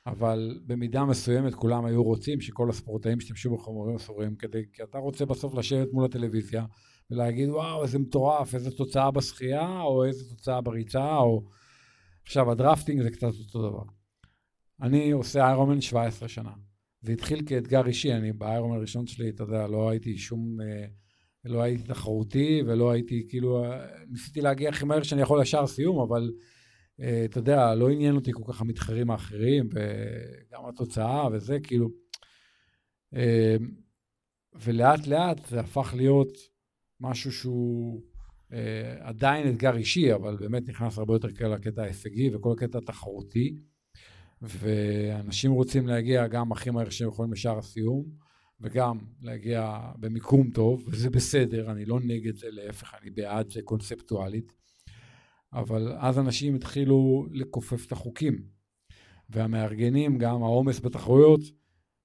[0.06, 5.24] אבל במידה מסוימת כולם היו רוצים שכל הספורטאים ישתמשו בחומרים אסורים, כדי, כי אתה רוצה
[5.24, 6.64] בסוף לשבת מול הטלוויזיה
[7.10, 11.48] ולהגיד, וואו, איזה מטורף, איזה תוצאה בשחייה, או איזה תוצאה בריצה, או...
[12.22, 13.82] עכשיו, הדרפטינג זה קצת אותו דבר.
[14.82, 16.50] אני עושה איירומן 17 שנה.
[17.00, 20.60] זה התחיל כאתגר אישי, אני באיירומן הראשון שלי, אתה יודע, לא הייתי שום...
[20.60, 20.86] אה,
[21.44, 26.00] לא הייתי תחרותי, ולא הייתי, כאילו, אה, ניסיתי להגיע הכי מהר שאני יכול לשער סיום,
[26.00, 26.32] אבל
[27.00, 31.88] אה, אתה יודע, לא עניין אותי כל כך המתחרים האחרים, וגם התוצאה וזה, כאילו...
[34.54, 36.32] ולאט לאט זה הפך להיות
[37.00, 38.02] משהו שהוא
[39.00, 43.56] עדיין אתגר אישי, אבל באמת נכנס הרבה יותר קל לקטע ההישגי וכל הקטע התחרותי,
[44.42, 48.04] ואנשים רוצים להגיע גם הכי מהר שהם יכולים לשער הסיום,
[48.60, 54.52] וגם להגיע במיקום טוב, וזה בסדר, אני לא נגד זה, להפך, אני בעד זה קונספטואלית,
[55.52, 58.42] אבל אז אנשים התחילו לכופף את החוקים,
[59.30, 61.40] והמארגנים, גם העומס בתחרויות,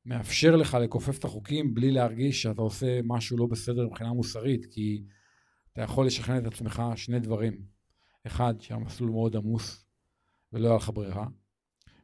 [0.06, 5.04] מאפשר לך לכופף את החוקים בלי להרגיש שאתה עושה משהו לא בסדר מבחינה מוסרית, כי
[5.74, 7.74] אתה יכול לשכנע את עצמך שני דברים.
[8.28, 9.86] אחד, שהמסלול מאוד עמוס
[10.54, 11.28] ולא היה לך ברירה.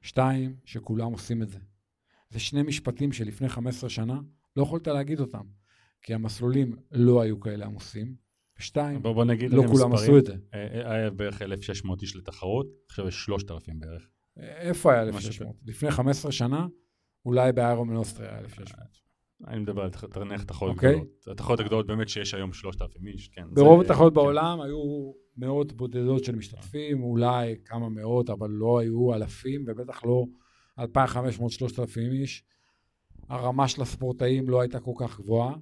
[0.02, 1.60] שתיים, שכולם עושים את זה.
[2.30, 4.20] זה שני משפטים שלפני 15 שנה
[4.56, 5.44] לא יכולת להגיד אותם,
[6.02, 8.16] כי המסלולים לא היו כאלה עמוסים.
[8.60, 9.94] שתיים, בוא, בוא נגיד לא כולם המספרים.
[9.94, 10.34] עשו את זה.
[10.54, 14.10] אה, אה, היה בערך 1,600 איש לתחרות, עכשיו יש 3,000 בערך.
[14.38, 15.56] איפה היה משהו 1,600?
[15.66, 16.68] לפני 15 שנה,
[17.26, 18.88] אולי באיירומן אוסטריה היה 1,600.
[19.48, 20.92] אני מדבר על נניח תחרות אוקיי.
[20.92, 21.28] גדולות.
[21.32, 23.44] התחרות הגדולות באמת שיש היום 3,000 איש, כן.
[23.54, 24.16] ברוב התחרות כן.
[24.16, 30.26] בעולם היו מאות בודדות של משתתפים, אולי כמה מאות, אבל לא היו אלפים, ובטח לא
[30.80, 30.86] 2,500-3,000
[32.12, 32.44] איש.
[33.30, 35.56] הרמה של הספורטאים לא הייתה כל כך גבוהה,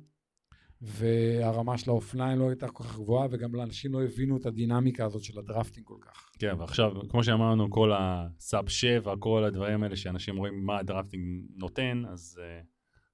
[0.82, 5.24] והרמה של האופניים לא הייתה כל כך גבוהה, וגם אנשים לא הבינו את הדינמיקה הזאת
[5.24, 6.30] של הדרפטינג כל כך.
[6.40, 12.04] כן, ועכשיו, כמו שאמרנו, כל הסאב 7, כל הדברים האלה שאנשים רואים מה הדרפטינג נותן,
[12.10, 12.66] אז uh,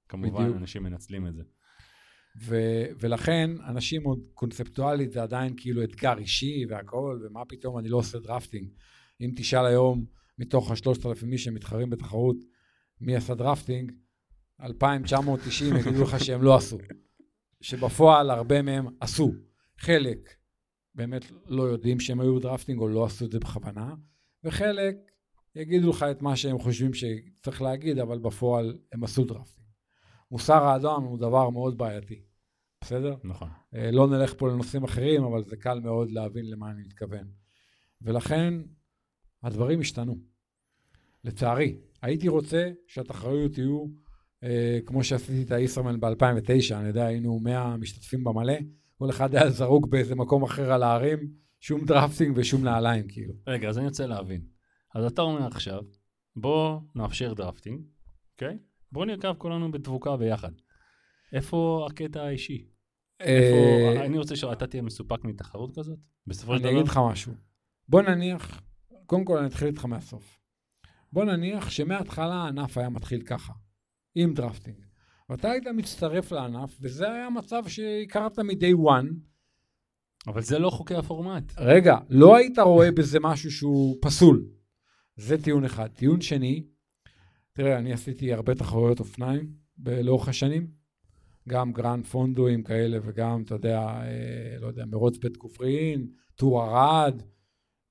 [0.08, 0.56] כמובן בדיוק.
[0.56, 1.42] אנשים מנצלים את זה.
[2.36, 7.96] ו- ולכן אנשים עוד קונספטואלית זה עדיין כאילו אתגר אישי והכל, ומה פתאום אני לא
[7.96, 8.68] עושה drafting.
[9.20, 10.04] אם תשאל היום
[10.38, 12.36] מתוך השלושת אלפים איש שמתחרים בתחרות
[13.00, 13.92] מי עשה drafting,
[14.62, 16.78] 2,990 יגידו לך שהם לא עשו.
[17.60, 19.32] שבפועל הרבה מהם עשו.
[19.78, 20.30] חלק
[20.94, 23.94] באמת לא יודעים שהם היו ב drafting או לא עשו את זה בכוונה,
[24.44, 24.96] וחלק
[25.56, 29.63] יגידו לך את מה שהם חושבים שצריך להגיד, אבל בפועל הם עשו drafting.
[30.34, 32.22] מוסר האדם הוא דבר מאוד בעייתי,
[32.80, 33.16] בסדר?
[33.24, 33.48] נכון.
[33.74, 37.28] אה, לא נלך פה לנושאים אחרים, אבל זה קל מאוד להבין למה אני מתכוון.
[38.02, 38.54] ולכן
[39.42, 40.18] הדברים השתנו.
[41.24, 43.86] לצערי, הייתי רוצה שהתחרויות יהיו
[44.42, 48.56] אה, כמו שעשיתי את הישראמן ב-2009, אני יודע, היינו 100 משתתפים במלא,
[48.98, 51.18] כל אחד היה זרוק באיזה מקום אחר על ההרים,
[51.60, 53.34] שום דרפטינג ושום נעליים, כאילו.
[53.46, 54.40] רגע, אז אני רוצה להבין.
[54.94, 55.82] אז אתה אומר עכשיו,
[56.36, 57.82] בוא נאפשר drafting,
[58.32, 58.58] אוקיי?
[58.94, 60.52] בוא נרכב כולנו בדבוקה ביחד.
[61.32, 62.66] איפה הקטע האישי?
[63.20, 63.56] איפה,
[64.00, 65.98] אה, אני רוצה שאתה תהיה מסופק מתחרות כזאת?
[66.26, 66.70] בסופו של דבר...
[66.70, 67.32] אני אגיד לך משהו.
[67.88, 68.62] בוא נניח,
[69.06, 70.38] קודם כל אני אתחיל איתך מהסוף.
[71.12, 73.52] בוא נניח שמההתחלה הענף היה מתחיל ככה.
[74.14, 74.76] עם drafting.
[75.28, 79.06] ואתה היית מצטרף לענף, וזה היה מצב שהכרת מ-day one.
[80.26, 81.52] אבל זה לא חוקי הפורמט.
[81.58, 84.46] רגע, לא היית רואה בזה משהו שהוא פסול.
[85.16, 85.88] זה טיעון אחד.
[85.88, 86.66] טיעון שני,
[87.56, 89.52] תראה, אני עשיתי הרבה תחרויות אופניים
[89.86, 90.70] לאורך השנים,
[91.48, 97.22] גם גרנד פונדואים כאלה וגם, אתה יודע, אה, לא יודע, מרוץ בית גוברין, טור ערד,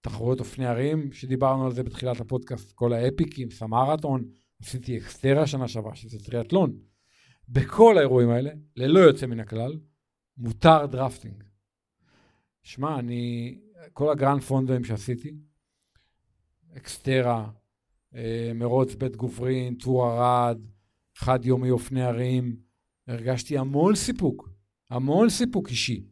[0.02, 4.26] תחרויות אופני הרים, שדיברנו על זה בתחילת הפודקאסט, כל האפיקים, סמרתון,
[4.62, 6.80] עשיתי XTERRA שנה שעברה, שזה טריאטלון.
[7.50, 9.80] בכל האירועים האלה, ללא יוצא מן הכלל,
[10.38, 11.44] מותר drafting.
[12.64, 13.56] שמע, אני,
[13.94, 15.34] כל הגרנד פונדואים שעשיתי,
[16.78, 17.50] XTERRA,
[18.56, 20.62] מרוץ בית גוברין, טור ערד,
[21.16, 22.56] חד יומי אופני הרים,
[23.08, 24.50] הרגשתי המון סיפוק,
[24.90, 26.04] המון סיפוק אישי.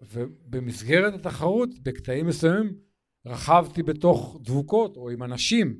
[0.00, 2.74] ובמסגרת התחרות, בקטעים מסוימים,
[3.26, 5.76] רכבתי בתוך דבוקות או עם אנשים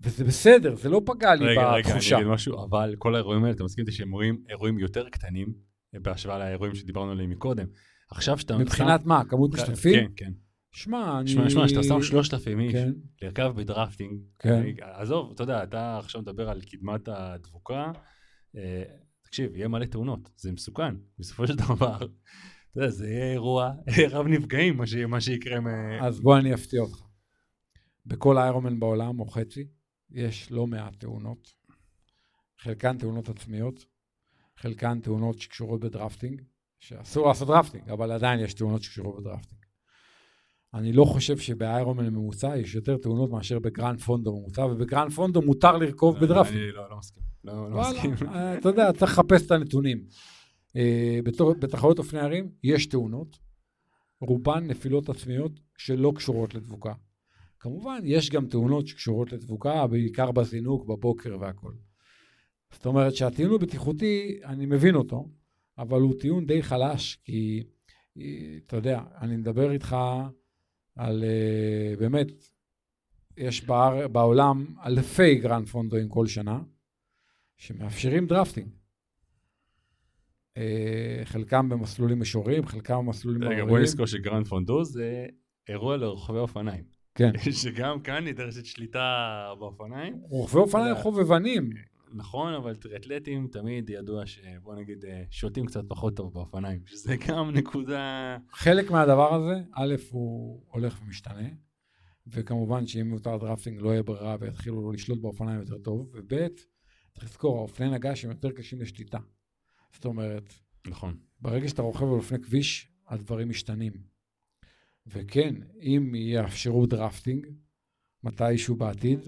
[0.00, 1.96] וזה בסדר, זה לא פגע לי רגע, בתחושה.
[1.98, 5.08] רגע, אני אגיד משהו, אבל כל האירועים האלה, אתה מסכים איתי שהם אירועים, אירועים יותר
[5.08, 5.54] קטנים,
[5.92, 7.66] בהשוואה לאירועים שדיברנו עליהם מקודם.
[8.10, 8.58] עכשיו שאתה...
[8.58, 9.08] מבחינת שם...
[9.08, 9.94] מה, כמות כן, משתתפים?
[9.94, 10.32] כן, כן.
[10.74, 11.30] שמע, אני...
[11.30, 12.92] שמע, שמע, שאתה שם שלושת אלפים איש, כן.
[13.22, 14.62] לרכב בדרפטינג, כן.
[14.80, 17.92] עזוב, אתה יודע, אתה עכשיו מדבר על קדמת הדבוקה,
[18.56, 18.82] אה,
[19.22, 22.06] תקשיב, יהיה מלא תאונות, זה מסוכן, בסופו של דבר, אתה
[22.76, 23.72] יודע, זה יהיה אירוע
[24.12, 24.94] רב נפגעים, מה, ש...
[24.94, 25.66] מה שיקרה מ...
[26.02, 27.02] אז בוא אני אפתיע אותך.
[28.06, 29.66] בכל איירומן בעולם, או חצי,
[30.10, 31.48] יש לא מעט תאונות,
[32.58, 33.84] חלקן תאונות עצמיות,
[34.56, 36.42] חלקן תאונות שקשורות ב drafting,
[36.80, 39.63] שאסור לעשות drafting, אבל עדיין יש תאונות שקשורות ב drafting.
[40.74, 45.42] אני לא חושב שב Ironman ממוצע יש יותר תאונות מאשר בגרנד פונדו ממוצע, ובגרנד פונדו
[45.42, 46.62] מותר לרכוב ב drafting.
[46.62, 47.22] אני לא, לא מסכים.
[47.44, 48.14] לא, לא מסכים.
[48.28, 50.04] אה, אתה יודע, צריך לחפש את הנתונים.
[50.76, 51.18] אה,
[51.58, 53.38] בתחרות אופני הרים יש תאונות,
[54.20, 56.92] רובן נפילות עצמיות שלא קשורות לדבוקה.
[57.60, 61.72] כמובן, יש גם תאונות שקשורות לדבוקה, בעיקר בזינוק, בבוקר והכל.
[62.72, 65.28] זאת אומרת שהטיעון הבטיחותי, אני מבין אותו,
[65.78, 67.62] אבל הוא טיעון די חלש, כי
[68.66, 69.96] אתה יודע, אני מדבר איתך
[70.96, 72.28] על אה, באמת,
[73.36, 76.60] יש בער, בעולם אלפי גרנד פונדואים כל שנה,
[77.56, 78.68] שמאפשרים drafting.
[80.58, 80.60] אה,
[81.24, 83.60] חלקם במסלולים מישוריים, חלקם במסלולים הרריים.
[83.62, 85.26] רגע, בוא נזכור שגרנד פונדו זה
[85.68, 86.84] אירוע לרוכבי אופניים.
[87.14, 87.32] כן.
[87.62, 90.20] שגם כאן נדרשת שליטה באופניים.
[90.22, 91.70] רוכבי אופניים חובבנים.
[92.16, 97.50] נכון, אבל טריאטלטים תמיד ידוע שבוא נגיד אה, שולטים קצת פחות טוב באופניים, שזה גם
[97.50, 98.36] נקודה...
[98.52, 101.48] חלק מהדבר הזה, א', הוא הולך ומשתנה,
[102.26, 106.48] וכמובן שאם מותר drafting לא יהיה ברירה ויתחילו לשלוט באופניים יותר טוב, וב',
[107.14, 109.18] צריך לזכור, האופני נג"ש הם יותר קשים לשליטה.
[109.92, 110.54] זאת אומרת,
[110.86, 111.16] נכון.
[111.40, 113.92] ברגע שאתה רוכב על אופני כביש, הדברים משתנים.
[115.06, 117.46] וכן, אם יאפשרו drafting
[118.22, 119.20] מתישהו בעתיד,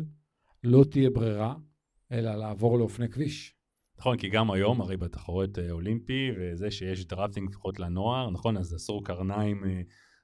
[0.64, 1.54] לא תהיה ברירה
[2.12, 3.54] אלא לעבור לאופני כביש.
[3.98, 8.74] נכון, כי גם היום, הרי בתחרות אה, אולימפי, וזה שיש drafting לפחות לנוער, נכון, אז
[8.74, 9.80] אסור קרניים, אה,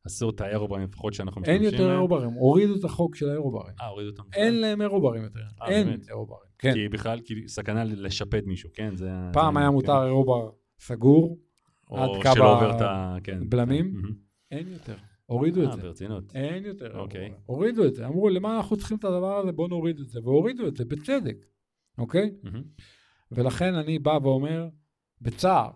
[0.06, 3.74] אסור את האירוברים לפחות שאנחנו משתמשים אין יותר אירוברים, הורידו את החוק של האירוברים.
[3.80, 4.22] אה, הורידו אותם.
[4.32, 6.00] אין להם אירוברים יותר, אה, אין?
[6.08, 6.50] אירוברים.
[6.58, 6.72] כן.
[6.74, 8.96] כי בכלל, כי סכנה לשפט מישהו, כן?
[8.96, 9.10] זה...
[9.32, 10.06] פעם היה מותר כן.
[10.06, 10.50] אירובר
[10.80, 11.38] סגור,
[11.90, 12.44] עד קו
[13.32, 14.56] הבלמים, כן.
[14.56, 14.96] אין יותר.
[15.26, 15.82] הורידו את אה, זה.
[15.82, 16.24] ברצינות.
[16.34, 16.98] אין יותר.
[16.98, 17.32] אוקיי.
[17.46, 18.06] הורידו את זה.
[18.06, 19.52] אמרו, למה אנחנו צריכים את הדבר הזה?
[19.52, 20.20] בואו נוריד את זה.
[20.24, 21.36] והורידו את זה, בצדק,
[21.98, 22.30] אוקיי?
[23.32, 24.68] ולכן אני בא ואומר,
[25.20, 25.70] בצער,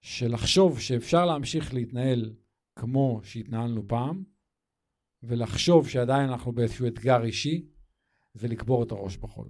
[0.00, 2.34] שלחשוב שאפשר להמשיך להתנהל
[2.76, 4.24] כמו שהתנהלנו פעם,
[5.22, 7.66] ולחשוב שעדיין אנחנו באיזשהו אתגר אישי,
[8.34, 9.48] זה לקבור את הראש בחול.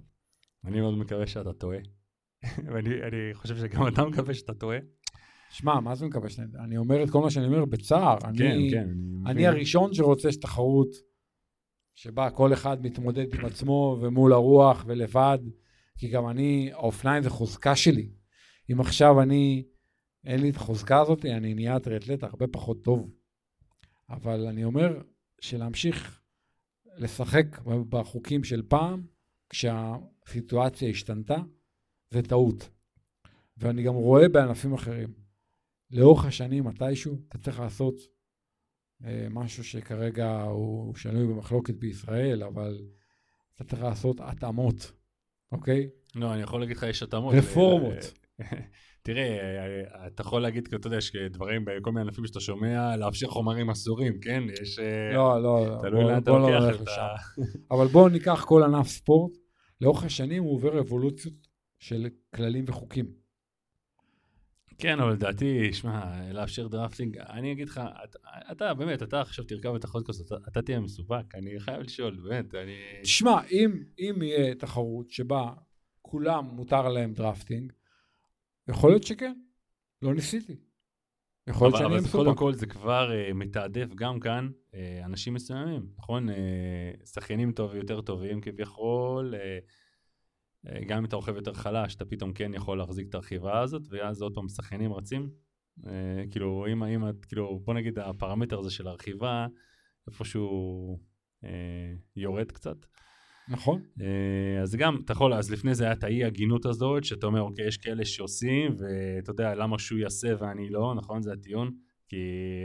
[0.65, 1.79] אני מאוד מקווה שאתה טועה.
[2.73, 2.89] ואני
[3.33, 4.77] חושב שגם אתה מקווה שאתה טועה.
[5.49, 6.63] שמע, מה זה מקווה שאתה...
[6.63, 8.17] אני אומר את כל מה שאני אומר בצער.
[8.19, 8.89] כן, אני, כן.
[9.25, 10.89] אני הראשון שרוצה שתחרות
[11.97, 15.37] שבה כל אחד מתמודד עם עצמו ומול הרוח ולבד,
[15.97, 18.09] כי גם אני, האופניים זה חוזקה שלי.
[18.71, 19.63] אם עכשיו אני,
[20.25, 23.11] אין לי את החוזקה הזאת, אני נהיה טריאטלט הרבה פחות טוב.
[24.09, 25.01] אבל אני אומר
[25.41, 26.21] שלהמשיך
[26.97, 29.05] לשחק בחוקים של פעם,
[29.49, 31.37] כשהסיטואציה השתנתה,
[32.09, 32.69] זה טעות.
[33.57, 35.13] ואני גם רואה בענפים אחרים.
[35.91, 37.95] לאורך השנים, מתישהו, אתה צריך לעשות
[39.29, 42.79] משהו שכרגע הוא שנוי במחלוקת בישראל, אבל
[43.55, 44.91] אתה צריך לעשות התאמות,
[45.51, 45.89] אוקיי?
[46.15, 47.33] לא, אני יכול להגיד לך, יש התאמות.
[47.33, 48.13] רפורמות.
[49.07, 53.69] תראה, אתה יכול להגיד, אתה יודע, יש דברים בכל מיני ענפים שאתה שומע, לאפשר חומרים
[53.69, 54.43] אסורים, כן?
[54.61, 54.79] יש...
[54.79, 57.15] אה, לא, לא, תלוי לאן אתה לא לוקח את ה...
[57.75, 59.31] אבל בואו ניקח כל ענף ספורט,
[59.81, 61.33] לאורך השנים הוא עובר אבולוציות
[61.79, 63.26] של כללים וחוקים.
[64.77, 68.19] כן, אבל לדעתי, שמע, לאפשר דרפטינג, אני אגיד לך, אתה,
[68.51, 72.55] אתה באמת, אתה עכשיו תרכב את החודקאסט, אתה, אתה תהיה מסופק, אני חייב לשאול, באמת,
[72.55, 72.75] אני...
[73.01, 75.53] תשמע, אם, אם יהיה תחרות שבה
[76.01, 77.73] כולם מותר להם דרפטינג,
[78.69, 79.33] יכול להיות שכן,
[80.01, 80.55] לא ניסיתי.
[81.47, 82.15] יכול להיות שאני מסופק.
[82.15, 84.75] אבל קודם כל זה כבר uh, מתעדף גם כאן uh,
[85.05, 86.29] אנשים מסוימים, נכון?
[86.29, 86.33] Uh,
[87.05, 89.71] שחיינים טוב, יותר טובים כביכול, uh,
[90.87, 94.21] גם אם אתה רוכב יותר חלש, אתה פתאום כן יכול להחזיק את הרכיבה הזאת, ואז
[94.21, 95.29] עוד פעם שחיינים רצים.
[95.79, 95.87] Uh,
[96.31, 99.47] כאילו, אם, אם, כאילו, בוא נגיד הפרמטר הזה של הרכיבה,
[100.07, 100.99] איפשהו
[101.43, 101.47] uh,
[102.15, 102.77] יורד קצת.
[103.49, 103.81] נכון.
[104.01, 107.41] אה, אז גם, אתה יכול, אז לפני זה היה את האי הגינות הזאת, שאתה אומר,
[107.41, 111.21] אוקיי, יש כאלה שעושים, ואתה יודע, למה שהוא יעשה ואני לא, נכון?
[111.21, 111.71] זה הטיעון.
[112.09, 112.17] כי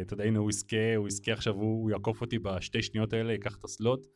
[0.02, 3.56] אתה יודע, הנה הוא יזכה, הוא יזכה עכשיו, הוא יעקוף אותי בשתי שניות האלה, ייקח
[3.56, 4.06] את ה slot,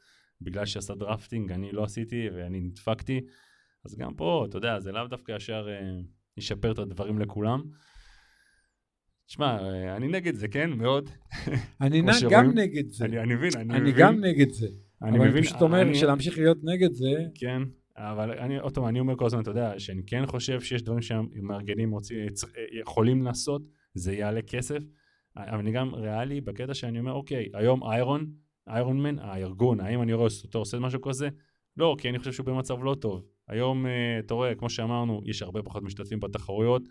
[0.41, 3.21] בגלל שעשה drafting, אני לא עשיתי ואני נדפקתי.
[3.87, 6.01] אז גם פה, אתה יודע, זה לאו דווקא ישר אה,
[6.37, 7.63] ישפר את הדברים לכולם.
[9.27, 10.71] תשמע, אה, אני נגד זה, כן?
[10.71, 11.11] מאוד.
[11.81, 13.05] אני גם נגד זה.
[13.05, 13.83] אני, אני מבין, אני, אני מבין.
[13.83, 14.67] אני גם נגד זה.
[15.03, 15.95] אני אבל מבין, אני פשוט אומר אני...
[15.95, 17.13] שלהמשיך להיות נגד זה...
[17.35, 17.63] כן,
[17.97, 21.03] אבל אני, עוד פעם, אני אומר כל הזמן, אתה יודע, שאני כן חושב שיש דברים
[21.03, 22.19] שהמארגנים רוצים,
[22.81, 23.63] יכולים לעשות,
[23.95, 24.79] זה יעלה כסף,
[25.37, 28.27] אבל אני גם ריאלי בקטע שאני אומר, אוקיי, היום איירון,
[28.69, 31.29] איירון מן, הארגון, האם אני רואה אותו עושה משהו כזה?
[31.77, 33.23] לא, כי אני חושב שהוא במצב לא טוב.
[33.49, 36.83] היום, אה, אתה רואה, כמו שאמרנו, יש הרבה פחות משתתפים בתחרויות,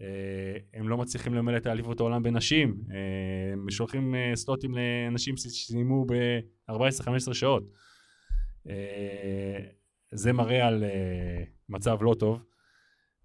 [0.00, 6.06] אה, הם לא מצליחים למלא את האליפות העולם בנשים, אה, הם שולחים סלוטים לאנשים שסיימו
[6.06, 7.64] ב-14-15 שעות.
[10.12, 10.84] זה מראה על
[11.68, 12.42] מצב לא טוב.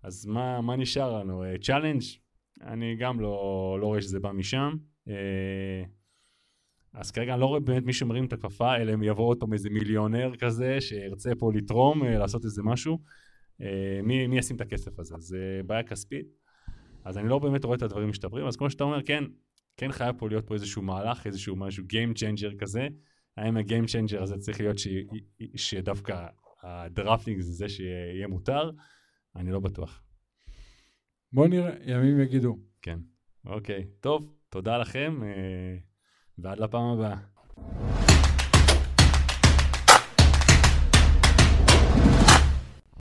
[0.03, 1.43] אז מה, מה נשאר לנו?
[1.61, 2.01] Challenge?
[2.61, 4.75] אני גם לא, לא רואה שזה בא משם.
[6.93, 9.53] אז כרגע אני לא רואה באמת מישהו מרים את הכפפה, אלא אם יבוא עוד פעם
[9.53, 12.99] איזה מיליונר כזה שירצה פה לתרום, לעשות איזה משהו.
[14.03, 15.15] מי, מי ישים את הכסף הזה?
[15.19, 16.25] זה בעיה כספית.
[17.03, 19.23] אז אני לא באמת רואה את הדברים משתפרים, אז כמו שאתה אומר, כן,
[19.77, 22.87] כן חייב פה להיות פה איזשהו מהלך, איזשהו משהו Game Changer כזה.
[23.37, 24.87] האם ה-Game Changer הזה צריך להיות ש...
[25.55, 26.25] שדווקא
[26.63, 28.71] הדרפטינג זה זה שיהיה מותר?
[29.35, 30.03] אני לא בטוח.
[31.33, 32.57] בוא נראה, ימים יגידו.
[32.81, 32.99] כן,
[33.45, 33.85] אוקיי.
[33.99, 35.77] טוב, תודה לכם, אה,
[36.41, 37.15] ועד לפעם הבאה.